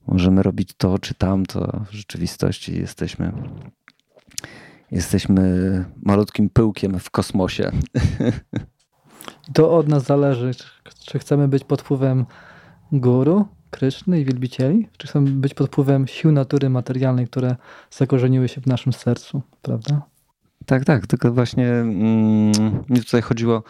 możemy 0.08 0.42
robić 0.42 0.70
to 0.76 0.98
czy 0.98 1.14
tamto. 1.14 1.80
W 1.90 1.92
rzeczywistości 1.92 2.80
jesteśmy, 2.80 3.32
jesteśmy 4.90 5.84
malutkim 6.02 6.50
pyłkiem 6.50 6.98
w 6.98 7.10
kosmosie. 7.10 7.70
To 9.52 9.76
od 9.76 9.88
nas 9.88 10.04
zależy, 10.04 10.50
czy 11.06 11.18
chcemy 11.18 11.48
być 11.48 11.64
pod 11.64 11.82
wpływem 11.82 12.26
guru, 12.92 13.46
Kryszny 13.70 14.20
i 14.20 14.24
wielbicieli, 14.24 14.88
czy 14.96 15.08
chcemy 15.08 15.30
być 15.30 15.54
pod 15.54 15.66
wpływem 15.66 16.06
sił 16.06 16.32
natury 16.32 16.70
materialnej, 16.70 17.26
które 17.26 17.56
zakorzeniły 17.90 18.48
się 18.48 18.60
w 18.60 18.66
naszym 18.66 18.92
sercu, 18.92 19.42
prawda? 19.62 20.02
Tak, 20.66 20.84
tak, 20.84 21.06
tylko 21.06 21.32
właśnie 21.32 21.68
mm, 21.68 22.84
mi 22.88 23.00
tutaj 23.00 23.22
chodziło, 23.22 23.62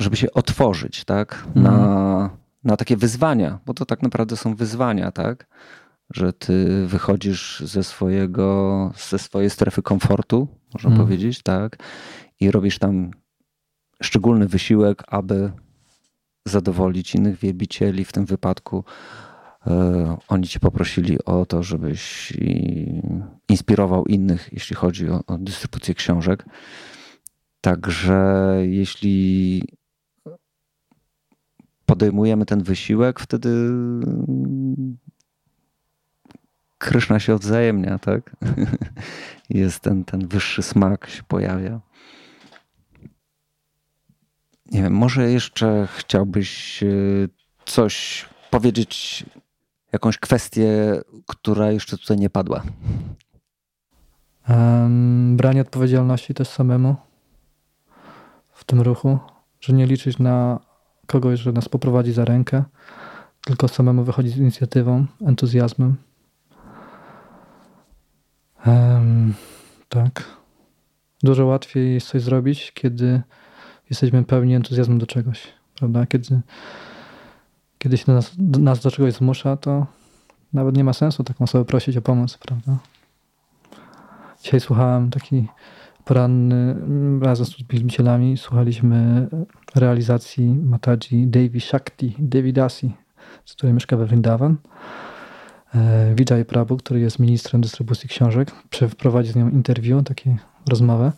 żeby 0.00 0.16
się 0.16 0.32
otworzyć, 0.32 1.04
tak, 1.04 1.46
na, 1.54 1.70
mhm. 1.70 2.39
Na 2.64 2.76
takie 2.76 2.96
wyzwania, 2.96 3.58
bo 3.66 3.74
to 3.74 3.86
tak 3.86 4.02
naprawdę 4.02 4.36
są 4.36 4.54
wyzwania, 4.54 5.12
tak, 5.12 5.46
że 6.10 6.32
ty 6.32 6.86
wychodzisz 6.86 7.62
ze 7.66 7.84
swojego, 7.84 8.92
ze 9.10 9.18
swojej 9.18 9.50
strefy 9.50 9.82
komfortu, 9.82 10.48
można 10.74 10.90
mm. 10.90 11.00
powiedzieć, 11.02 11.42
tak, 11.42 11.76
i 12.40 12.50
robisz 12.50 12.78
tam 12.78 13.10
szczególny 14.02 14.46
wysiłek, 14.46 15.02
aby 15.08 15.52
zadowolić 16.46 17.14
innych 17.14 17.38
wielbicieli. 17.38 18.04
W 18.04 18.12
tym 18.12 18.26
wypadku 18.26 18.84
e, 19.66 20.16
oni 20.28 20.48
cię 20.48 20.60
poprosili 20.60 21.24
o 21.24 21.46
to, 21.46 21.62
żebyś 21.62 22.32
inspirował 23.48 24.04
innych, 24.04 24.48
jeśli 24.52 24.76
chodzi 24.76 25.08
o, 25.08 25.20
o 25.26 25.38
dystrybucję 25.38 25.94
książek. 25.94 26.44
Także 27.60 28.56
jeśli 28.62 29.62
podejmujemy 31.90 32.46
ten 32.46 32.62
wysiłek, 32.62 33.20
wtedy 33.20 33.70
Kryszna 36.78 37.20
się 37.20 37.34
odwzajemnia, 37.34 37.98
tak? 37.98 38.36
Jest 39.50 39.80
ten, 39.80 40.04
ten 40.04 40.28
wyższy 40.28 40.62
smak 40.62 41.08
się 41.08 41.22
pojawia. 41.22 41.80
Nie 44.72 44.82
wiem, 44.82 44.92
może 44.92 45.30
jeszcze 45.30 45.88
chciałbyś 45.96 46.82
e, 46.82 46.86
coś 47.64 48.26
powiedzieć, 48.50 49.24
jakąś 49.92 50.18
kwestię, 50.18 51.00
która 51.26 51.72
jeszcze 51.72 51.98
tutaj 51.98 52.16
nie 52.16 52.30
padła. 52.30 52.62
Branie 55.30 55.60
odpowiedzialności 55.60 56.34
też 56.34 56.48
samemu 56.48 56.96
w 58.52 58.64
tym 58.64 58.80
ruchu, 58.80 59.18
że 59.60 59.72
nie 59.72 59.86
liczyć 59.86 60.18
na 60.18 60.60
kogoś, 61.10 61.40
że 61.40 61.52
nas 61.52 61.68
poprowadzi 61.68 62.12
za 62.12 62.24
rękę, 62.24 62.64
tylko 63.44 63.68
samemu 63.68 64.04
wychodzić 64.04 64.34
z 64.34 64.36
inicjatywą, 64.36 65.06
entuzjazmem. 65.26 65.96
Um, 68.66 69.34
tak. 69.88 70.24
Dużo 71.22 71.46
łatwiej 71.46 71.94
jest 71.94 72.08
coś 72.08 72.22
zrobić, 72.22 72.72
kiedy 72.72 73.22
jesteśmy 73.90 74.24
pełni 74.24 74.54
entuzjazmu 74.54 74.98
do 74.98 75.06
czegoś, 75.06 75.48
prawda? 75.78 76.06
Kiedy, 76.06 76.40
kiedy 77.78 77.98
się 77.98 78.12
nas, 78.12 78.32
nas 78.38 78.80
do 78.80 78.90
czegoś 78.90 79.12
zmusza, 79.14 79.56
to 79.56 79.86
nawet 80.52 80.76
nie 80.76 80.84
ma 80.84 80.92
sensu 80.92 81.24
taką 81.24 81.44
osobę 81.44 81.64
prosić 81.64 81.96
o 81.96 82.02
pomoc, 82.02 82.38
prawda? 82.38 82.78
Dzisiaj 84.42 84.60
słuchałem 84.60 85.10
taki 85.10 85.48
poranny 86.10 86.76
razem 87.22 87.46
z 87.46 87.56
wielbicielami. 87.70 88.36
Słuchaliśmy 88.36 89.28
realizacji 89.74 90.54
Mataji 90.54 91.26
Devi 91.26 91.60
Shakti, 91.60 92.16
Devi 92.18 92.52
Dasi, 92.52 92.92
z 93.44 93.52
której 93.52 93.74
mieszka 93.74 93.96
we 93.96 94.06
Vrindavan. 94.06 94.56
E, 95.74 96.14
Vijay 96.14 96.44
Prabhu, 96.44 96.76
który 96.76 97.00
jest 97.00 97.18
ministrem 97.18 97.60
dystrybucji 97.60 98.08
książek, 98.08 98.52
przeprowadził 98.70 99.32
z 99.32 99.36
nią 99.36 99.48
interview, 99.48 100.04
takie 100.04 100.36
rozmowę. 100.68 101.12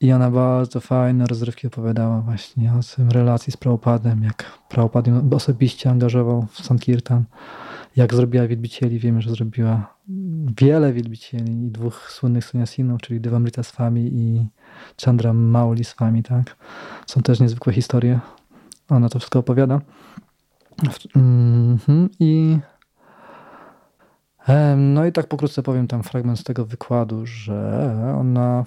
I 0.00 0.12
ona 0.12 0.30
bardzo 0.30 0.80
fajne 0.80 1.26
rozrywki 1.26 1.66
opowiadała 1.66 2.20
właśnie 2.20 2.72
o 2.72 2.96
tym 2.96 3.10
relacji 3.10 3.52
z 3.52 3.56
Prabhupadem, 3.56 4.22
jak 4.22 4.44
Prabhupad 4.68 5.06
ją 5.06 5.30
osobiście 5.30 5.90
angażował 5.90 6.46
w 6.50 6.60
Sankirtan, 6.60 7.24
jak 7.98 8.14
zrobiła 8.14 8.46
wielbicieli. 8.46 8.98
Wiemy, 8.98 9.22
że 9.22 9.30
zrobiła 9.30 9.94
wiele 10.60 10.92
wielbicieli 10.92 11.66
i 11.66 11.70
dwóch 11.70 12.10
słynnych 12.10 12.44
suniasinów, 12.44 13.00
czyli 13.00 13.20
Devamrita 13.20 13.62
Swami 13.62 14.10
i 14.14 14.48
Chandra 15.04 15.32
Mauli 15.32 15.84
Swami, 15.84 16.22
tak? 16.22 16.56
Są 17.06 17.22
też 17.22 17.40
niezwykłe 17.40 17.72
historie. 17.72 18.20
Ona 18.88 19.08
to 19.08 19.18
wszystko 19.18 19.38
opowiada. 19.38 19.80
Mhm. 21.16 22.08
I 22.20 22.58
no 24.76 25.06
i 25.06 25.12
tak 25.12 25.26
pokrótce 25.26 25.62
powiem 25.62 25.86
tam 25.86 26.02
fragment 26.02 26.38
z 26.38 26.44
tego 26.44 26.64
wykładu, 26.64 27.26
że 27.26 28.14
ona 28.18 28.64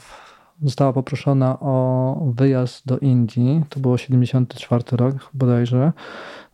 została 0.62 0.94
poproszona 0.94 1.60
o 1.60 2.32
wyjazd 2.36 2.88
do 2.88 2.98
Indii. 2.98 3.64
To 3.70 3.80
było 3.80 3.98
74 3.98 4.84
rok 4.92 5.16
bodajże. 5.34 5.92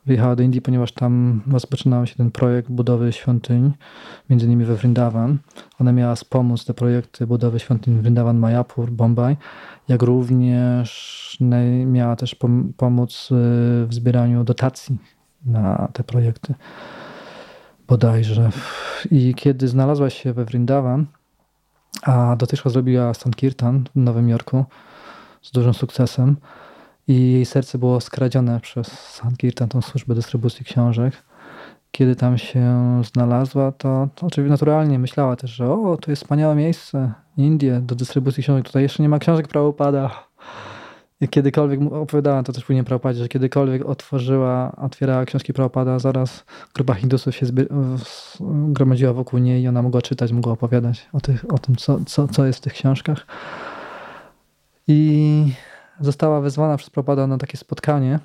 Wyjechała 0.07 0.35
do 0.35 0.43
Indii, 0.43 0.61
ponieważ 0.61 0.91
tam 0.91 1.41
rozpoczynał 1.51 2.07
się 2.07 2.15
ten 2.15 2.31
projekt 2.31 2.69
budowy 2.69 3.13
świątyń, 3.13 3.71
między 4.29 4.45
innymi 4.45 4.65
we 4.65 4.75
Vrindavan. 4.75 5.37
Ona 5.79 5.91
miała 5.91 6.15
wspomóc 6.15 6.65
te 6.65 6.73
projekty 6.73 7.27
budowy 7.27 7.59
świątyń 7.59 8.01
Vrindavan, 8.01 8.37
Mayapur, 8.37 8.91
Bombay, 8.91 9.37
jak 9.87 10.01
również 10.01 11.37
miała 11.85 12.15
też 12.15 12.35
pomóc 12.77 13.29
y, 13.31 13.35
w 13.87 13.87
zbieraniu 13.89 14.43
dotacji 14.43 14.97
na 15.45 15.87
te 15.93 16.03
projekty 16.03 16.53
bodajże. 17.87 18.49
I 19.11 19.35
kiedy 19.35 19.67
znalazła 19.67 20.09
się 20.09 20.33
we 20.33 20.45
Vrindavan, 20.45 21.05
a 22.01 22.35
dotychczas 22.35 22.73
zrobiła 22.73 23.13
Sankirtan 23.13 23.83
w 23.95 23.99
Nowym 23.99 24.29
Jorku 24.29 24.65
z 25.41 25.51
dużym 25.51 25.73
sukcesem 25.73 26.35
i 27.07 27.31
jej 27.31 27.45
serce 27.45 27.77
było 27.77 28.01
skradzione 28.01 28.59
przez 28.59 28.87
Sankirtan, 28.87 29.69
tą 29.69 29.81
służbę 29.81 30.15
dystrybucji 30.15 30.65
książek. 30.65 31.13
Kiedy 31.91 32.15
tam 32.15 32.37
się 32.37 33.01
znalazła, 33.13 33.71
to, 33.71 34.07
to 34.15 34.27
oczywiście 34.27 34.51
naturalnie 34.51 34.99
myślała 34.99 35.35
też, 35.35 35.51
że 35.51 35.71
o, 35.71 35.97
to 36.01 36.11
jest 36.11 36.21
wspaniałe 36.23 36.55
miejsce, 36.55 37.13
Indie, 37.37 37.79
do 37.79 37.95
dystrybucji 37.95 38.43
książek. 38.43 38.65
Tutaj 38.65 38.83
jeszcze 38.83 39.03
nie 39.03 39.09
ma 39.09 39.19
książek 39.19 39.47
Prabhupada 39.47 40.27
kiedykolwiek 41.29 41.79
opowiadała 41.91 42.43
to 42.43 42.53
też 42.53 42.65
później 42.65 42.83
Prabhupadzie, 42.83 43.19
że 43.19 43.27
kiedykolwiek 43.27 43.85
otworzyła, 43.85 44.75
otwierała 44.75 45.25
książki 45.25 45.53
Prabhupada, 45.53 45.99
zaraz 45.99 46.45
grupa 46.73 46.93
Hindusów 46.93 47.35
się 47.35 47.45
gromadziła 48.67 49.13
wokół 49.13 49.39
niej 49.39 49.63
i 49.63 49.67
ona 49.67 49.81
mogła 49.81 50.01
czytać, 50.01 50.31
mogła 50.31 50.53
opowiadać 50.53 51.09
o, 51.13 51.21
tych, 51.21 51.53
o 51.53 51.57
tym, 51.57 51.75
co, 51.75 51.99
co, 52.05 52.27
co 52.27 52.45
jest 52.45 52.59
w 52.59 52.61
tych 52.61 52.73
książkach. 52.73 53.27
I 54.87 55.53
została 55.99 56.41
wezwana 56.41 56.77
przez 56.77 56.89
Prabhupada 56.89 57.27
na 57.27 57.37
takie 57.37 57.57
spotkanie. 57.57 58.19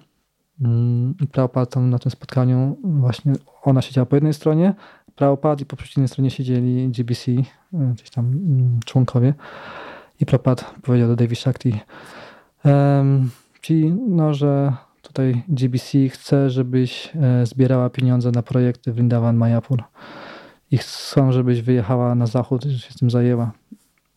Mm, 0.60 1.14
I 1.20 1.26
Prabhupada 1.26 1.80
na 1.80 1.98
tym 1.98 2.10
spotkaniu 2.10 2.76
właśnie 2.84 3.32
ona 3.62 3.82
siedziała 3.82 4.06
po 4.06 4.16
jednej 4.16 4.34
stronie, 4.34 4.74
Prabhupada 5.14 5.62
i 5.62 5.66
po 5.66 5.76
przeciwnej 5.76 6.08
stronie 6.08 6.30
siedzieli 6.30 6.88
GBC, 6.88 7.32
gdzieś 7.72 8.10
tam 8.10 8.26
mm, 8.26 8.80
członkowie. 8.84 9.34
I 10.20 10.26
Prabhupada 10.26 10.64
powiedział 10.82 11.08
do 11.08 11.16
David 11.16 11.38
Shakti, 11.38 11.80
Czyli, 13.60 13.92
no, 14.08 14.34
że 14.34 14.72
tutaj 15.02 15.42
GBC 15.48 16.08
chce, 16.08 16.50
żebyś 16.50 17.12
e, 17.16 17.46
zbierała 17.46 17.90
pieniądze 17.90 18.30
na 18.30 18.42
projekty 18.42 18.92
Vrindavan 18.92 19.36
Mayapur 19.36 19.82
i 20.70 20.78
chcą, 20.78 21.32
żebyś 21.32 21.62
wyjechała 21.62 22.14
na 22.14 22.26
zachód 22.26 22.66
i 22.66 22.78
się 22.78 22.94
tym 22.94 23.10
zajęła. 23.10 23.52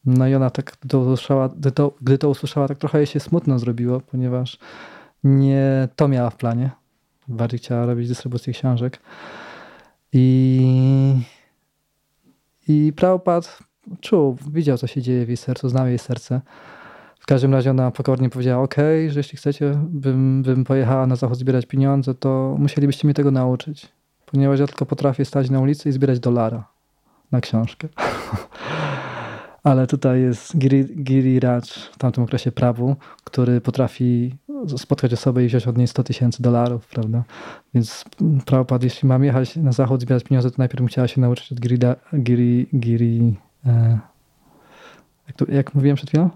No 0.06 0.28
i 0.28 0.36
ona 0.36 0.50
tak, 0.50 0.78
gdy 0.82 0.90
to 0.90 1.00
usłyszała, 1.00 1.50
gdy 1.50 1.72
to, 1.72 1.94
gdy 2.02 2.18
to 2.18 2.30
usłyszała, 2.30 2.68
tak 2.68 2.78
trochę 2.78 2.98
jej 2.98 3.08
się 3.08 3.20
smutno 3.20 3.60
zrobiło, 3.60 4.00
ponieważ 4.00 4.60
nie 5.24 5.88
to 5.96 6.08
miała 6.08 6.30
w 6.30 6.36
planie. 6.36 6.72
Bardziej 7.28 7.60
chciała 7.60 7.86
robić 7.86 8.08
dystrybucję 8.08 8.54
książek. 8.54 9.00
I, 10.14 11.22
i 12.68 12.94
Prabhupada 12.96 13.48
czuł, 14.02 14.38
widział, 14.52 14.78
co 14.78 14.88
się 14.88 15.02
dzieje 15.02 15.26
w 15.26 15.28
jej 15.28 15.38
sercu, 15.38 15.70
znał 15.70 15.88
jej 15.88 16.00
serce. 16.00 16.42
W 17.20 17.26
każdym 17.26 17.54
razie 17.54 17.72
ona 17.72 17.92
pokornie 17.92 18.30
powiedziała, 18.30 18.64
ok, 18.64 18.76
że 19.08 19.20
jeśli 19.20 19.38
chcecie, 19.38 19.80
bym, 19.90 20.44
bym 20.44 20.64
pojechała 20.64 21.08
na 21.08 21.16
zachód 21.16 21.38
zbierać 21.38 21.66
pieniądze, 21.66 22.14
to 22.14 22.56
musielibyście 22.60 23.08
mnie 23.08 23.14
tego 23.14 23.32
nauczyć. 23.32 23.88
ponieważ 24.26 24.60
ja 24.60 24.68
tylko 24.68 24.86
potrafię 24.86 25.26
stać 25.26 25.50
na 25.50 25.60
ulicy 25.60 25.90
i 25.90 25.92
zbierać 25.92 26.20
dolara 26.20 26.68
na 27.32 27.42
książkę. 27.42 27.88
Ale 29.66 29.88
tutaj 29.88 30.22
jest 30.22 30.58
Giri, 30.58 31.04
Giri 31.04 31.40
Raj 31.40 31.62
w 31.92 31.98
tamtym 31.98 32.24
okresie 32.24 32.52
prawu, 32.52 32.96
który 33.24 33.62
potrafi 33.62 34.36
spotkać 34.78 35.14
osobę 35.14 35.44
i 35.44 35.48
wziąć 35.48 35.68
od 35.68 35.78
niej 35.78 35.88
100 35.88 36.04
tysięcy 36.04 36.44
dolarów, 36.44 36.88
prawda? 36.88 37.24
Więc 37.74 38.06
Prabhupada, 38.46 38.86
jeśli 38.86 39.08
mam 39.08 39.24
jechać 39.24 39.56
na 39.56 39.72
zachód, 39.72 40.02
zbierać 40.02 40.24
pieniądze, 40.24 40.52
to 40.52 40.56
najpierw 40.58 40.82
musiała 40.82 41.08
się 41.08 41.22
nauczyć 41.22 41.52
od 41.52 41.60
Giri, 41.60 41.78
Giri, 42.24 42.68
Giri 42.80 43.36
e, 43.66 44.00
jak, 45.28 45.36
to, 45.38 45.46
jak 45.52 45.74
mówiłem 45.74 45.96
przed 45.96 46.10
chwilą? 46.10 46.30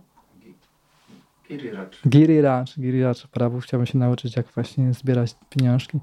Giriraj, 2.09 2.65
Giriraj 2.79 3.13
prawu. 3.31 3.59
Chciałbym 3.59 3.85
się 3.85 3.97
nauczyć, 3.97 4.37
jak 4.37 4.47
właśnie 4.47 4.93
zbierać 4.93 5.35
pieniążki. 5.49 5.99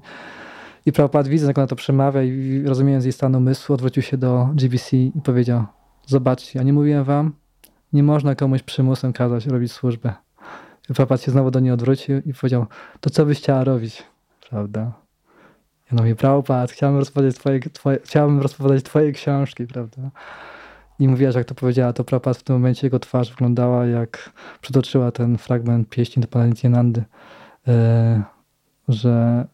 I 0.85 0.91
Prabhupada 0.91 1.29
widząc, 1.29 1.47
jak 1.47 1.57
ona 1.57 1.67
to 1.67 1.75
przemawia 1.75 2.23
i 2.23 2.63
rozumiejąc 2.65 3.05
jej 3.05 3.13
stan 3.13 3.35
umysłu, 3.35 3.75
odwrócił 3.75 4.03
się 4.03 4.17
do 4.17 4.49
GBC 4.53 4.97
i 4.97 5.11
powiedział, 5.23 5.65
zobaczcie, 6.07 6.59
ja 6.59 6.63
nie 6.63 6.73
mówiłem 6.73 7.03
wam, 7.03 7.33
nie 7.93 8.03
można 8.03 8.35
komuś 8.35 8.63
przymusem 8.63 9.13
kazać 9.13 9.45
robić 9.45 9.71
służbę. 9.71 10.13
I 10.89 10.93
Prabhupada 10.93 11.23
się 11.23 11.31
znowu 11.31 11.51
do 11.51 11.59
niej 11.59 11.71
odwrócił 11.71 12.21
i 12.21 12.33
powiedział, 12.33 12.65
to 12.99 13.09
co 13.09 13.25
byś 13.25 13.37
chciała 13.37 13.63
robić? 13.63 14.03
Prawda? 14.49 14.93
Ja 15.91 15.97
mówię, 15.97 16.15
Prabhupada, 16.15 16.67
chciałbym 16.67 16.99
rozpowiadać 16.99 17.35
twoje, 17.35 17.59
twoje, 17.59 18.81
twoje 18.83 19.11
książki, 19.11 19.67
prawda? 19.67 20.01
I 20.99 21.07
mówiła, 21.07 21.31
jak 21.35 21.45
to 21.45 21.55
powiedziała, 21.55 21.93
to 21.93 22.03
Prabhupada 22.03 22.39
w 22.39 22.43
tym 22.43 22.55
momencie 22.55 22.87
jego 22.87 22.99
twarz 22.99 23.29
wyglądała 23.29 23.85
jak 23.85 24.31
przytoczyła 24.61 25.11
ten 25.11 25.37
fragment 25.37 25.89
pieśni 25.89 26.21
do 26.21 26.27
pana 26.27 26.47
Nityanandy, 26.47 27.03
yy, 27.67 27.73
że 28.87 29.47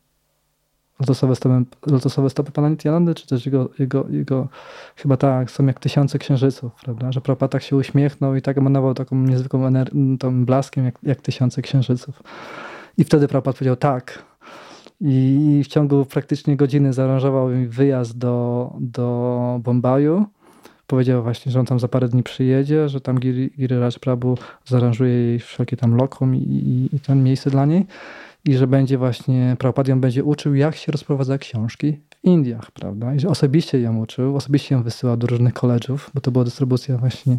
lotosowe 0.99 1.35
stopy, 1.35 1.65
lotosowe 1.87 2.29
stopy 2.29 2.51
pana 2.51 2.69
Nityanandy, 2.69 3.15
czy 3.15 3.27
też 3.27 3.45
jego, 3.45 3.69
jego, 3.79 4.05
jego, 4.09 4.47
chyba 4.95 5.17
tak, 5.17 5.51
są 5.51 5.65
jak 5.65 5.79
tysiące 5.79 6.19
księżyców, 6.19 6.71
prawda? 6.83 7.11
Że 7.11 7.21
Prabhupada 7.21 7.51
tak 7.51 7.63
się 7.63 7.75
uśmiechnął 7.75 8.35
i 8.35 8.41
tak 8.41 8.57
emanował 8.57 8.93
taką 8.93 9.15
niezwykłą 9.15 9.71
tą 10.19 10.45
blaskiem, 10.45 10.85
jak, 10.85 10.95
jak 11.03 11.21
tysiące 11.21 11.61
księżyców. 11.61 12.23
I 12.97 13.03
wtedy 13.03 13.27
Prabhupada 13.27 13.57
powiedział 13.57 13.75
tak. 13.75 14.23
I 15.01 15.61
w 15.65 15.67
ciągu 15.67 16.05
praktycznie 16.05 16.55
godziny 16.55 16.93
zaaranżował 16.93 17.49
mi 17.49 17.67
wyjazd 17.67 18.17
do, 18.17 18.73
do 18.79 19.59
Bombaju. 19.63 20.25
Powiedział 20.87 21.23
właśnie, 21.23 21.51
że 21.51 21.59
on 21.59 21.65
tam 21.65 21.79
za 21.79 21.87
parę 21.87 22.09
dni 22.09 22.23
przyjedzie, 22.23 22.89
że 22.89 23.01
tam 23.01 23.19
Giri, 23.19 23.51
Giri 23.57 23.79
Raj 23.79 23.91
Prabhu 24.01 24.37
zaaranżuje 24.65 25.11
jej 25.13 25.39
wszelkie 25.39 25.77
tam 25.77 25.95
lokum 25.95 26.35
i, 26.35 26.39
i, 26.39 26.95
i 26.95 26.99
ten 26.99 27.23
miejsce 27.23 27.49
dla 27.49 27.65
niej 27.65 27.85
i 28.45 28.53
że 28.53 28.67
będzie 28.67 28.97
właśnie, 28.97 29.55
Prabhupada 29.59 29.95
będzie 29.95 30.23
uczył, 30.23 30.55
jak 30.55 30.75
się 30.75 30.91
rozprowadza 30.91 31.37
książki 31.37 31.99
w 32.09 32.23
Indiach, 32.23 32.71
prawda? 32.71 33.15
I 33.15 33.19
że 33.19 33.29
osobiście 33.29 33.79
ją 33.79 33.99
uczył, 33.99 34.35
osobiście 34.35 34.75
ją 34.75 34.83
wysyłał 34.83 35.17
do 35.17 35.27
różnych 35.27 35.53
koledżów, 35.53 36.11
bo 36.13 36.21
to 36.21 36.31
była 36.31 36.45
dystrybucja 36.45 36.97
właśnie 36.97 37.37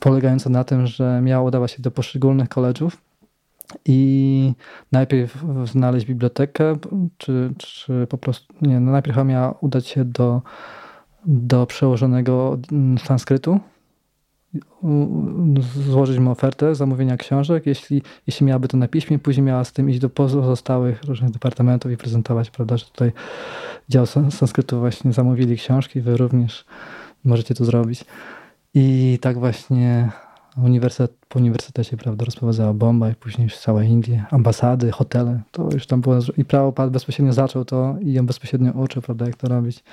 polegająca 0.00 0.50
na 0.50 0.64
tym, 0.64 0.86
że 0.86 1.20
miał 1.22 1.44
udawać 1.44 1.72
się 1.72 1.82
do 1.82 1.90
poszczególnych 1.90 2.48
koledżów 2.48 3.02
i 3.84 4.52
najpierw 4.92 5.44
znaleźć 5.64 6.06
bibliotekę, 6.06 6.76
czy, 7.18 7.52
czy 7.58 8.06
po 8.06 8.18
prostu, 8.18 8.54
nie, 8.62 8.80
no 8.80 8.92
najpierw 8.92 9.24
miała 9.24 9.58
udać 9.60 9.86
się 9.86 10.04
do, 10.04 10.42
do 11.26 11.66
przełożonego 11.66 12.58
sanskrytu, 13.04 13.60
złożyć 15.84 16.18
mu 16.18 16.30
ofertę 16.30 16.74
zamówienia 16.74 17.16
książek, 17.16 17.66
jeśli, 17.66 18.02
jeśli 18.26 18.46
miałaby 18.46 18.68
to 18.68 18.76
na 18.76 18.88
piśmie, 18.88 19.18
później 19.18 19.46
miała 19.46 19.64
z 19.64 19.72
tym 19.72 19.90
iść 19.90 19.98
do 19.98 20.10
pozostałych 20.10 21.04
różnych 21.04 21.30
departamentów 21.30 21.92
i 21.92 21.96
prezentować, 21.96 22.50
prawda, 22.50 22.76
że 22.76 22.84
tutaj 22.84 23.12
dział 23.88 24.06
sanskrytu 24.06 24.78
właśnie 24.80 25.12
zamówili 25.12 25.56
książki, 25.56 26.00
wy 26.00 26.16
również 26.16 26.64
możecie 27.24 27.54
to 27.54 27.64
zrobić. 27.64 28.04
I 28.74 29.18
tak 29.20 29.38
właśnie 29.38 30.10
uniwersytet, 30.64 31.16
po 31.28 31.38
uniwersytecie, 31.38 31.96
prawda, 31.96 32.24
rozprowadzała 32.24 32.74
bomba 32.74 33.10
i 33.10 33.14
później 33.14 33.44
już 33.44 33.58
całe 33.58 33.86
Indie, 33.86 34.24
ambasady, 34.30 34.92
hotele, 34.92 35.40
to 35.50 35.68
już 35.72 35.86
tam 35.86 36.00
było, 36.00 36.18
i 36.36 36.44
prawo 36.44 36.90
bezpośrednio 36.90 37.32
zaczął 37.32 37.64
to 37.64 37.96
i 38.00 38.12
ją 38.12 38.26
bezpośrednio 38.26 38.72
uczył, 38.72 39.02
prawda, 39.02 39.26
jak 39.26 39.36
to 39.36 39.48
robić. 39.48 39.84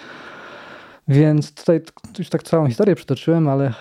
Więc 1.07 1.53
tutaj 1.53 1.81
już 2.19 2.29
tak 2.29 2.43
całą 2.43 2.67
historię 2.67 2.95
przytoczyłem, 2.95 3.49
ale 3.49 3.73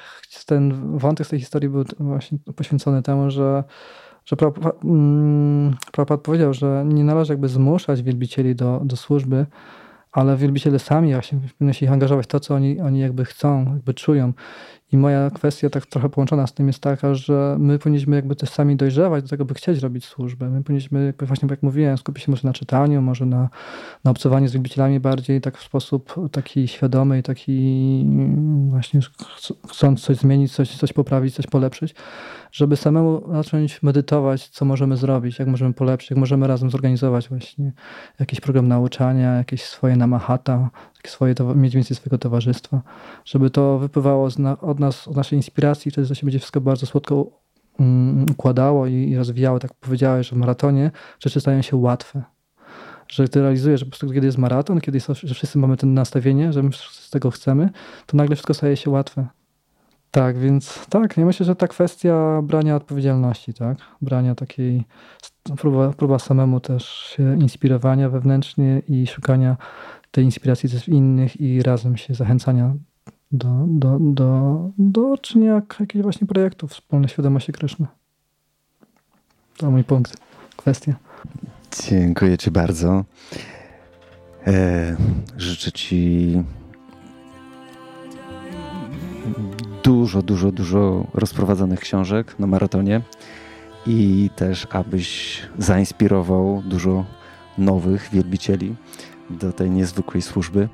ten 0.46 0.98
wątek 0.98 1.26
z 1.26 1.30
tej 1.30 1.40
historii 1.40 1.68
był 1.68 1.84
właśnie 1.98 2.38
poświęcony 2.56 3.02
temu, 3.02 3.30
że, 3.30 3.64
że 4.24 4.36
Prabhupada 4.36 4.78
mm, 4.84 5.76
powiedział, 6.22 6.54
że 6.54 6.84
nie 6.86 7.04
należy 7.04 7.32
jakby 7.32 7.48
zmuszać 7.48 8.02
wielbicieli 8.02 8.54
do, 8.54 8.80
do 8.84 8.96
służby, 8.96 9.46
ale 10.12 10.36
wielbiciele 10.36 10.78
sami 10.78 11.12
właśnie 11.12 11.38
powinno 11.58 11.72
się 11.72 11.90
angażować 11.90 12.26
w 12.26 12.28
to, 12.28 12.40
co 12.40 12.54
oni, 12.54 12.80
oni 12.80 13.00
jakby 13.00 13.24
chcą, 13.24 13.72
jakby 13.74 13.94
czują. 13.94 14.32
I 14.92 14.96
moja 14.96 15.30
kwestia 15.30 15.70
tak 15.70 15.86
trochę 15.86 16.08
połączona 16.08 16.46
z 16.46 16.54
tym 16.54 16.66
jest 16.66 16.80
taka, 16.80 17.14
że 17.14 17.56
my 17.58 17.78
powinniśmy 17.78 18.16
jakby 18.16 18.36
też 18.36 18.50
sami 18.50 18.76
dojrzewać 18.76 19.22
do 19.22 19.28
tego, 19.28 19.44
by 19.44 19.54
chcieć 19.54 19.78
robić 19.78 20.04
służbę. 20.04 20.50
My 20.50 20.62
powinniśmy, 20.62 21.06
jakby 21.06 21.26
właśnie 21.26 21.48
jak 21.50 21.62
mówiłem, 21.62 21.98
skupić 21.98 22.24
się 22.24 22.30
może 22.30 22.48
na 22.48 22.52
czytaniu, 22.52 23.02
może 23.02 23.26
na, 23.26 23.48
na 24.04 24.10
obcowaniu 24.10 24.48
z 24.48 24.52
wielbicielami 24.52 25.00
bardziej 25.00 25.40
tak 25.40 25.58
w 25.58 25.64
sposób 25.64 26.14
taki 26.32 26.68
świadomy 26.68 27.18
i 27.18 27.22
taki 27.22 28.06
właśnie 28.68 29.00
chcąc 29.68 30.00
coś 30.00 30.16
zmienić, 30.16 30.52
coś, 30.52 30.76
coś 30.76 30.92
poprawić, 30.92 31.34
coś 31.34 31.46
polepszyć, 31.46 31.94
żeby 32.52 32.76
samemu 32.76 33.22
zacząć 33.32 33.82
medytować, 33.82 34.48
co 34.48 34.64
możemy 34.64 34.96
zrobić, 34.96 35.38
jak 35.38 35.48
możemy 35.48 35.74
polepszyć, 35.74 36.10
jak 36.10 36.18
możemy 36.18 36.46
razem 36.46 36.70
zorganizować 36.70 37.28
właśnie 37.28 37.72
jakiś 38.20 38.40
program 38.40 38.68
nauczania, 38.68 39.34
jakieś 39.34 39.62
swoje 39.62 39.96
namahata, 39.96 40.70
swoje, 41.08 41.34
mieć 41.54 41.74
więcej 41.74 41.96
swojego 41.96 42.18
towarzystwa, 42.18 42.82
żeby 43.24 43.50
to 43.50 43.78
wypływało 43.78 44.28
od 44.60 44.78
nas, 44.78 45.08
od 45.08 45.16
naszej 45.16 45.38
inspiracji, 45.38 45.90
wtedy 45.90 46.08
to 46.08 46.14
się 46.14 46.26
będzie 46.26 46.38
wszystko 46.38 46.60
bardzo 46.60 46.86
słodko 46.86 47.26
um, 47.78 48.26
układało 48.30 48.86
i, 48.86 49.16
rozwijało. 49.16 49.58
Tak 49.58 49.74
powiedziałeś, 49.74 50.28
że 50.28 50.36
w 50.36 50.38
maratonie 50.38 50.90
rzeczy 51.20 51.40
stają 51.40 51.62
się 51.62 51.76
łatwe. 51.76 52.22
Że 53.08 53.28
ty 53.28 53.40
realizujesz, 53.40 53.80
że 53.80 53.86
po 53.86 53.90
prostu 53.90 54.10
kiedy 54.10 54.26
jest 54.26 54.38
maraton, 54.38 54.80
kiedy 54.80 54.96
jest, 54.96 55.06
że 55.22 55.34
wszyscy 55.34 55.58
mamy 55.58 55.76
to 55.76 55.86
nastawienie, 55.86 56.52
że 56.52 56.62
my 56.62 56.70
z 56.72 57.10
tego 57.10 57.30
chcemy, 57.30 57.70
to 58.06 58.16
nagle 58.16 58.36
wszystko 58.36 58.54
staje 58.54 58.76
się 58.76 58.90
łatwe. 58.90 59.26
Tak, 60.10 60.38
więc 60.38 60.86
tak, 60.86 61.16
ja 61.16 61.26
myślę, 61.26 61.46
że 61.46 61.56
ta 61.56 61.68
kwestia 61.68 62.42
brania 62.42 62.76
odpowiedzialności, 62.76 63.54
tak, 63.54 63.78
brania 64.02 64.34
takiej, 64.34 64.84
próba, 65.58 65.92
próba 65.92 66.18
samemu 66.18 66.60
też 66.60 66.88
się 66.88 67.38
inspirowania 67.40 68.08
wewnętrznie 68.08 68.82
i 68.88 69.06
szukania 69.06 69.56
tej 70.10 70.24
inspiracji 70.24 70.68
też 70.68 70.88
innych 70.88 71.40
i 71.40 71.62
razem 71.62 71.96
się 71.96 72.14
zachęcania 72.14 72.74
do, 73.32 73.48
do, 73.68 73.98
do, 74.00 74.70
do 74.78 75.18
czynienia 75.18 75.62
jakichś 75.80 76.02
właśnie 76.02 76.26
projektów 76.26 76.70
wspólnej 76.70 77.08
świadomości 77.08 77.52
Kryszny. 77.52 77.86
To 79.56 79.70
mój 79.70 79.84
punkt, 79.84 80.16
kwestia. 80.56 80.94
Dziękuję 81.88 82.38
Ci 82.38 82.50
bardzo. 82.50 83.04
E, 84.46 84.96
życzę 85.36 85.72
Ci 85.72 86.42
dużo, 89.82 90.22
dużo, 90.22 90.52
dużo 90.52 91.06
rozprowadzonych 91.14 91.80
książek 91.80 92.38
na 92.38 92.46
maratonie 92.46 93.00
i 93.86 94.30
też, 94.36 94.66
abyś 94.70 95.42
zainspirował 95.58 96.62
dużo 96.66 97.04
nowych 97.58 98.08
wielbicieli 98.12 98.74
do 99.30 99.52
tej 99.52 99.70
niezwykłej 99.70 100.22
służby. 100.22 100.68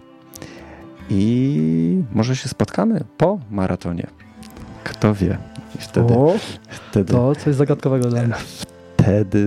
I 1.10 2.02
może 2.12 2.36
się 2.36 2.48
spotkamy 2.48 3.04
po 3.16 3.38
maratonie. 3.50 4.06
Kto 4.84 5.14
wie? 5.14 5.38
I 5.74 5.78
wtedy, 5.78 6.14
o, 6.14 6.34
wtedy, 6.68 7.12
to 7.12 7.34
coś 7.34 7.54
zagadkowego 7.54 8.08
dla 8.08 8.22
mnie. 8.22 8.34
Wtedy 8.96 9.44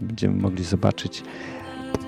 będziemy 0.00 0.42
mogli 0.42 0.64
zobaczyć 0.64 1.22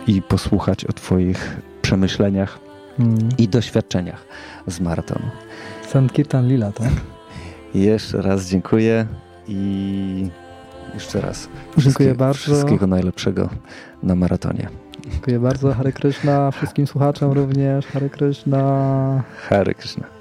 i 0.07 0.22
posłuchać 0.22 0.85
o 0.85 0.93
Twoich 0.93 1.57
przemyśleniach 1.83 2.59
hmm. 2.97 3.28
i 3.39 3.49
doświadczeniach 3.49 4.24
z 4.66 4.81
maratonu. 4.81 5.31
Sankirtan 5.89 6.49
Lila, 6.49 6.72
tak? 6.72 6.91
Jeszcze 7.74 8.22
raz 8.22 8.47
dziękuję 8.47 9.07
i 9.49 10.31
jeszcze 10.95 11.20
raz. 11.20 11.49
Dziękuję 11.78 12.14
bardzo. 12.14 12.39
Wszystkiego 12.39 12.87
najlepszego 12.87 13.49
na 14.03 14.14
maratonie. 14.14 14.68
Dziękuję 15.09 15.39
bardzo. 15.39 15.75
Hare 15.75 15.93
Krishna. 15.93 16.51
Wszystkim 16.51 16.87
słuchaczom 16.87 17.33
również. 17.33 17.87
Hare 17.87 18.11
Krishna. 18.11 19.23
Hare 19.49 19.75
Krishna. 19.75 20.21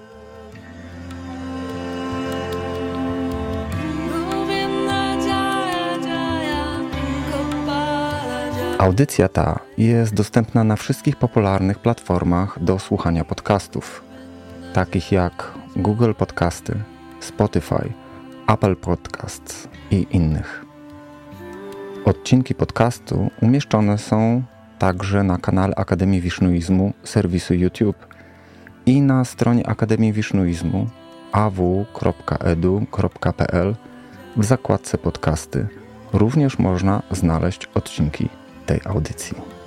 Audycja 8.78 9.28
ta 9.28 9.60
jest 9.78 10.14
dostępna 10.14 10.64
na 10.64 10.76
wszystkich 10.76 11.16
popularnych 11.16 11.80
platformach 11.80 12.64
do 12.64 12.80
słuchania 12.80 13.26
podcastów, 13.26 14.04
takich 14.74 15.12
jak 15.12 15.52
Google 15.76 16.14
Podcasty, 16.14 16.76
Spotify, 17.20 17.94
Apple 18.48 18.76
Podcasts 18.76 19.68
i 19.92 20.08
innych. 20.12 20.66
Odcinki 22.06 22.56
podcastu 22.56 23.30
umieszczone 23.42 23.98
są 23.98 24.44
także 24.80 25.24
na 25.24 25.38
kanale 25.38 25.76
Akademii 25.76 26.22
Wisznuizmu 26.22 26.94
serwisu 27.04 27.54
YouTube 27.54 28.08
i 28.86 29.02
na 29.02 29.26
stronie 29.26 29.68
Akademii 29.68 30.14
Wisznuizmu 30.14 30.88
aw.edu.pl 31.32 32.96
w 34.38 34.46
zakładce 34.46 34.98
podcasty 34.98 35.68
również 36.14 36.60
można 36.60 37.02
znaleźć 37.12 37.66
odcinki 37.76 38.30
tej 38.66 38.80
audycji. 38.86 39.59